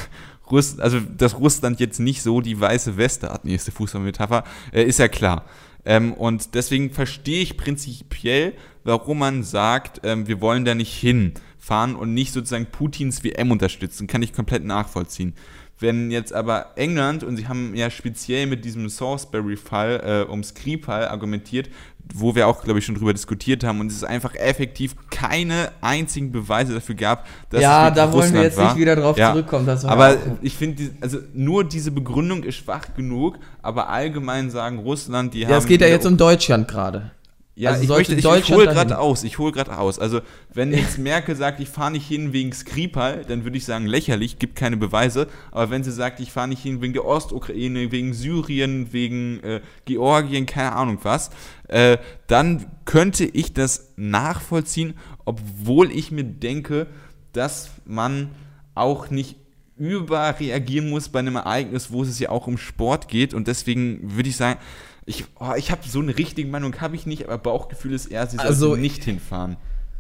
Russ, 0.54 0.78
also 0.78 1.00
dass 1.00 1.38
Russland 1.38 1.80
jetzt 1.80 1.98
nicht 1.98 2.22
so 2.22 2.40
die 2.40 2.58
weiße 2.58 2.96
Weste 2.96 3.30
hat, 3.30 3.44
nächste 3.44 3.72
Fußballmetapher, 3.72 4.44
äh, 4.72 4.84
ist 4.84 4.98
ja 4.98 5.08
klar. 5.08 5.44
Ähm, 5.84 6.14
und 6.14 6.54
deswegen 6.54 6.90
verstehe 6.90 7.42
ich 7.42 7.56
prinzipiell, 7.56 8.54
warum 8.84 9.18
man 9.18 9.42
sagt, 9.42 10.00
ähm, 10.04 10.26
wir 10.28 10.40
wollen 10.40 10.64
da 10.64 10.74
nicht 10.74 10.94
hin. 10.94 11.34
Fahren 11.64 11.96
und 11.96 12.12
nicht 12.12 12.32
sozusagen 12.32 12.66
Putins 12.66 13.24
WM 13.24 13.50
unterstützen. 13.50 14.06
Kann 14.06 14.22
ich 14.22 14.32
komplett 14.32 14.64
nachvollziehen. 14.64 15.32
Wenn 15.80 16.10
jetzt 16.10 16.32
aber 16.32 16.72
England, 16.76 17.24
und 17.24 17.36
sie 17.36 17.48
haben 17.48 17.74
ja 17.74 17.90
speziell 17.90 18.46
mit 18.46 18.64
diesem 18.64 18.88
Salisbury-Fall 18.88 20.26
äh, 20.28 20.30
um 20.30 20.44
Skripal 20.44 21.08
argumentiert, 21.08 21.68
wo 22.12 22.34
wir 22.34 22.46
auch, 22.46 22.62
glaube 22.62 22.78
ich, 22.78 22.84
schon 22.84 22.94
drüber 22.94 23.12
diskutiert 23.14 23.64
haben, 23.64 23.80
und 23.80 23.90
es 23.90 23.96
ist 23.96 24.04
einfach 24.04 24.34
effektiv 24.34 24.94
keine 25.10 25.72
einzigen 25.80 26.30
Beweise 26.30 26.74
dafür 26.74 26.94
gab, 26.94 27.26
dass 27.48 27.62
ja, 27.62 27.88
es 27.88 27.94
da 27.94 28.02
wollen 28.02 28.12
Russland 28.12 28.34
wir 28.34 28.42
jetzt 28.42 28.58
war. 28.58 28.68
nicht 28.68 28.80
wieder 28.80 28.96
drauf 28.96 29.16
Ja, 29.16 29.32
zurückkommen. 29.32 29.68
Aber 29.68 30.18
ich 30.42 30.54
finde, 30.54 30.90
also 31.00 31.18
nur 31.32 31.64
diese 31.64 31.90
Begründung 31.90 32.44
ist 32.44 32.56
schwach 32.56 32.94
genug, 32.94 33.38
aber 33.62 33.88
allgemein 33.88 34.50
sagen 34.50 34.78
Russland, 34.80 35.32
die 35.32 35.44
haben. 35.44 35.52
ja, 35.52 35.58
es 35.58 35.66
geht 35.66 35.80
ja 35.80 35.88
jetzt 35.88 36.06
um 36.06 36.18
Deutschland 36.18 36.68
gerade. 36.68 37.10
Ja, 37.56 37.70
Also 37.70 37.84
ich, 37.84 37.88
möchte, 37.88 38.14
ich, 38.14 38.24
ich 38.24 38.52
hole 38.52 38.66
gerade 38.66 38.98
aus, 38.98 39.22
ich 39.22 39.38
hole 39.38 39.52
gerade 39.52 39.78
aus. 39.78 40.00
Also, 40.00 40.20
wenn 40.52 40.72
jetzt 40.72 40.98
Merkel 40.98 41.36
sagt, 41.36 41.60
ich 41.60 41.68
fahre 41.68 41.92
nicht 41.92 42.06
hin 42.06 42.32
wegen 42.32 42.52
Skripal, 42.52 43.24
dann 43.28 43.44
würde 43.44 43.56
ich 43.56 43.64
sagen, 43.64 43.86
lächerlich, 43.86 44.40
gibt 44.40 44.56
keine 44.56 44.76
Beweise. 44.76 45.28
Aber 45.52 45.70
wenn 45.70 45.84
sie 45.84 45.92
sagt, 45.92 46.18
ich 46.18 46.32
fahre 46.32 46.48
nicht 46.48 46.62
hin 46.62 46.82
wegen 46.82 46.94
der 46.94 47.04
Ostukraine, 47.04 47.92
wegen 47.92 48.12
Syrien, 48.12 48.92
wegen 48.92 49.40
äh, 49.44 49.60
Georgien, 49.84 50.46
keine 50.46 50.72
Ahnung 50.72 50.98
was, 51.02 51.30
äh, 51.68 51.98
dann 52.26 52.66
könnte 52.86 53.24
ich 53.24 53.52
das 53.52 53.92
nachvollziehen, 53.96 54.94
obwohl 55.24 55.92
ich 55.92 56.10
mir 56.10 56.24
denke, 56.24 56.88
dass 57.32 57.70
man 57.84 58.30
auch 58.74 59.10
nicht 59.10 59.36
überreagieren 59.76 60.90
muss 60.90 61.08
bei 61.08 61.20
einem 61.20 61.36
Ereignis, 61.36 61.92
wo 61.92 62.02
es 62.02 62.18
ja 62.18 62.30
auch 62.30 62.48
um 62.48 62.58
Sport 62.58 63.06
geht. 63.06 63.32
Und 63.32 63.46
deswegen 63.46 64.16
würde 64.16 64.28
ich 64.28 64.36
sagen, 64.36 64.58
ich, 65.06 65.24
oh, 65.38 65.52
ich 65.56 65.70
habe 65.70 65.82
so 65.86 66.00
eine 66.00 66.16
richtige 66.16 66.48
Meinung, 66.48 66.80
habe 66.80 66.96
ich 66.96 67.06
nicht, 67.06 67.24
aber 67.26 67.38
Bauchgefühl 67.38 67.92
ist 67.92 68.06
eher, 68.06 68.26
sie 68.26 68.38
Also, 68.38 68.68
sollten 68.68 68.82
nicht 68.82 69.04
hinfahren. 69.04 69.56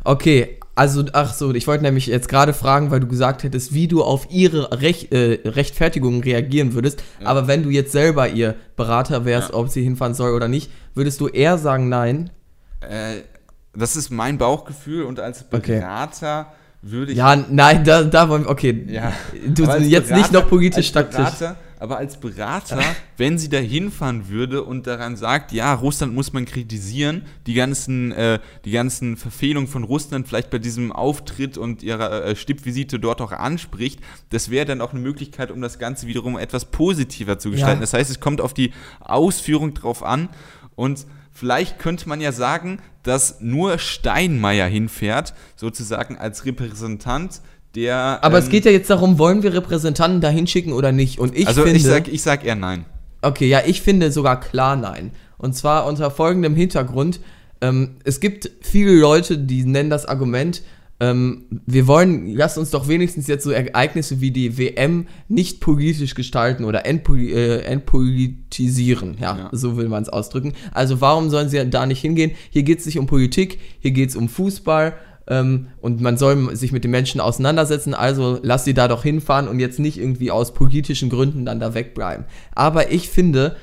Okay, 0.06 0.58
also, 0.74 1.02
ach 1.14 1.32
so, 1.32 1.54
ich 1.54 1.66
wollte 1.66 1.82
nämlich 1.82 2.06
jetzt 2.08 2.28
gerade 2.28 2.52
fragen, 2.52 2.90
weil 2.90 3.00
du 3.00 3.06
gesagt 3.06 3.42
hättest, 3.42 3.72
wie 3.72 3.88
du 3.88 4.02
auf 4.02 4.26
ihre 4.30 4.80
Rech 4.82 5.08
äh, 5.12 5.38
Rechtfertigung 5.46 6.22
reagieren 6.22 6.74
würdest. 6.74 7.02
Aber 7.24 7.46
wenn 7.46 7.62
du 7.62 7.70
jetzt 7.70 7.92
selber 7.92 8.28
ihr 8.28 8.54
Berater 8.76 9.24
wärst, 9.24 9.50
Ja. 9.50 9.54
ob 9.54 9.70
sie 9.70 9.82
hinfahren 9.82 10.12
soll 10.14 10.32
oder 10.32 10.48
nicht, 10.48 10.70
würdest 10.94 11.20
du 11.20 11.28
eher 11.28 11.56
sagen 11.56 11.88
nein? 11.88 12.30
Äh, 12.80 13.22
das 13.72 13.96
ist 13.96 14.10
mein 14.10 14.36
Bauchgefühl 14.36 15.04
und 15.04 15.20
als 15.20 15.46
Okay. 15.50 15.80
Würde 16.86 17.12
ich. 17.12 17.18
Ja, 17.18 17.34
nein, 17.34 17.82
da, 17.84 18.04
da 18.04 18.28
wollen 18.28 18.44
wir, 18.44 18.50
okay. 18.50 18.84
Ja. 18.88 19.12
Du 19.46 19.64
jetzt 19.64 20.10
nicht 20.10 20.30
Berater- 20.30 20.32
noch 20.32 20.48
politisch 20.48 20.92
taktisch. 20.92 21.16
Berater, 21.16 21.56
aber 21.78 21.96
als 21.96 22.18
Berater, 22.18 22.80
wenn 23.16 23.38
sie 23.38 23.48
da 23.48 23.58
hinfahren 23.58 24.28
würde 24.28 24.62
und 24.62 24.86
daran 24.86 25.16
sagt, 25.16 25.52
ja, 25.52 25.72
Russland 25.72 26.14
muss 26.14 26.32
man 26.34 26.44
kritisieren, 26.44 27.22
die 27.46 27.54
ganzen, 27.54 28.12
äh, 28.12 28.38
die 28.64 28.70
ganzen 28.70 29.16
Verfehlungen 29.16 29.68
von 29.68 29.84
Russland 29.84 30.28
vielleicht 30.28 30.50
bei 30.50 30.58
diesem 30.58 30.92
Auftritt 30.92 31.56
und 31.56 31.82
ihrer 31.82 32.26
äh, 32.26 32.36
Stippvisite 32.36 32.98
dort 32.98 33.20
auch 33.22 33.32
anspricht, 33.32 34.00
das 34.30 34.50
wäre 34.50 34.66
dann 34.66 34.80
auch 34.82 34.92
eine 34.92 35.00
Möglichkeit, 35.00 35.50
um 35.50 35.60
das 35.62 35.78
Ganze 35.78 36.06
wiederum 36.06 36.36
etwas 36.38 36.66
positiver 36.66 37.38
zu 37.38 37.50
gestalten. 37.50 37.78
Ja. 37.78 37.80
Das 37.82 37.94
heißt, 37.94 38.10
es 38.10 38.20
kommt 38.20 38.40
auf 38.42 38.52
die 38.52 38.72
Ausführung 39.00 39.72
drauf 39.72 40.02
an 40.02 40.28
und 40.74 41.06
Vielleicht 41.36 41.80
könnte 41.80 42.08
man 42.08 42.20
ja 42.20 42.30
sagen, 42.30 42.78
dass 43.02 43.40
nur 43.40 43.78
Steinmeier 43.78 44.68
hinfährt, 44.68 45.34
sozusagen 45.56 46.16
als 46.16 46.46
Repräsentant 46.46 47.40
der. 47.74 48.20
Aber 48.22 48.38
es 48.38 48.46
ähm, 48.46 48.50
geht 48.52 48.64
ja 48.64 48.70
jetzt 48.70 48.88
darum, 48.88 49.18
wollen 49.18 49.42
wir 49.42 49.52
Repräsentanten 49.52 50.20
da 50.20 50.28
hinschicken 50.28 50.72
oder 50.72 50.92
nicht? 50.92 51.18
Und 51.18 51.36
ich 51.36 51.48
also 51.48 51.62
finde. 51.62 51.76
ich 51.76 51.82
sag, 51.82 52.08
ich 52.08 52.22
sag 52.22 52.44
eher 52.44 52.54
nein. 52.54 52.84
Okay, 53.20 53.48
ja, 53.48 53.62
ich 53.66 53.82
finde 53.82 54.12
sogar 54.12 54.38
klar 54.38 54.76
nein. 54.76 55.10
Und 55.36 55.56
zwar 55.56 55.86
unter 55.86 56.10
folgendem 56.12 56.54
Hintergrund. 56.54 57.20
Ähm, 57.60 57.96
es 58.04 58.20
gibt 58.20 58.50
viele 58.60 58.92
Leute, 58.92 59.36
die 59.36 59.64
nennen 59.64 59.90
das 59.90 60.06
Argument, 60.06 60.62
ähm, 61.00 61.46
wir 61.66 61.86
wollen, 61.86 62.34
lasst 62.34 62.56
uns 62.56 62.70
doch 62.70 62.86
wenigstens 62.86 63.26
jetzt 63.26 63.44
so 63.44 63.50
Ereignisse 63.50 64.20
wie 64.20 64.30
die 64.30 64.56
WM 64.58 65.06
nicht 65.28 65.60
politisch 65.60 66.14
gestalten 66.14 66.64
oder 66.64 66.86
entpoli 66.86 67.32
äh, 67.32 67.62
entpolitisieren. 67.62 69.16
Ja, 69.20 69.36
Ja. 69.36 69.48
so 69.52 69.76
will 69.76 69.88
man 69.88 70.02
es 70.02 70.08
ausdrücken. 70.08 70.52
Also 70.72 71.00
warum 71.00 71.30
sollen 71.30 71.48
sie 71.48 71.68
da 71.68 71.86
nicht 71.86 72.00
hingehen? 72.00 72.32
Hier 72.50 72.62
geht 72.62 72.78
es 72.78 72.86
nicht 72.86 72.98
um 72.98 73.06
Politik, 73.06 73.58
hier 73.80 73.90
geht 73.90 74.10
es 74.10 74.16
um 74.16 74.28
Fußball. 74.28 74.94
Ähm, 75.26 75.68
und 75.80 76.00
man 76.02 76.18
soll 76.18 76.54
sich 76.54 76.70
mit 76.70 76.84
den 76.84 76.90
Menschen 76.90 77.20
auseinandersetzen, 77.20 77.94
also 77.94 78.38
lass 78.42 78.64
sie 78.64 78.74
da 78.74 78.88
doch 78.88 79.02
hinfahren 79.02 79.48
und 79.48 79.58
jetzt 79.58 79.78
nicht 79.78 79.98
irgendwie 79.98 80.30
aus 80.30 80.52
politischen 80.52 81.08
Gründen 81.08 81.46
dann 81.46 81.60
da 81.60 81.72
wegbleiben. 81.74 82.26
Aber 82.54 82.92
ich 82.92 83.08
finde, 83.08 83.56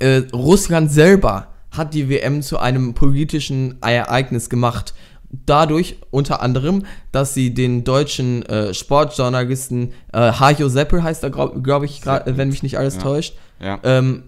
äh, 0.00 0.22
Russland 0.34 0.92
selber 0.92 1.48
hat 1.70 1.94
die 1.94 2.08
WM 2.10 2.42
zu 2.42 2.58
einem 2.58 2.92
politischen 2.94 3.80
Ereignis 3.80 4.50
gemacht. 4.50 4.94
Dadurch 5.30 5.96
unter 6.10 6.40
anderem, 6.40 6.84
dass 7.12 7.34
sie 7.34 7.52
den 7.52 7.84
deutschen 7.84 8.44
äh, 8.46 8.72
Sportjournalisten 8.72 9.92
äh, 10.12 10.18
Hajo 10.32 10.68
Seppel 10.68 11.02
heißt 11.02 11.22
er, 11.24 11.30
glaube 11.30 11.60
glaub 11.62 11.82
ich, 11.82 12.00
grad, 12.00 12.24
wenn 12.36 12.48
mich 12.48 12.62
nicht 12.62 12.78
alles 12.78 12.96
Ja. 12.96 13.02
täuscht, 13.02 13.34
Ja. 13.60 13.78
ähm, 13.82 14.24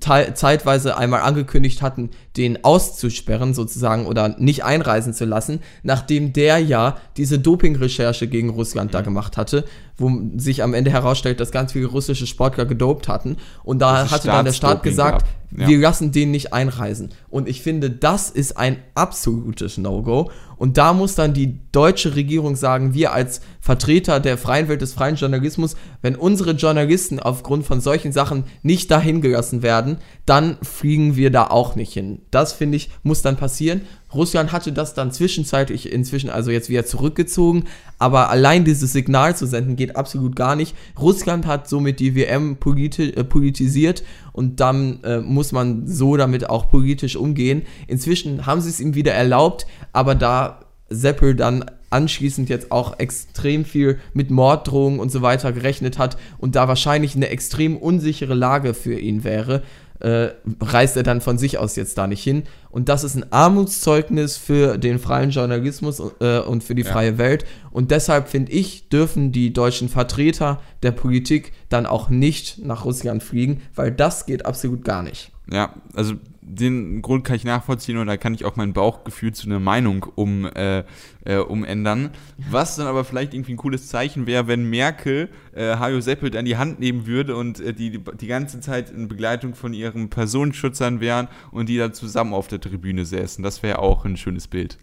zeitweise 0.00 0.96
einmal 0.96 1.20
angekündigt 1.20 1.80
hatten, 1.80 2.10
den 2.36 2.64
auszusperren 2.64 3.54
sozusagen 3.54 4.06
oder 4.06 4.34
nicht 4.38 4.64
einreisen 4.64 5.14
zu 5.14 5.24
lassen, 5.26 5.60
nachdem 5.84 6.32
der 6.32 6.58
ja 6.58 6.96
diese 7.16 7.38
Dopingrecherche 7.38 8.26
gegen 8.26 8.50
Russland 8.50 8.90
Mhm. 8.90 8.92
da 8.92 9.00
gemacht 9.02 9.36
hatte, 9.36 9.64
wo 9.98 10.10
sich 10.36 10.62
am 10.62 10.74
Ende 10.74 10.90
herausstellt, 10.90 11.40
dass 11.40 11.50
ganz 11.50 11.72
viele 11.72 11.86
russische 11.86 12.26
Sportler 12.26 12.66
gedopt 12.66 13.08
hatten. 13.08 13.36
Und 13.64 13.80
da 13.80 13.94
Dass 13.94 14.06
es 14.06 14.12
hatte 14.12 14.26
dann 14.28 14.44
der 14.44 14.52
Staat 14.52 14.82
gesagt. 14.82 15.26
Ja. 15.56 15.68
wir 15.68 15.78
lassen 15.78 16.12
den 16.12 16.32
nicht 16.32 16.52
einreisen. 16.52 17.10
Und 17.30 17.48
ich 17.48 17.62
finde, 17.62 17.88
das 17.88 18.30
ist 18.30 18.56
ein 18.56 18.78
absolutes 18.94 19.78
No-Go. 19.78 20.30
Und 20.56 20.76
da 20.76 20.92
muss 20.92 21.14
dann 21.14 21.34
die 21.34 21.60
deutsche 21.70 22.16
Regierung 22.16 22.56
sagen, 22.56 22.94
wir 22.94 23.12
als 23.12 23.40
Vertreter 23.60 24.20
der 24.20 24.38
freien 24.38 24.68
Welt 24.68 24.82
des 24.82 24.92
freien 24.92 25.16
Journalismus, 25.16 25.76
wenn 26.02 26.16
unsere 26.16 26.52
Journalisten 26.52 27.20
aufgrund 27.20 27.64
von 27.64 27.80
solchen 27.80 28.12
Sachen 28.12 28.44
nicht 28.62 28.90
dahin 28.90 29.20
gelassen 29.20 29.62
werden, 29.62 29.98
dann 30.24 30.56
fliegen 30.62 31.16
wir 31.16 31.30
da 31.30 31.46
auch 31.46 31.76
nicht 31.76 31.92
hin. 31.92 32.22
Das 32.30 32.52
finde 32.52 32.76
ich, 32.76 32.90
muss 33.02 33.22
dann 33.22 33.36
passieren. 33.36 33.82
Russland 34.16 34.52
hatte 34.52 34.72
das 34.72 34.94
dann 34.94 35.12
zwischenzeitlich 35.12 35.92
inzwischen 35.92 36.30
also 36.30 36.50
jetzt 36.50 36.68
wieder 36.68 36.84
zurückgezogen, 36.84 37.64
aber 37.98 38.30
allein 38.30 38.64
dieses 38.64 38.92
Signal 38.92 39.36
zu 39.36 39.46
senden 39.46 39.76
geht 39.76 39.96
absolut 39.96 40.34
gar 40.34 40.56
nicht. 40.56 40.74
Russland 40.98 41.46
hat 41.46 41.68
somit 41.68 42.00
die 42.00 42.16
WM 42.16 42.56
politi 42.56 43.10
äh, 43.10 43.24
politisiert 43.24 44.02
und 44.32 44.60
dann 44.60 45.02
äh, 45.04 45.20
muss 45.20 45.52
man 45.52 45.86
so 45.86 46.16
damit 46.16 46.50
auch 46.50 46.70
politisch 46.70 47.16
umgehen. 47.16 47.62
Inzwischen 47.86 48.46
haben 48.46 48.60
sie 48.60 48.70
es 48.70 48.80
ihm 48.80 48.94
wieder 48.94 49.12
erlaubt, 49.12 49.66
aber 49.92 50.14
da 50.14 50.60
Seppel 50.88 51.34
dann 51.34 51.64
anschließend 51.90 52.48
jetzt 52.48 52.72
auch 52.72 52.98
extrem 52.98 53.64
viel 53.64 53.98
mit 54.12 54.30
Morddrohungen 54.30 55.00
und 55.00 55.10
so 55.10 55.22
weiter 55.22 55.52
gerechnet 55.52 55.98
hat 55.98 56.16
und 56.38 56.56
da 56.56 56.68
wahrscheinlich 56.68 57.14
eine 57.14 57.28
extrem 57.28 57.76
unsichere 57.76 58.34
Lage 58.34 58.74
für 58.74 58.98
ihn 58.98 59.24
wäre, 59.24 59.62
äh, 60.00 60.28
reist 60.60 60.96
er 60.96 61.02
dann 61.02 61.20
von 61.20 61.38
sich 61.38 61.58
aus 61.58 61.76
jetzt 61.76 61.96
da 61.98 62.06
nicht 62.06 62.22
hin. 62.22 62.44
Und 62.70 62.88
das 62.88 63.04
ist 63.04 63.14
ein 63.16 63.32
Armutszeugnis 63.32 64.36
für 64.36 64.78
den 64.78 64.98
freien 64.98 65.30
Journalismus 65.30 66.02
äh, 66.20 66.40
und 66.40 66.62
für 66.62 66.74
die 66.74 66.82
Ja. 66.82 66.92
freie 66.92 67.18
Welt. 67.18 67.44
Und 67.70 67.90
deshalb 67.90 68.28
finde 68.28 68.52
ich, 68.52 68.88
dürfen 68.88 69.32
die 69.32 69.52
deutschen 69.52 69.88
Vertreter 69.88 70.60
der 70.82 70.92
Politik 70.92 71.52
dann 71.68 71.86
auch 71.86 72.08
nicht 72.08 72.64
nach 72.64 72.84
Russland 72.84 73.22
fliegen, 73.22 73.62
weil 73.74 73.90
das 73.92 74.26
geht 74.26 74.44
absolut 74.46 74.84
gar 74.84 75.02
nicht. 75.02 75.32
Ja, 75.50 75.74
also 75.94 76.14
den 76.48 77.02
Grund 77.02 77.24
kann 77.24 77.34
ich 77.34 77.44
nachvollziehen 77.44 77.98
und 77.98 78.06
da 78.06 78.16
kann 78.16 78.32
ich 78.32 78.44
auch 78.44 78.54
mein 78.54 78.72
Bauchgefühl 78.72 79.32
zu 79.32 79.48
einer 79.48 79.58
Meinung 79.58 80.06
um, 80.14 80.46
äh, 80.46 80.84
äh, 81.24 81.38
umändern. 81.38 82.10
Was 82.50 82.76
dann 82.76 82.86
aber 82.86 83.04
vielleicht 83.04 83.34
irgendwie 83.34 83.54
ein 83.54 83.56
cooles 83.56 83.88
Zeichen 83.88 84.26
wäre, 84.26 84.46
wenn 84.46 84.70
Merkel 84.70 85.28
äh, 85.54 85.76
Hajo 85.76 86.00
Seppelt 86.00 86.36
an 86.36 86.44
die 86.44 86.56
Hand 86.56 86.78
nehmen 86.78 87.06
würde 87.06 87.34
und 87.34 87.58
äh, 87.58 87.72
die 87.72 87.98
die 87.98 88.26
ganze 88.28 88.60
Zeit 88.60 88.90
in 88.90 89.08
Begleitung 89.08 89.56
von 89.56 89.74
ihren 89.74 90.08
Personenschützern 90.08 91.00
wären 91.00 91.26
und 91.50 91.68
die 91.68 91.78
da 91.78 91.92
zusammen 91.92 92.32
auf 92.32 92.46
der 92.46 92.60
Tribüne 92.60 93.04
säßen. 93.04 93.42
Das 93.42 93.64
wäre 93.64 93.80
auch 93.80 94.04
ein 94.04 94.16
schönes 94.16 94.46
Bild. 94.46 94.78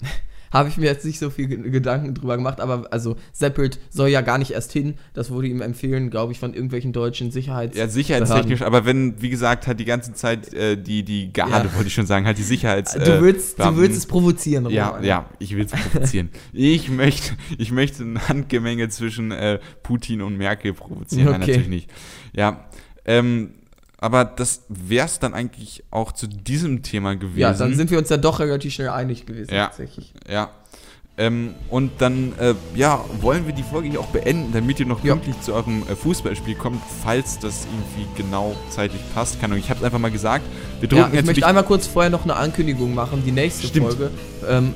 Habe 0.54 0.68
ich 0.70 0.78
mir 0.78 0.86
jetzt 0.86 1.04
nicht 1.04 1.18
so 1.18 1.28
viel 1.28 1.48
Ge- 1.48 1.70
Gedanken 1.70 2.14
drüber 2.14 2.36
gemacht, 2.36 2.60
aber 2.60 2.86
also 2.92 3.16
Seppelt 3.32 3.78
soll 3.90 4.08
ja 4.08 4.20
gar 4.22 4.38
nicht 4.38 4.52
erst 4.52 4.72
hin. 4.72 4.94
Das 5.12 5.30
wurde 5.30 5.48
ihm 5.48 5.60
empfehlen, 5.60 6.08
glaube 6.08 6.32
ich, 6.32 6.38
von 6.38 6.54
irgendwelchen 6.54 6.92
deutschen 6.94 7.30
Sicherheits. 7.30 7.76
Ja, 7.76 7.88
sicherheitstechnisch, 7.88 8.62
aber 8.62 8.86
wenn, 8.86 9.20
wie 9.20 9.28
gesagt, 9.30 9.66
halt 9.66 9.80
die 9.80 9.84
ganze 9.84 10.14
Zeit 10.14 10.54
äh, 10.54 10.76
die, 10.80 11.02
die 11.02 11.32
Garde, 11.32 11.68
Ja. 11.68 11.74
wollte 11.74 11.88
ich 11.88 11.94
schon 11.94 12.06
sagen, 12.06 12.24
halt 12.24 12.38
die 12.38 12.42
Sicherheits... 12.42 12.94
Du 12.94 13.00
äh, 13.00 13.20
willst, 13.20 13.58
du 13.58 13.64
Beamten- 13.64 13.80
willst 13.80 13.98
es 13.98 14.06
provozieren, 14.06 14.70
Ja, 14.70 14.88
Roman. 14.88 15.04
ja, 15.04 15.28
ich 15.40 15.54
will 15.56 15.64
es 15.66 15.72
provozieren. 15.72 16.30
ich, 16.52 16.88
möchte, 16.88 17.34
ich 17.58 17.72
möchte 17.72 18.04
ein 18.04 18.28
Handgemenge 18.28 18.88
zwischen 18.88 19.32
äh, 19.32 19.58
Putin 19.82 20.22
und 20.22 20.36
Merkel 20.38 20.72
provozieren. 20.72 21.24
Nein, 21.32 21.42
Okay. 21.42 21.50
natürlich 21.50 21.68
nicht. 21.68 21.90
Ja, 22.32 22.64
ähm, 23.04 23.50
aber 24.04 24.24
das 24.26 24.62
wäre 24.68 25.06
es 25.06 25.18
dann 25.18 25.32
eigentlich 25.32 25.82
auch 25.90 26.12
zu 26.12 26.26
diesem 26.26 26.82
Thema 26.82 27.16
gewesen. 27.16 27.38
Ja, 27.40 27.52
dann 27.54 27.74
sind 27.74 27.90
wir 27.90 27.96
uns 27.98 28.10
ja 28.10 28.18
doch 28.18 28.38
relativ 28.38 28.74
schnell 28.74 28.90
einig 28.90 29.24
gewesen, 29.24 29.54
Ja. 29.54 29.66
tatsächlich. 29.68 30.12
Ja. 30.30 30.50
Ähm, 31.16 31.54
und 31.70 31.92
dann, 31.98 32.32
äh, 32.38 32.54
ja, 32.74 33.02
wollen 33.20 33.46
wir 33.46 33.54
die 33.54 33.62
Folge 33.62 33.88
hier 33.88 34.00
auch 34.00 34.08
beenden, 34.08 34.52
damit 34.52 34.80
ihr 34.80 34.86
noch 34.86 35.02
Ja. 35.04 35.14
pünktlich 35.14 35.40
zu 35.40 35.54
eurem 35.54 35.84
äh, 35.88 35.94
Fußballspiel 35.96 36.56
kommt, 36.56 36.82
falls 37.02 37.38
das 37.38 37.66
irgendwie 37.72 38.06
genau 38.20 38.54
zeitlich 38.68 39.00
passt. 39.14 39.36
Keine 39.40 39.52
Ahnung, 39.52 39.58
ich 39.64 39.70
habe 39.70 39.78
es 39.78 39.84
einfach 39.86 40.00
mal 40.00 40.10
gesagt. 40.10 40.44
Wir 40.80 40.88
Ja, 40.88 40.96
drucken 40.96 41.00
ich 41.06 41.12
natürlich 41.14 41.26
möchte 41.28 41.46
einmal 41.46 41.64
kurz 41.64 41.86
vorher 41.86 42.10
noch 42.10 42.24
eine 42.24 42.34
Ankündigung 42.36 42.94
machen. 42.94 43.22
Die 43.24 43.32
nächste 43.32 43.68
Stimmt. 43.68 43.86
Folge, 43.86 44.10
ähm, 44.48 44.74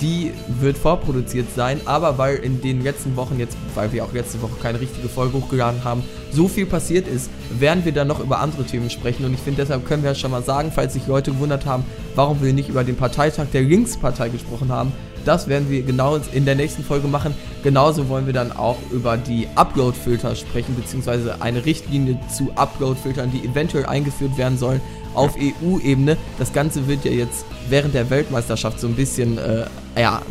die 0.00 0.32
wird 0.60 0.76
vorproduziert 0.76 1.46
sein, 1.54 1.80
aber 1.86 2.18
weil 2.18 2.36
in 2.36 2.60
den 2.60 2.82
letzten 2.82 3.16
Wochen 3.16 3.38
jetzt, 3.38 3.56
weil 3.74 3.92
wir 3.92 4.04
auch 4.04 4.12
letzte 4.12 4.40
Woche 4.42 4.54
keine 4.60 4.80
richtige 4.80 5.08
Folge 5.08 5.38
hochgeladen 5.38 5.84
haben, 5.84 6.02
so 6.32 6.48
viel 6.48 6.66
passiert 6.66 7.08
ist, 7.08 7.30
werden 7.58 7.84
wir 7.84 7.92
dann 7.92 8.08
noch 8.08 8.20
über 8.20 8.40
andere 8.40 8.64
Themen 8.64 8.90
sprechen. 8.90 9.24
Und 9.24 9.34
ich 9.34 9.40
finde, 9.40 9.62
deshalb 9.62 9.86
können 9.86 10.02
wir 10.02 10.10
ja 10.10 10.14
schon 10.14 10.30
mal 10.30 10.42
sagen, 10.42 10.70
falls 10.74 10.92
sich 10.92 11.06
Leute 11.06 11.32
gewundert 11.32 11.66
haben, 11.66 11.84
warum 12.14 12.42
wir 12.42 12.52
nicht 12.52 12.68
über 12.68 12.84
den 12.84 12.96
Parteitag 12.96 13.46
der 13.52 13.62
Linkspartei 13.62 14.28
gesprochen 14.28 14.70
haben. 14.70 14.92
Das 15.24 15.48
werden 15.48 15.68
wir 15.68 15.82
genau 15.82 16.18
in 16.32 16.46
der 16.46 16.54
nächsten 16.54 16.82
Folge 16.82 17.06
machen. 17.06 17.34
Genauso 17.62 18.08
wollen 18.08 18.24
wir 18.24 18.32
dann 18.32 18.52
auch 18.52 18.78
über 18.90 19.18
die 19.18 19.48
Upload-Filter 19.54 20.34
sprechen, 20.34 20.74
beziehungsweise 20.74 21.42
eine 21.42 21.66
Richtlinie 21.66 22.18
zu 22.34 22.50
Upload-Filtern, 22.54 23.30
die 23.30 23.46
eventuell 23.46 23.84
eingeführt 23.84 24.38
werden 24.38 24.56
sollen 24.56 24.80
auf 25.14 25.36
EU-Ebene. 25.36 26.16
Das 26.38 26.52
Ganze 26.52 26.86
wird 26.86 27.04
ja 27.04 27.10
jetzt 27.10 27.44
während 27.68 27.94
der 27.94 28.10
Weltmeisterschaft 28.10 28.80
so 28.80 28.86
ein 28.86 28.94
bisschen, 28.94 29.38
äh, 29.38 29.66
ja, 29.96 30.22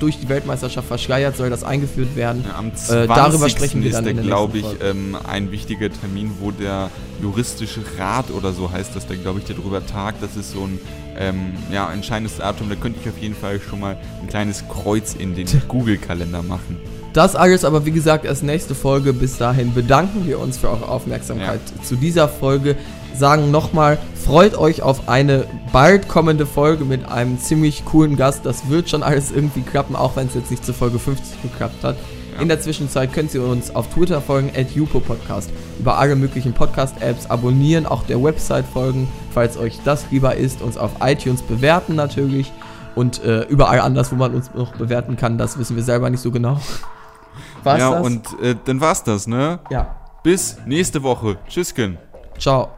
durch 0.00 0.18
die 0.18 0.28
Weltmeisterschaft 0.28 0.88
verschleiert, 0.88 1.36
soll 1.36 1.50
das 1.50 1.64
eingeführt 1.64 2.16
werden. 2.16 2.44
Ja, 2.46 2.58
am 2.58 2.68
Äh, 2.68 2.72
20. 2.72 3.08
darüber 3.08 3.48
sprechen 3.48 3.82
wir 3.82 3.90
ist 3.90 3.96
dann 3.96 4.04
der 4.04 4.14
glaube 4.14 4.58
ich, 4.58 4.66
ähm, 4.82 5.16
ein 5.26 5.50
wichtiger 5.50 5.90
Termin, 5.90 6.32
wo 6.40 6.50
der 6.50 6.90
juristische 7.22 7.80
Rat 7.98 8.30
oder 8.30 8.52
so 8.52 8.70
heißt 8.70 8.94
das, 8.94 9.06
der 9.06 9.16
glaube 9.16 9.38
ich, 9.40 9.44
der 9.44 9.56
darüber 9.56 9.84
tagt. 9.86 10.22
Das 10.22 10.36
ist 10.36 10.52
so 10.52 10.62
ein 10.62 10.78
ähm, 11.16 11.54
ja, 11.72 11.92
entscheidendes 11.92 12.38
Datum. 12.38 12.68
Da 12.68 12.74
könnte 12.74 12.98
ich 13.02 13.08
auf 13.08 13.18
jeden 13.18 13.34
Fall 13.34 13.60
schon 13.60 13.80
mal 13.80 13.96
ein 14.20 14.26
kleines 14.28 14.64
Kreuz 14.68 15.14
in 15.14 15.34
den 15.34 15.46
Google-Kalender 15.68 16.42
machen. 16.42 16.76
Das 17.14 17.36
alles 17.36 17.64
aber 17.64 17.86
wie 17.86 17.92
gesagt 17.92 18.24
erst 18.24 18.42
nächste 18.42 18.74
Folge. 18.74 19.12
Bis 19.12 19.38
dahin 19.38 19.72
bedanken 19.72 20.26
wir 20.26 20.40
uns 20.40 20.58
für 20.58 20.68
eure 20.68 20.88
Aufmerksamkeit 20.88 21.60
zu 21.84 21.94
dieser 21.94 22.28
Folge. 22.28 22.74
Sagen 23.14 23.52
nochmal, 23.52 23.98
freut 24.16 24.58
euch 24.58 24.82
auf 24.82 25.08
eine 25.08 25.44
bald 25.72 26.08
kommende 26.08 26.44
Folge 26.44 26.84
mit 26.84 27.08
einem 27.08 27.38
ziemlich 27.38 27.84
coolen 27.84 28.16
Gast. 28.16 28.44
Das 28.44 28.68
wird 28.68 28.90
schon 28.90 29.04
alles 29.04 29.30
irgendwie 29.30 29.60
klappen, 29.60 29.94
auch 29.94 30.16
wenn 30.16 30.26
es 30.26 30.34
jetzt 30.34 30.50
nicht 30.50 30.66
zur 30.66 30.74
Folge 30.74 30.98
50 30.98 31.40
geklappt 31.42 31.84
hat. 31.84 31.94
In 32.40 32.48
der 32.48 32.60
Zwischenzeit 32.60 33.12
könnt 33.12 33.32
ihr 33.32 33.44
uns 33.44 33.72
auf 33.72 33.94
Twitter 33.94 34.20
folgen, 34.20 34.50
at 34.56 34.74
Podcast, 35.06 35.50
über 35.78 35.98
alle 35.98 36.16
möglichen 36.16 36.52
Podcast-Apps 36.52 37.30
abonnieren, 37.30 37.86
auch 37.86 38.02
der 38.02 38.20
Website 38.20 38.64
folgen, 38.66 39.06
falls 39.30 39.56
euch 39.56 39.78
das 39.84 40.06
lieber 40.10 40.34
ist, 40.34 40.62
uns 40.62 40.76
auf 40.76 40.90
iTunes 41.00 41.42
bewerten 41.42 41.94
natürlich 41.94 42.50
und 42.96 43.22
äh, 43.22 43.42
überall 43.42 43.78
anders, 43.78 44.10
wo 44.10 44.16
man 44.16 44.34
uns 44.34 44.52
noch 44.52 44.74
bewerten 44.74 45.16
kann, 45.16 45.38
das 45.38 45.60
wissen 45.60 45.76
wir 45.76 45.84
selber 45.84 46.10
nicht 46.10 46.20
so 46.20 46.32
genau. 46.32 46.58
War's 47.64 47.80
ja, 47.80 47.90
das? 47.90 48.06
und 48.06 48.40
äh, 48.42 48.54
dann 48.64 48.80
war's 48.80 49.02
das, 49.02 49.26
ne? 49.26 49.60
ja. 49.70 49.96
Bis 50.22 50.56
nächste 50.64 51.02
Woche. 51.02 51.36
Tschüssken. 51.48 51.98
Ciao. 52.38 52.70